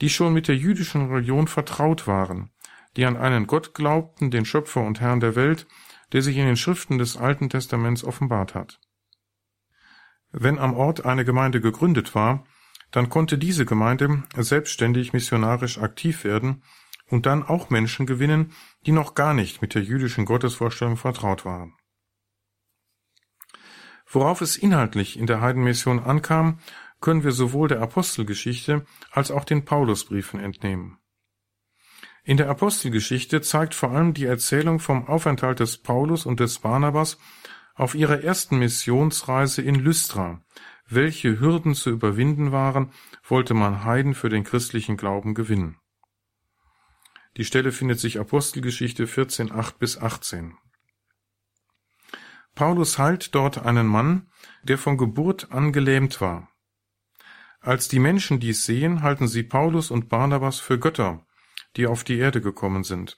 die 0.00 0.08
schon 0.08 0.32
mit 0.32 0.48
der 0.48 0.56
jüdischen 0.56 1.12
Religion 1.12 1.46
vertraut 1.46 2.08
waren, 2.08 2.50
die 2.96 3.04
an 3.04 3.16
einen 3.16 3.46
Gott 3.46 3.72
glaubten, 3.72 4.32
den 4.32 4.44
Schöpfer 4.44 4.82
und 4.82 5.00
Herrn 5.00 5.20
der 5.20 5.36
Welt, 5.36 5.68
der 6.12 6.22
sich 6.22 6.36
in 6.36 6.46
den 6.46 6.56
Schriften 6.56 6.98
des 6.98 7.16
Alten 7.16 7.50
Testaments 7.50 8.04
offenbart 8.04 8.54
hat. 8.54 8.80
Wenn 10.32 10.58
am 10.58 10.74
Ort 10.74 11.04
eine 11.04 11.24
Gemeinde 11.24 11.60
gegründet 11.60 12.14
war, 12.14 12.44
dann 12.90 13.08
konnte 13.08 13.38
diese 13.38 13.64
Gemeinde 13.64 14.22
selbstständig 14.36 15.12
missionarisch 15.12 15.78
aktiv 15.78 16.24
werden 16.24 16.62
und 17.08 17.26
dann 17.26 17.42
auch 17.42 17.70
Menschen 17.70 18.06
gewinnen, 18.06 18.52
die 18.86 18.92
noch 18.92 19.14
gar 19.14 19.34
nicht 19.34 19.62
mit 19.62 19.74
der 19.74 19.82
jüdischen 19.82 20.24
Gottesvorstellung 20.24 20.96
vertraut 20.96 21.44
waren. 21.44 21.74
Worauf 24.08 24.40
es 24.40 24.56
inhaltlich 24.56 25.18
in 25.18 25.26
der 25.26 25.40
Heidenmission 25.40 25.98
ankam, 25.98 26.60
können 27.00 27.24
wir 27.24 27.32
sowohl 27.32 27.68
der 27.68 27.80
Apostelgeschichte 27.80 28.84
als 29.10 29.30
auch 29.30 29.44
den 29.44 29.64
Paulusbriefen 29.64 30.40
entnehmen. 30.40 30.98
In 32.26 32.36
der 32.36 32.50
Apostelgeschichte 32.50 33.40
zeigt 33.40 33.72
vor 33.72 33.92
allem 33.92 34.12
die 34.12 34.24
Erzählung 34.24 34.80
vom 34.80 35.06
Aufenthalt 35.06 35.60
des 35.60 35.78
Paulus 35.78 36.26
und 36.26 36.40
des 36.40 36.58
Barnabas 36.58 37.18
auf 37.76 37.94
ihrer 37.94 38.20
ersten 38.24 38.58
Missionsreise 38.58 39.62
in 39.62 39.76
Lystra, 39.76 40.42
welche 40.88 41.38
Hürden 41.38 41.76
zu 41.76 41.90
überwinden 41.90 42.50
waren, 42.50 42.90
wollte 43.22 43.54
man 43.54 43.84
Heiden 43.84 44.12
für 44.12 44.28
den 44.28 44.42
christlichen 44.42 44.96
Glauben 44.96 45.34
gewinnen. 45.34 45.78
Die 47.36 47.44
Stelle 47.44 47.70
findet 47.70 48.00
sich 48.00 48.18
Apostelgeschichte 48.18 49.06
14, 49.06 49.52
8 49.52 49.78
bis 49.78 49.96
18. 49.96 50.56
Paulus 52.56 52.98
heilt 52.98 53.36
dort 53.36 53.64
einen 53.64 53.86
Mann, 53.86 54.28
der 54.64 54.78
von 54.78 54.98
Geburt 54.98 55.52
an 55.52 55.72
gelähmt 55.72 56.20
war. 56.20 56.48
Als 57.60 57.86
die 57.86 58.00
Menschen 58.00 58.40
dies 58.40 58.64
sehen, 58.64 59.02
halten 59.02 59.28
sie 59.28 59.44
Paulus 59.44 59.92
und 59.92 60.08
Barnabas 60.08 60.58
für 60.58 60.80
Götter, 60.80 61.25
die 61.76 61.86
auf 61.86 62.04
die 62.04 62.18
Erde 62.18 62.40
gekommen 62.40 62.84
sind, 62.84 63.16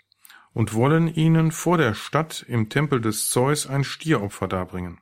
und 0.53 0.75
wollen 0.75 1.09
ihnen 1.09 1.53
vor 1.53 1.79
der 1.79 1.95
Stadt 1.95 2.45
im 2.49 2.69
Tempel 2.69 3.01
des 3.01 3.29
Zeus 3.29 3.67
ein 3.67 3.85
Stieropfer 3.85 4.49
darbringen. 4.49 5.01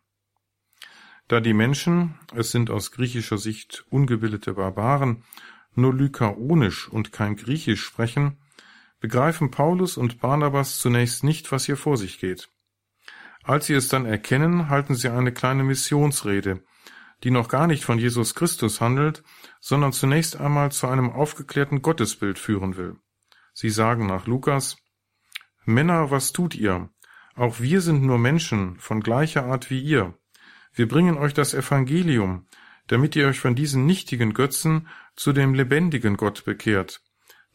Da 1.29 1.41
die 1.41 1.55
Menschen, 1.55 2.19
es 2.35 2.53
sind 2.53 2.71
aus 2.71 2.93
griechischer 2.93 3.39
Sicht 3.39 3.85
ungebildete 3.91 4.55
Barbaren, 4.55 5.25
nur 5.75 5.93
Lykaonisch 5.93 6.89
und 6.89 7.13
kein 7.13 7.37
Griechisch 7.37 7.83
sprechen, 7.83 8.39
begreifen 9.01 9.51
Paulus 9.51 9.97
und 9.97 10.21
Barnabas 10.21 10.79
zunächst 10.79 11.25
nicht, 11.25 11.53
was 11.53 11.67
hier 11.67 11.77
vor 11.77 11.97
sich 11.97 12.19
geht. 12.19 12.49
Als 13.43 13.67
sie 13.67 13.75
es 13.75 13.89
dann 13.89 14.07
erkennen, 14.07 14.69
halten 14.69 14.95
sie 14.95 15.09
eine 15.09 15.33
kleine 15.33 15.65
Missionsrede, 15.65 16.65
die 17.25 17.31
noch 17.31 17.49
gar 17.49 17.67
nicht 17.67 17.85
von 17.85 17.99
Jesus 17.99 18.35
Christus 18.35 18.81
handelt, 18.81 19.23
sondern 19.61 19.93
zunächst 19.93 20.37
einmal 20.37 20.73
zu 20.73 20.87
einem 20.87 21.11
aufgeklärten 21.11 21.83
Gottesbild 21.83 22.39
führen 22.39 22.77
will. 22.77 22.97
Sie 23.59 23.71
sagen 23.71 24.05
nach 24.07 24.27
Lukas, 24.27 24.77
Männer, 25.65 26.11
was 26.11 26.35
tut 26.35 26.55
ihr? 26.55 26.91
Auch 27.35 27.59
wir 27.59 27.81
sind 27.81 28.03
nur 28.03 28.19
Menschen 28.19 28.79
von 28.79 29.01
gleicher 29.01 29.47
Art 29.47 29.71
wie 29.71 29.81
ihr. 29.81 30.13
Wir 30.75 30.87
bringen 30.87 31.17
euch 31.17 31.33
das 31.33 31.55
Evangelium, 31.55 32.47
damit 32.87 33.17
ihr 33.17 33.27
euch 33.27 33.41
von 33.41 33.55
diesen 33.55 33.87
nichtigen 33.87 34.35
Götzen 34.35 34.89
zu 35.15 35.33
dem 35.33 35.55
lebendigen 35.55 36.19
Gott 36.19 36.45
bekehrt, 36.45 37.01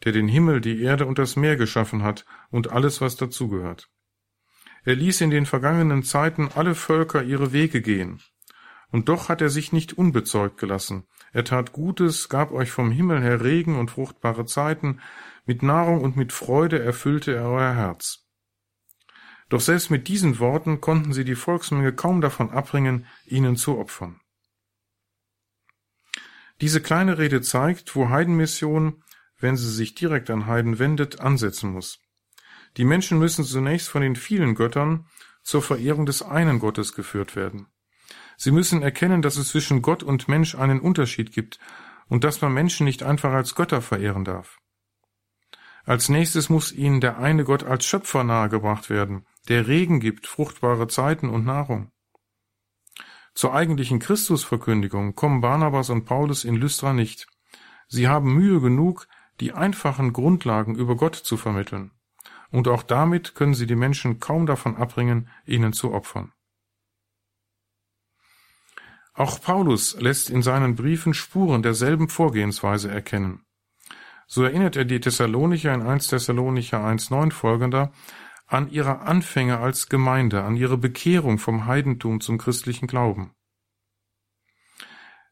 der 0.02 0.10
den 0.10 0.26
Himmel, 0.26 0.60
die 0.60 0.82
Erde 0.82 1.06
und 1.06 1.20
das 1.20 1.36
Meer 1.36 1.54
geschaffen 1.54 2.02
hat 2.02 2.24
und 2.50 2.72
alles, 2.72 3.00
was 3.00 3.14
dazugehört. 3.14 3.88
Er 4.82 4.96
ließ 4.96 5.20
in 5.20 5.30
den 5.30 5.46
vergangenen 5.46 6.02
Zeiten 6.02 6.48
alle 6.52 6.74
Völker 6.74 7.22
ihre 7.22 7.52
Wege 7.52 7.80
gehen. 7.80 8.20
Und 8.90 9.08
doch 9.08 9.28
hat 9.28 9.40
er 9.40 9.50
sich 9.50 9.72
nicht 9.72 9.92
unbezeugt 9.92 10.58
gelassen. 10.58 11.04
Er 11.32 11.44
tat 11.44 11.72
Gutes, 11.72 12.28
gab 12.28 12.50
euch 12.50 12.72
vom 12.72 12.90
Himmel 12.90 13.22
her 13.22 13.44
Regen 13.44 13.78
und 13.78 13.92
fruchtbare 13.92 14.46
Zeiten, 14.46 15.00
mit 15.44 15.62
Nahrung 15.62 16.00
und 16.02 16.16
mit 16.16 16.32
Freude 16.32 16.82
erfüllte 16.82 17.34
er 17.34 17.46
euer 17.46 17.74
Herz. 17.74 18.26
Doch 19.48 19.60
selbst 19.60 19.90
mit 19.90 20.08
diesen 20.08 20.38
Worten 20.38 20.80
konnten 20.80 21.12
sie 21.12 21.24
die 21.24 21.34
Volksmenge 21.34 21.92
kaum 21.92 22.20
davon 22.20 22.50
abbringen, 22.50 23.06
ihnen 23.26 23.56
zu 23.56 23.78
opfern. 23.78 24.20
Diese 26.60 26.80
kleine 26.80 27.18
Rede 27.18 27.42
zeigt, 27.42 27.94
wo 27.96 28.08
Heidenmission, 28.08 29.02
wenn 29.38 29.56
sie 29.56 29.70
sich 29.70 29.94
direkt 29.94 30.30
an 30.30 30.46
Heiden 30.46 30.78
wendet, 30.78 31.20
ansetzen 31.20 31.70
muss. 31.70 31.98
Die 32.76 32.84
Menschen 32.84 33.18
müssen 33.18 33.44
zunächst 33.44 33.88
von 33.88 34.00
den 34.00 34.16
vielen 34.16 34.54
Göttern 34.54 35.06
zur 35.42 35.60
Verehrung 35.60 36.06
des 36.06 36.22
einen 36.22 36.58
Gottes 36.58 36.94
geführt 36.94 37.36
werden. 37.36 37.66
Sie 38.38 38.52
müssen 38.52 38.82
erkennen, 38.82 39.22
dass 39.22 39.36
es 39.36 39.48
zwischen 39.48 39.82
Gott 39.82 40.02
und 40.02 40.28
Mensch 40.28 40.54
einen 40.54 40.80
Unterschied 40.80 41.32
gibt 41.32 41.58
und 42.08 42.24
dass 42.24 42.40
man 42.40 42.54
Menschen 42.54 42.84
nicht 42.84 43.02
einfach 43.02 43.32
als 43.32 43.54
Götter 43.54 43.82
verehren 43.82 44.24
darf. 44.24 44.61
Als 45.84 46.08
nächstes 46.08 46.48
muss 46.48 46.72
ihnen 46.72 47.00
der 47.00 47.18
eine 47.18 47.44
Gott 47.44 47.64
als 47.64 47.84
Schöpfer 47.84 48.24
nahegebracht 48.24 48.88
werden, 48.88 49.26
der 49.48 49.66
Regen 49.66 49.98
gibt, 50.00 50.26
fruchtbare 50.26 50.86
Zeiten 50.86 51.28
und 51.28 51.44
Nahrung. 51.44 51.90
Zur 53.34 53.54
eigentlichen 53.54 53.98
Christusverkündigung 53.98 55.14
kommen 55.14 55.40
Barnabas 55.40 55.90
und 55.90 56.04
Paulus 56.04 56.44
in 56.44 56.54
Lystra 56.54 56.92
nicht. 56.92 57.26
Sie 57.88 58.06
haben 58.06 58.34
Mühe 58.34 58.60
genug, 58.60 59.08
die 59.40 59.52
einfachen 59.52 60.12
Grundlagen 60.12 60.74
über 60.76 60.96
Gott 60.96 61.16
zu 61.16 61.36
vermitteln. 61.36 61.90
und 62.52 62.68
auch 62.68 62.82
damit 62.82 63.34
können 63.34 63.54
sie 63.54 63.66
die 63.66 63.74
Menschen 63.76 64.20
kaum 64.20 64.44
davon 64.44 64.76
abbringen, 64.76 65.30
ihnen 65.46 65.72
zu 65.72 65.92
opfern. 65.92 66.32
Auch 69.14 69.40
Paulus 69.40 69.98
lässt 70.00 70.30
in 70.30 70.42
seinen 70.42 70.74
Briefen 70.74 71.14
Spuren 71.14 71.62
derselben 71.62 72.08
Vorgehensweise 72.08 72.90
erkennen. 72.90 73.44
So 74.26 74.44
erinnert 74.44 74.76
er 74.76 74.84
die 74.84 75.00
Thessalonicher 75.00 75.74
in 75.74 75.82
1 75.82 76.08
Thessalonicher 76.08 76.78
1.9 76.78 77.32
folgender 77.32 77.92
an 78.46 78.70
ihre 78.70 79.00
Anfänge 79.00 79.58
als 79.58 79.88
Gemeinde, 79.88 80.42
an 80.42 80.56
ihre 80.56 80.76
Bekehrung 80.76 81.38
vom 81.38 81.66
Heidentum 81.66 82.20
zum 82.20 82.38
christlichen 82.38 82.86
Glauben. 82.86 83.32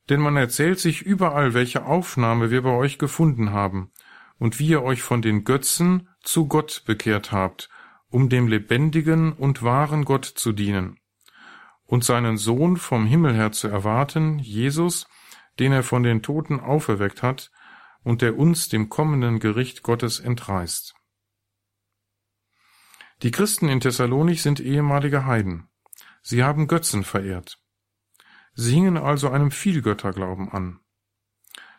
Denn 0.08 0.20
man 0.20 0.36
erzählt 0.36 0.80
sich 0.80 1.02
überall, 1.02 1.54
welche 1.54 1.84
Aufnahme 1.84 2.50
wir 2.50 2.62
bei 2.62 2.72
euch 2.72 2.98
gefunden 2.98 3.52
haben 3.52 3.92
und 4.38 4.58
wie 4.58 4.68
ihr 4.68 4.82
euch 4.82 5.02
von 5.02 5.22
den 5.22 5.44
Götzen 5.44 6.08
zu 6.22 6.48
Gott 6.48 6.82
bekehrt 6.86 7.30
habt, 7.30 7.68
um 8.08 8.28
dem 8.28 8.48
lebendigen 8.48 9.32
und 9.32 9.62
wahren 9.62 10.04
Gott 10.04 10.24
zu 10.24 10.52
dienen 10.52 11.00
und 11.90 12.04
seinen 12.04 12.36
Sohn 12.36 12.76
vom 12.76 13.04
Himmel 13.04 13.34
her 13.34 13.50
zu 13.50 13.66
erwarten, 13.66 14.38
Jesus, 14.38 15.08
den 15.58 15.72
er 15.72 15.82
von 15.82 16.04
den 16.04 16.22
Toten 16.22 16.60
auferweckt 16.60 17.22
hat 17.22 17.50
und 18.02 18.22
der 18.22 18.38
uns 18.38 18.68
dem 18.68 18.88
kommenden 18.88 19.38
Gericht 19.38 19.82
Gottes 19.82 20.20
entreißt. 20.20 20.94
Die 23.22 23.30
Christen 23.30 23.68
in 23.68 23.80
Thessalonich 23.80 24.42
sind 24.42 24.60
ehemalige 24.60 25.26
Heiden. 25.26 25.68
Sie 26.22 26.42
haben 26.42 26.68
Götzen 26.68 27.04
verehrt. 27.04 27.62
Sie 28.54 28.72
hingen 28.72 28.96
also 28.96 29.30
einem 29.30 29.50
Vielgötterglauben 29.50 30.50
an. 30.50 30.80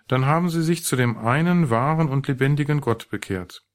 Dann 0.07 0.25
haben 0.25 0.49
sie 0.49 0.63
sich 0.63 0.83
zu 0.83 0.95
dem 0.95 1.17
einen 1.17 1.69
wahren 1.69 2.09
und 2.09 2.27
lebendigen 2.27 2.81
Gott 2.81 3.09
bekehrt. 3.09 3.65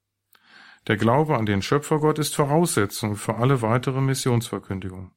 Der 0.87 0.97
Glaube 0.97 1.37
an 1.37 1.47
den 1.47 1.63
Schöpfergott 1.63 2.19
ist 2.19 2.37
Voraussetzung 2.37 3.17
für 3.17 3.37
alle 3.37 3.63
weitere 3.63 4.01
Missionsverkündigung. 4.01 5.13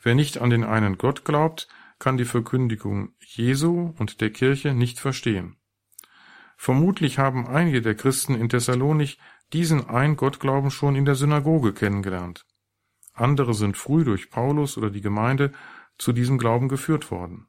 Wer 0.00 0.14
nicht 0.14 0.38
an 0.38 0.50
den 0.50 0.64
einen 0.64 0.96
Gott 0.96 1.24
glaubt, 1.24 1.68
kann 1.98 2.16
die 2.16 2.24
Verkündigung 2.24 3.14
Jesu 3.18 3.94
und 3.98 4.20
der 4.20 4.30
Kirche 4.30 4.72
nicht 4.72 5.00
verstehen. 5.00 5.56
Vermutlich 6.56 7.18
haben 7.18 7.46
einige 7.46 7.82
der 7.82 7.94
Christen 7.94 8.34
in 8.34 8.48
Thessalonich 8.48 9.18
diesen 9.52 9.88
Ein-Gott-Glauben 9.88 10.70
schon 10.70 10.96
in 10.96 11.04
der 11.04 11.14
Synagoge 11.14 11.72
kennengelernt. 11.72 12.46
Andere 13.12 13.54
sind 13.54 13.76
früh 13.76 14.04
durch 14.04 14.30
Paulus 14.30 14.76
oder 14.76 14.90
die 14.90 15.00
Gemeinde 15.00 15.52
zu 15.98 16.12
diesem 16.12 16.38
Glauben 16.38 16.68
geführt 16.68 17.10
worden. 17.10 17.48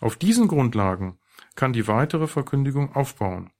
Auf 0.00 0.16
diesen 0.16 0.48
Grundlagen 0.48 1.18
kann 1.54 1.72
die 1.72 1.88
weitere 1.88 2.26
Verkündigung 2.26 2.94
aufbauen, 2.94 3.50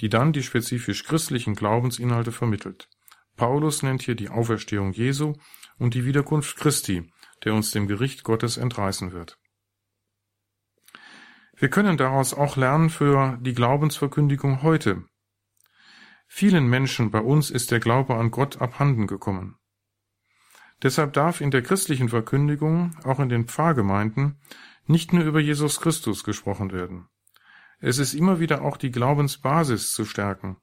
die 0.00 0.08
dann 0.08 0.32
die 0.32 0.42
spezifisch 0.42 1.04
christlichen 1.04 1.54
Glaubensinhalte 1.54 2.32
vermittelt. 2.32 2.88
Paulus 3.36 3.82
nennt 3.82 4.02
hier 4.02 4.14
die 4.14 4.28
Auferstehung 4.28 4.92
Jesu 4.92 5.34
und 5.78 5.94
die 5.94 6.04
Wiederkunft 6.04 6.56
Christi, 6.56 7.10
der 7.44 7.54
uns 7.54 7.70
dem 7.70 7.86
Gericht 7.86 8.24
Gottes 8.24 8.56
entreißen 8.56 9.12
wird. 9.12 9.39
Wir 11.60 11.68
können 11.68 11.98
daraus 11.98 12.32
auch 12.32 12.56
lernen 12.56 12.88
für 12.88 13.36
die 13.42 13.52
Glaubensverkündigung 13.52 14.62
heute. 14.62 15.04
Vielen 16.26 16.66
Menschen 16.66 17.10
bei 17.10 17.20
uns 17.20 17.50
ist 17.50 17.70
der 17.70 17.80
Glaube 17.80 18.14
an 18.14 18.30
Gott 18.30 18.62
abhanden 18.62 19.06
gekommen. 19.06 19.56
Deshalb 20.82 21.12
darf 21.12 21.42
in 21.42 21.50
der 21.50 21.60
christlichen 21.60 22.08
Verkündigung, 22.08 22.96
auch 23.04 23.20
in 23.20 23.28
den 23.28 23.46
Pfarrgemeinden, 23.46 24.40
nicht 24.86 25.12
nur 25.12 25.22
über 25.22 25.38
Jesus 25.38 25.82
Christus 25.82 26.24
gesprochen 26.24 26.72
werden. 26.72 27.08
Es 27.78 27.98
ist 27.98 28.14
immer 28.14 28.40
wieder 28.40 28.62
auch 28.62 28.78
die 28.78 28.90
Glaubensbasis 28.90 29.92
zu 29.92 30.06
stärken, 30.06 30.56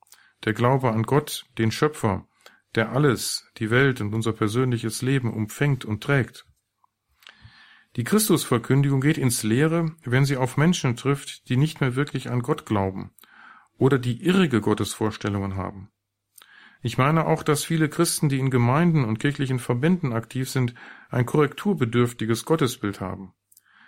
der 0.46 0.54
Glaube 0.54 0.90
an 0.94 1.04
Gott, 1.04 1.46
den 1.60 1.70
Schöpfer, 1.70 2.28
der 2.74 2.92
alles, 2.92 3.48
die 3.58 3.70
Welt 3.70 4.02
und 4.02 4.16
unser 4.16 4.34
persönliches 4.34 5.04
Leben 5.04 5.32
umfängt 5.32 5.86
und 5.86 6.02
trägt. 6.02 6.48
Die 7.98 8.04
Christusverkündigung 8.04 9.02
geht 9.02 9.18
ins 9.18 9.42
Leere, 9.42 9.96
wenn 10.06 10.24
sie 10.24 10.38
auf 10.38 10.56
Menschen 10.56 10.96
trifft, 10.96 11.50
die 11.50 11.58
nicht 11.58 11.82
mehr 11.82 11.96
wirklich 11.96 12.30
an 12.30 12.44
Gott 12.44 12.68
glauben 12.68 13.10
oder 13.80 13.98
die 13.98 14.24
irrige 14.24 14.62
Gottesvorstellungen 14.62 15.56
haben. 15.56 15.90
Ich 16.84 17.00
meine 17.00 17.26
auch, 17.26 17.42
dass 17.42 17.64
viele 17.64 17.90
Christen, 17.90 18.30
die 18.30 18.38
in 18.38 18.52
Gemeinden 18.52 19.04
und 19.04 19.18
kirchlichen 19.18 19.58
Verbänden 19.58 20.14
aktiv 20.14 20.48
sind, 20.48 20.76
ein 21.10 21.26
korrekturbedürftiges 21.26 22.46
Gottesbild 22.46 23.02
haben. 23.02 23.34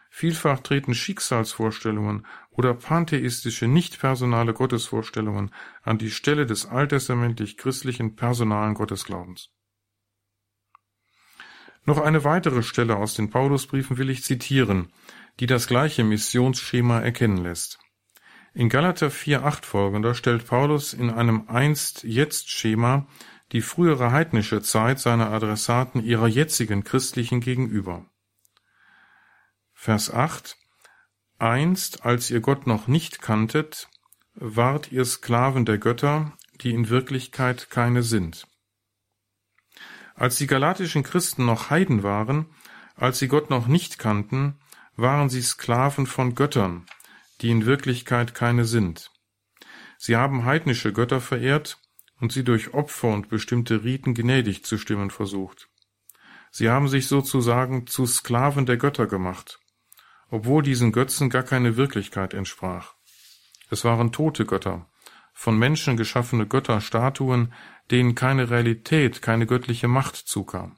Vielfach 0.09 0.59
treten 0.61 0.95
Schicksalsvorstellungen 0.95 2.25
oder 2.49 2.73
pantheistische 2.73 3.67
nicht-personale 3.67 4.55
Gottesvorstellungen 4.55 5.53
an 5.83 5.99
die 5.99 6.09
Stelle 6.09 6.47
des 6.47 6.65
alttestamentlich 6.65 7.57
christlichen 7.57 8.15
personalen 8.15 8.73
Gottesglaubens. 8.73 9.51
Noch 11.85 11.97
eine 11.97 12.23
weitere 12.23 12.63
Stelle 12.63 12.97
aus 12.97 13.13
den 13.13 13.29
Paulusbriefen 13.29 13.97
will 13.97 14.09
ich 14.09 14.23
zitieren, 14.23 14.91
die 15.39 15.47
das 15.47 15.67
gleiche 15.67 16.03
Missionsschema 16.03 16.99
erkennen 16.99 17.37
lässt. 17.37 17.79
In 18.53 18.69
Galater 18.69 19.07
4,8 19.07 19.65
folgender 19.65 20.13
stellt 20.15 20.45
Paulus 20.45 20.93
in 20.93 21.09
einem 21.09 21.47
Einst-Jetzt-Schema 21.47 23.07
die 23.51 23.61
frühere 23.61 24.11
heidnische 24.11 24.61
Zeit 24.61 24.99
seiner 24.99 25.31
Adressaten 25.31 26.03
ihrer 26.03 26.27
jetzigen 26.27 26.83
christlichen 26.83 27.41
gegenüber. 27.41 28.05
Vers 29.73 30.11
8 30.13 30.57
Einst, 31.37 32.05
als 32.05 32.29
ihr 32.29 32.41
Gott 32.41 32.67
noch 32.67 32.87
nicht 32.87 33.21
kanntet, 33.21 33.87
wart 34.35 34.91
ihr 34.91 35.05
Sklaven 35.05 35.65
der 35.65 35.77
Götter, 35.77 36.33
die 36.61 36.71
in 36.71 36.89
Wirklichkeit 36.89 37.69
keine 37.69 38.03
sind. 38.03 38.45
Als 40.19 40.37
die 40.37 40.47
galatischen 40.47 41.01
Christen 41.01 41.45
noch 41.45 41.69
Heiden 41.69 42.03
waren, 42.03 42.47
als 42.97 43.19
sie 43.19 43.29
Gott 43.29 43.49
noch 43.49 43.67
nicht 43.67 43.99
kannten, 43.99 44.59
waren 44.97 45.29
sie 45.29 45.41
Sklaven 45.41 46.05
von 46.07 46.35
Göttern, 46.35 46.85
die 47.39 47.49
in 47.49 47.65
Wirklichkeit 47.65 48.35
keine 48.35 48.65
sind. 48.65 49.11
Sie 49.97 50.17
haben 50.17 50.43
heidnische 50.43 50.91
Götter 50.91 51.21
verehrt 51.21 51.79
und 52.19 52.33
sie 52.33 52.43
durch 52.43 52.73
Opfer 52.73 53.07
und 53.07 53.29
bestimmte 53.29 53.85
Riten 53.85 54.13
gnädig 54.13 54.65
zu 54.65 54.77
stimmen 54.77 55.09
versucht. 55.09 55.69
Sie 56.51 56.69
haben 56.69 56.89
sich 56.89 57.07
sozusagen 57.07 57.87
zu 57.87 58.05
Sklaven 58.05 58.65
der 58.65 58.75
Götter 58.75 59.07
gemacht, 59.07 59.61
obwohl 60.29 60.63
diesen 60.63 60.91
Götzen 60.91 61.29
gar 61.29 61.43
keine 61.43 61.77
Wirklichkeit 61.77 62.33
entsprach. 62.33 62.95
Es 63.69 63.85
waren 63.85 64.11
tote 64.11 64.45
Götter, 64.45 64.89
von 65.39 65.57
Menschen 65.57 65.95
geschaffene 65.95 66.45
Götterstatuen, 66.45 67.53
denen 67.91 68.15
keine 68.15 68.49
Realität, 68.49 69.21
keine 69.21 69.45
göttliche 69.45 69.87
Macht 69.87 70.15
zukam. 70.15 70.77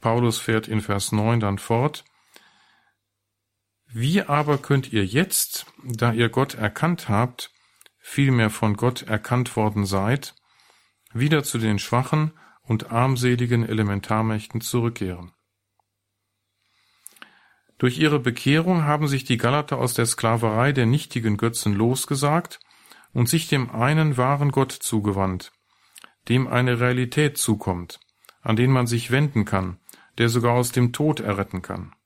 Paulus 0.00 0.38
fährt 0.38 0.68
in 0.68 0.80
Vers 0.80 1.12
9 1.12 1.40
dann 1.40 1.58
fort, 1.58 2.04
Wie 3.86 4.22
aber 4.22 4.58
könnt 4.58 4.92
ihr 4.92 5.04
jetzt, 5.04 5.66
da 5.82 6.12
ihr 6.12 6.28
Gott 6.28 6.54
erkannt 6.54 7.08
habt, 7.08 7.50
vielmehr 7.98 8.50
von 8.50 8.76
Gott 8.76 9.02
erkannt 9.02 9.56
worden 9.56 9.86
seid, 9.86 10.34
wieder 11.12 11.42
zu 11.42 11.58
den 11.58 11.78
schwachen 11.78 12.32
und 12.62 12.92
armseligen 12.92 13.66
Elementarmächten 13.66 14.60
zurückkehren? 14.60 15.32
Durch 17.78 17.98
ihre 17.98 18.18
Bekehrung 18.18 18.84
haben 18.84 19.08
sich 19.08 19.24
die 19.24 19.36
Galater 19.36 19.78
aus 19.78 19.94
der 19.94 20.06
Sklaverei 20.06 20.72
der 20.72 20.86
nichtigen 20.86 21.36
Götzen 21.36 21.74
losgesagt 21.74 22.60
und 23.18 23.28
sich 23.28 23.48
dem 23.48 23.68
einen 23.72 24.16
wahren 24.16 24.52
Gott 24.52 24.70
zugewandt, 24.70 25.50
dem 26.28 26.46
eine 26.46 26.78
Realität 26.78 27.36
zukommt, 27.36 27.98
an 28.42 28.54
den 28.54 28.70
man 28.70 28.86
sich 28.86 29.10
wenden 29.10 29.44
kann, 29.44 29.80
der 30.18 30.28
sogar 30.28 30.52
aus 30.52 30.70
dem 30.70 30.92
Tod 30.92 31.18
erretten 31.18 31.60
kann. 31.60 31.96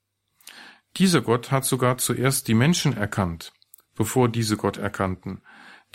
Dieser 0.96 1.20
Gott 1.20 1.50
hat 1.50 1.66
sogar 1.66 1.98
zuerst 1.98 2.48
die 2.48 2.54
Menschen 2.54 2.96
erkannt, 2.96 3.52
bevor 3.94 4.30
diese 4.30 4.56
Gott 4.56 4.78
erkannten. 4.78 5.42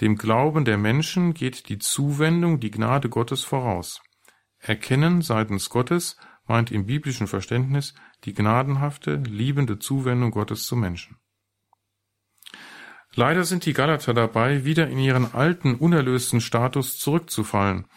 Dem 0.02 0.18
Glauben 0.18 0.66
der 0.66 0.78
Menschen 0.78 1.34
geht 1.34 1.68
die 1.68 1.80
Zuwendung, 1.80 2.60
die 2.60 2.70
Gnade 2.70 3.10
Gottes 3.10 3.44
voraus. 3.44 4.04
Erkennen 4.60 5.24
seitens 5.24 5.72
Gottes 5.72 6.18
meint 6.46 6.70
im 6.70 6.86
biblischen 6.86 7.26
Verständnis 7.26 7.96
die 8.24 8.36
gnadenhafte, 8.36 9.16
liebende 9.16 9.80
Zuwendung 9.80 10.30
Gottes 10.30 10.68
zu 10.68 10.76
Menschen. 10.76 11.18
Leider 13.20 13.46
sind 13.46 13.66
die 13.66 13.74
Galater 13.74 14.14
dabei, 14.14 14.64
wieder 14.64 14.88
in 14.88 15.00
ihren 15.00 15.34
alten, 15.34 15.74
unerlösten 15.74 16.40
Status 16.40 17.00
zurückzufallen, 17.00 17.88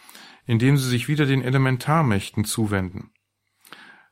indem 0.47 0.77
sie 0.77 0.89
sich 0.89 1.07
wieder 1.07 1.27
den 1.27 1.43
Elementarmächten 1.43 2.43
zuwenden. 2.43 3.11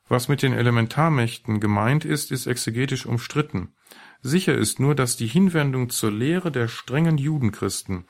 Was 0.06 0.28
mit 0.28 0.40
den 0.40 0.52
Elementarmächten 0.52 1.58
gemeint 1.58 2.04
ist, 2.04 2.30
ist 2.30 2.46
exegetisch 2.46 3.06
umstritten. 3.06 3.74
Sicher 4.20 4.54
ist 4.54 4.78
nur, 4.78 4.94
dass 4.94 5.16
die 5.16 5.26
Hinwendung 5.26 5.90
zur 5.90 6.12
Lehre 6.12 6.52
der 6.52 6.68
strengen 6.68 7.18
Judenchristen, 7.18 8.06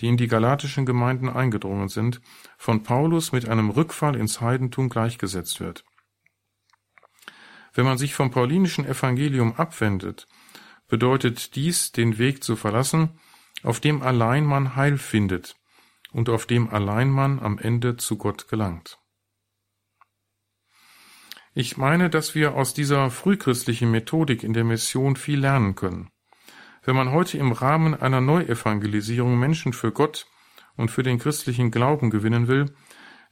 die 0.00 0.08
in 0.08 0.18
die 0.18 0.28
galatischen 0.28 0.84
Gemeinden 0.84 1.30
eingedrungen 1.30 1.88
sind, 1.88 2.20
von 2.58 2.82
Paulus 2.82 3.32
mit 3.32 3.48
einem 3.48 3.70
Rückfall 3.70 4.14
ins 4.14 4.42
Heidentum 4.42 4.90
gleichgesetzt 4.90 5.58
wird. 5.60 5.84
Wenn 7.72 7.86
man 7.86 7.96
sich 7.96 8.12
vom 8.12 8.30
paulinischen 8.30 8.84
Evangelium 8.84 9.54
abwendet 9.54 10.28
bedeutet 10.92 11.56
dies, 11.56 11.90
den 11.90 12.18
Weg 12.18 12.44
zu 12.44 12.54
verlassen, 12.54 13.18
auf 13.62 13.80
dem 13.80 14.02
allein 14.02 14.44
man 14.44 14.76
Heil 14.76 14.98
findet 14.98 15.56
und 16.12 16.28
auf 16.28 16.44
dem 16.44 16.68
allein 16.68 17.08
man 17.08 17.40
am 17.40 17.58
Ende 17.58 17.96
zu 17.96 18.18
Gott 18.18 18.46
gelangt. 18.48 18.98
Ich 21.54 21.78
meine, 21.78 22.10
dass 22.10 22.34
wir 22.34 22.56
aus 22.56 22.74
dieser 22.74 23.10
frühchristlichen 23.10 23.90
Methodik 23.90 24.42
in 24.42 24.52
der 24.52 24.64
Mission 24.64 25.16
viel 25.16 25.40
lernen 25.40 25.76
können. 25.76 26.10
Wenn 26.82 26.94
man 26.96 27.10
heute 27.10 27.38
im 27.38 27.52
Rahmen 27.52 27.94
einer 27.94 28.20
Neuevangelisierung 28.20 29.38
Menschen 29.38 29.72
für 29.72 29.92
Gott 29.92 30.26
und 30.76 30.90
für 30.90 31.02
den 31.02 31.18
christlichen 31.18 31.70
Glauben 31.70 32.10
gewinnen 32.10 32.48
will, 32.48 32.66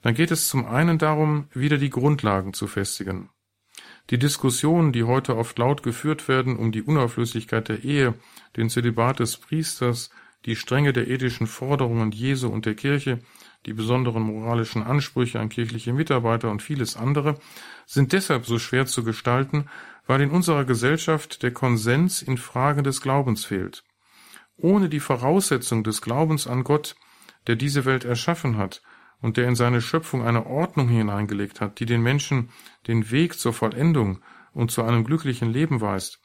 dann 0.00 0.14
geht 0.14 0.30
es 0.30 0.48
zum 0.48 0.64
einen 0.64 0.96
darum, 0.96 1.50
wieder 1.52 1.76
die 1.76 1.90
Grundlagen 1.90 2.54
zu 2.54 2.66
festigen. 2.66 3.28
Die 4.10 4.18
Diskussionen, 4.18 4.92
die 4.92 5.04
heute 5.04 5.36
oft 5.36 5.56
laut 5.58 5.84
geführt 5.84 6.26
werden 6.26 6.56
um 6.56 6.72
die 6.72 6.82
Unauflöslichkeit 6.82 7.68
der 7.68 7.84
Ehe, 7.84 8.14
den 8.56 8.68
Zölibat 8.68 9.20
des 9.20 9.36
Priesters, 9.36 10.10
die 10.46 10.56
Strenge 10.56 10.92
der 10.92 11.08
ethischen 11.08 11.46
Forderungen 11.46 12.10
Jesu 12.10 12.48
und 12.48 12.66
der 12.66 12.74
Kirche, 12.74 13.20
die 13.66 13.72
besonderen 13.72 14.22
moralischen 14.22 14.82
Ansprüche 14.82 15.38
an 15.38 15.48
kirchliche 15.48 15.92
Mitarbeiter 15.92 16.50
und 16.50 16.60
vieles 16.60 16.96
andere, 16.96 17.38
sind 17.86 18.12
deshalb 18.12 18.46
so 18.46 18.58
schwer 18.58 18.86
zu 18.86 19.04
gestalten, 19.04 19.68
weil 20.08 20.22
in 20.22 20.30
unserer 20.30 20.64
Gesellschaft 20.64 21.44
der 21.44 21.52
Konsens 21.52 22.20
in 22.20 22.36
Fragen 22.36 22.82
des 22.82 23.02
Glaubens 23.02 23.44
fehlt. 23.44 23.84
Ohne 24.56 24.88
die 24.88 25.00
Voraussetzung 25.00 25.84
des 25.84 26.02
Glaubens 26.02 26.48
an 26.48 26.64
Gott, 26.64 26.96
der 27.46 27.54
diese 27.54 27.84
Welt 27.84 28.04
erschaffen 28.04 28.56
hat 28.56 28.82
und 29.20 29.36
der 29.36 29.48
in 29.48 29.54
seine 29.54 29.80
Schöpfung 29.80 30.22
eine 30.22 30.46
Ordnung 30.46 30.88
hineingelegt 30.88 31.60
hat, 31.60 31.80
die 31.80 31.86
den 31.86 32.02
Menschen 32.02 32.50
den 32.86 33.10
Weg 33.10 33.38
zur 33.38 33.52
Vollendung 33.52 34.20
und 34.52 34.70
zu 34.70 34.82
einem 34.82 35.04
glücklichen 35.04 35.52
Leben 35.52 35.80
weist, 35.80 36.20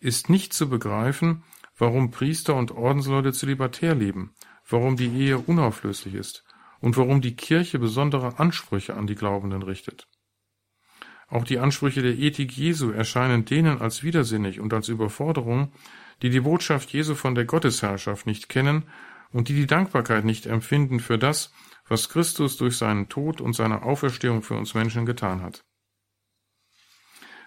ist 0.00 0.28
nicht 0.28 0.52
zu 0.52 0.68
begreifen, 0.68 1.44
warum 1.78 2.10
Priester 2.10 2.54
und 2.54 2.72
Ordensleute 2.72 3.32
zölibatär 3.32 3.94
leben, 3.94 4.34
warum 4.68 4.96
die 4.96 5.08
Ehe 5.08 5.38
unauflöslich 5.38 6.14
ist 6.14 6.44
und 6.80 6.96
warum 6.96 7.20
die 7.20 7.36
Kirche 7.36 7.78
besondere 7.78 8.38
Ansprüche 8.38 8.94
an 8.94 9.06
die 9.06 9.14
Glaubenden 9.14 9.62
richtet. 9.62 10.08
Auch 11.28 11.44
die 11.44 11.58
Ansprüche 11.58 12.02
der 12.02 12.18
Ethik 12.18 12.52
Jesu 12.52 12.90
erscheinen 12.90 13.46
denen 13.46 13.80
als 13.80 14.02
widersinnig 14.02 14.60
und 14.60 14.74
als 14.74 14.88
Überforderung, 14.88 15.72
die 16.20 16.28
die 16.28 16.40
Botschaft 16.40 16.92
Jesu 16.92 17.14
von 17.14 17.34
der 17.34 17.46
Gottesherrschaft 17.46 18.26
nicht 18.26 18.50
kennen 18.50 18.84
und 19.32 19.48
die 19.48 19.54
die 19.54 19.66
Dankbarkeit 19.66 20.24
nicht 20.24 20.44
empfinden 20.44 21.00
für 21.00 21.18
das, 21.18 21.52
was 21.92 22.08
Christus 22.08 22.56
durch 22.56 22.78
seinen 22.78 23.10
Tod 23.10 23.42
und 23.42 23.52
seine 23.52 23.82
Auferstehung 23.82 24.42
für 24.42 24.54
uns 24.54 24.72
Menschen 24.72 25.04
getan 25.04 25.42
hat. 25.42 25.62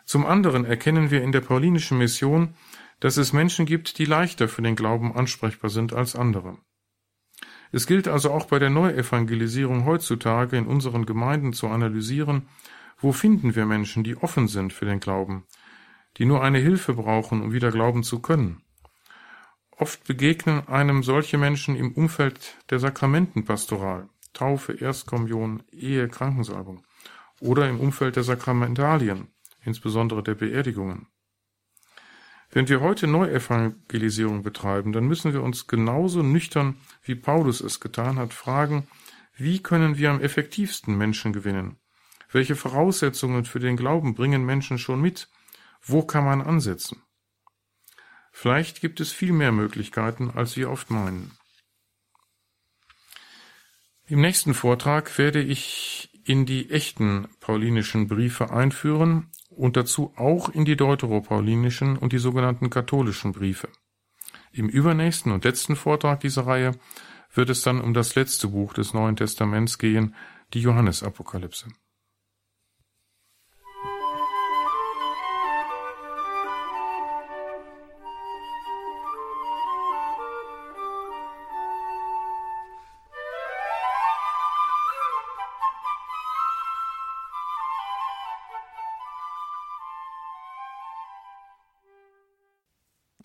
Zum 0.05 0.23
anderen 0.23 0.65
erkennen 0.65 1.09
wir 1.09 1.23
in 1.23 1.31
der 1.31 1.41
paulinischen 1.41 1.97
Mission, 1.97 2.53
dass 2.99 3.17
es 3.17 3.33
Menschen 3.33 3.65
gibt, 3.65 3.97
die 3.97 4.05
leichter 4.05 4.47
für 4.47 4.61
den 4.61 4.75
Glauben 4.75 5.15
ansprechbar 5.15 5.71
sind 5.71 5.93
als 5.93 6.15
andere. 6.15 6.59
Es 7.71 7.87
gilt 7.87 8.07
also 8.07 8.29
auch 8.29 8.45
bei 8.45 8.59
der 8.59 8.69
Neuevangelisierung 8.69 9.83
heutzutage 9.85 10.57
in 10.57 10.67
unseren 10.67 11.07
Gemeinden 11.07 11.51
zu 11.51 11.67
analysieren, 11.67 12.47
wo 12.99 13.13
finden 13.13 13.55
wir 13.55 13.65
Menschen, 13.65 14.03
die 14.03 14.15
offen 14.15 14.47
sind 14.47 14.73
für 14.73 14.85
den 14.85 14.99
Glauben, 14.99 15.45
die 16.17 16.25
nur 16.25 16.43
eine 16.43 16.59
Hilfe 16.59 16.93
brauchen, 16.93 17.41
um 17.41 17.51
wieder 17.51 17.71
glauben 17.71 18.03
zu 18.03 18.19
können. 18.19 18.61
Oft 19.71 20.05
begegnen 20.05 20.67
einem 20.67 21.01
solche 21.01 21.39
Menschen 21.39 21.75
im 21.75 21.93
Umfeld 21.93 22.55
der 22.69 22.77
Sakramentenpastoral, 22.77 24.07
Taufe, 24.35 24.73
Erstkommunion, 24.73 25.63
Ehe, 25.71 26.07
Krankensalbung 26.07 26.83
oder 27.39 27.67
im 27.67 27.79
Umfeld 27.79 28.15
der 28.15 28.23
Sakramentalien, 28.23 29.29
insbesondere 29.63 30.21
der 30.21 30.35
Beerdigungen. 30.35 31.07
Wenn 32.51 32.69
wir 32.69 32.81
heute 32.81 33.07
Neuevangelisierung 33.07 34.43
betreiben, 34.43 34.93
dann 34.93 35.07
müssen 35.07 35.33
wir 35.33 35.43
uns 35.43 35.67
genauso 35.67 36.21
nüchtern, 36.21 36.77
wie 37.03 37.15
Paulus 37.15 37.59
es 37.59 37.79
getan 37.79 38.17
hat, 38.17 38.33
fragen, 38.33 38.87
wie 39.35 39.61
können 39.61 39.97
wir 39.97 40.11
am 40.11 40.21
effektivsten 40.21 40.97
Menschen 40.97 41.33
gewinnen? 41.33 41.77
Welche 42.31 42.55
Voraussetzungen 42.55 43.45
für 43.45 43.59
den 43.59 43.75
Glauben 43.75 44.15
bringen 44.15 44.45
Menschen 44.45 44.77
schon 44.77 45.01
mit? 45.01 45.27
Wo 45.81 46.03
kann 46.03 46.23
man 46.23 46.41
ansetzen? 46.41 47.01
Vielleicht 48.31 48.81
gibt 48.81 48.99
es 48.99 49.11
viel 49.11 49.33
mehr 49.33 49.51
Möglichkeiten, 49.51 50.31
als 50.31 50.55
wir 50.55 50.69
oft 50.69 50.89
meinen. 50.89 51.31
Im 54.07 54.21
nächsten 54.21 54.53
Vortrag 54.53 55.17
werde 55.17 55.41
ich 55.41 56.11
in 56.25 56.45
die 56.45 56.69
echten 56.69 57.27
paulinischen 57.39 58.07
Briefe 58.07 58.51
einführen 58.51 59.31
und 59.49 59.77
dazu 59.77 60.13
auch 60.15 60.49
in 60.49 60.63
die 60.63 60.75
deuteropaulinischen 60.75 61.97
und 61.97 62.13
die 62.13 62.19
sogenannten 62.19 62.69
katholischen 62.69 63.31
Briefe. 63.31 63.69
Im 64.51 64.69
übernächsten 64.69 65.31
und 65.31 65.43
letzten 65.43 65.75
Vortrag 65.75 66.19
dieser 66.19 66.45
Reihe 66.45 66.73
wird 67.33 67.49
es 67.49 67.63
dann 67.63 67.81
um 67.81 67.93
das 67.95 68.15
letzte 68.15 68.49
Buch 68.49 68.73
des 68.73 68.93
Neuen 68.93 69.15
Testaments 69.15 69.79
gehen, 69.79 70.15
die 70.53 70.61
Johannesapokalypse. 70.61 71.67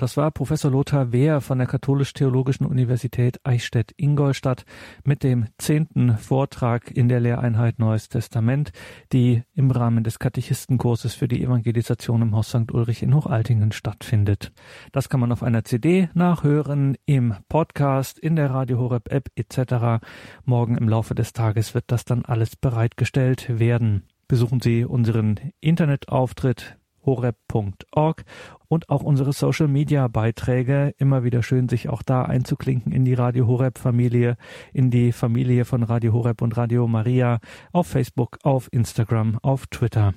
Das 0.01 0.16
war 0.16 0.30
Professor 0.30 0.70
Lothar 0.70 1.12
Wehr 1.12 1.42
von 1.42 1.59
der 1.59 1.66
Katholisch-Theologischen 1.66 2.64
Universität 2.64 3.38
Eichstätt-Ingolstadt 3.44 4.64
mit 5.05 5.22
dem 5.22 5.48
zehnten 5.59 6.16
Vortrag 6.16 6.90
in 6.90 7.11
der 7.11 7.20
Lehreinheit 7.20 7.78
Neues 7.78 8.09
Testament, 8.09 8.72
die 9.12 9.42
im 9.53 9.70
Rahmen 9.70 10.03
des 10.03 10.18
Katechistenkurses 10.18 11.14
für 11.14 11.28
die 11.28 11.44
Evangelisation 11.44 12.22
im 12.22 12.34
Haus 12.34 12.48
St. 12.48 12.72
Ulrich 12.72 13.03
in 13.03 13.14
Hochaltingen 13.14 13.72
stattfindet. 13.72 14.53
Das 14.92 15.11
kann 15.11 15.20
man 15.20 15.32
auf 15.32 15.42
einer 15.42 15.64
CD 15.64 16.09
nachhören, 16.14 16.96
im 17.05 17.34
Podcast, 17.51 18.18
in 18.18 18.36
der 18.36 18.48
Radio 18.48 18.78
Horeb 18.78 19.12
App 19.12 19.28
etc. 19.34 20.03
Morgen 20.46 20.78
im 20.78 20.88
Laufe 20.88 21.14
des 21.14 21.34
Tages 21.34 21.74
wird 21.74 21.84
das 21.88 22.07
dann 22.07 22.24
alles 22.24 22.57
bereitgestellt 22.57 23.59
werden. 23.59 24.05
Besuchen 24.28 24.61
Sie 24.61 24.86
unseren 24.86 25.38
Internetauftritt 25.61 26.79
horeb.org 27.05 28.24
und 28.68 28.88
auch 28.88 29.03
unsere 29.03 29.32
Social 29.32 29.68
Media 29.68 30.09
Beiträge. 30.09 30.94
Immer 30.98 31.24
wieder 31.24 31.42
schön, 31.42 31.68
sich 31.68 31.88
auch 31.88 32.03
da 32.03 32.22
einzuklinken 32.22 32.92
in 32.92 33.05
die 33.05 33.14
Radio 33.14 33.46
Horeb 33.46 33.78
Familie, 33.78 34.36
in 34.72 34.90
die 34.90 35.12
Familie 35.12 35.64
von 35.64 35.82
Radio 35.82 36.12
Horeb 36.12 36.42
und 36.42 36.57
Radio 36.57 36.86
Maria 36.86 37.40
auf 37.72 37.86
Facebook, 37.86 38.38
auf 38.42 38.68
Instagram, 38.72 39.38
auf 39.42 39.66
Twitter. 39.66 40.14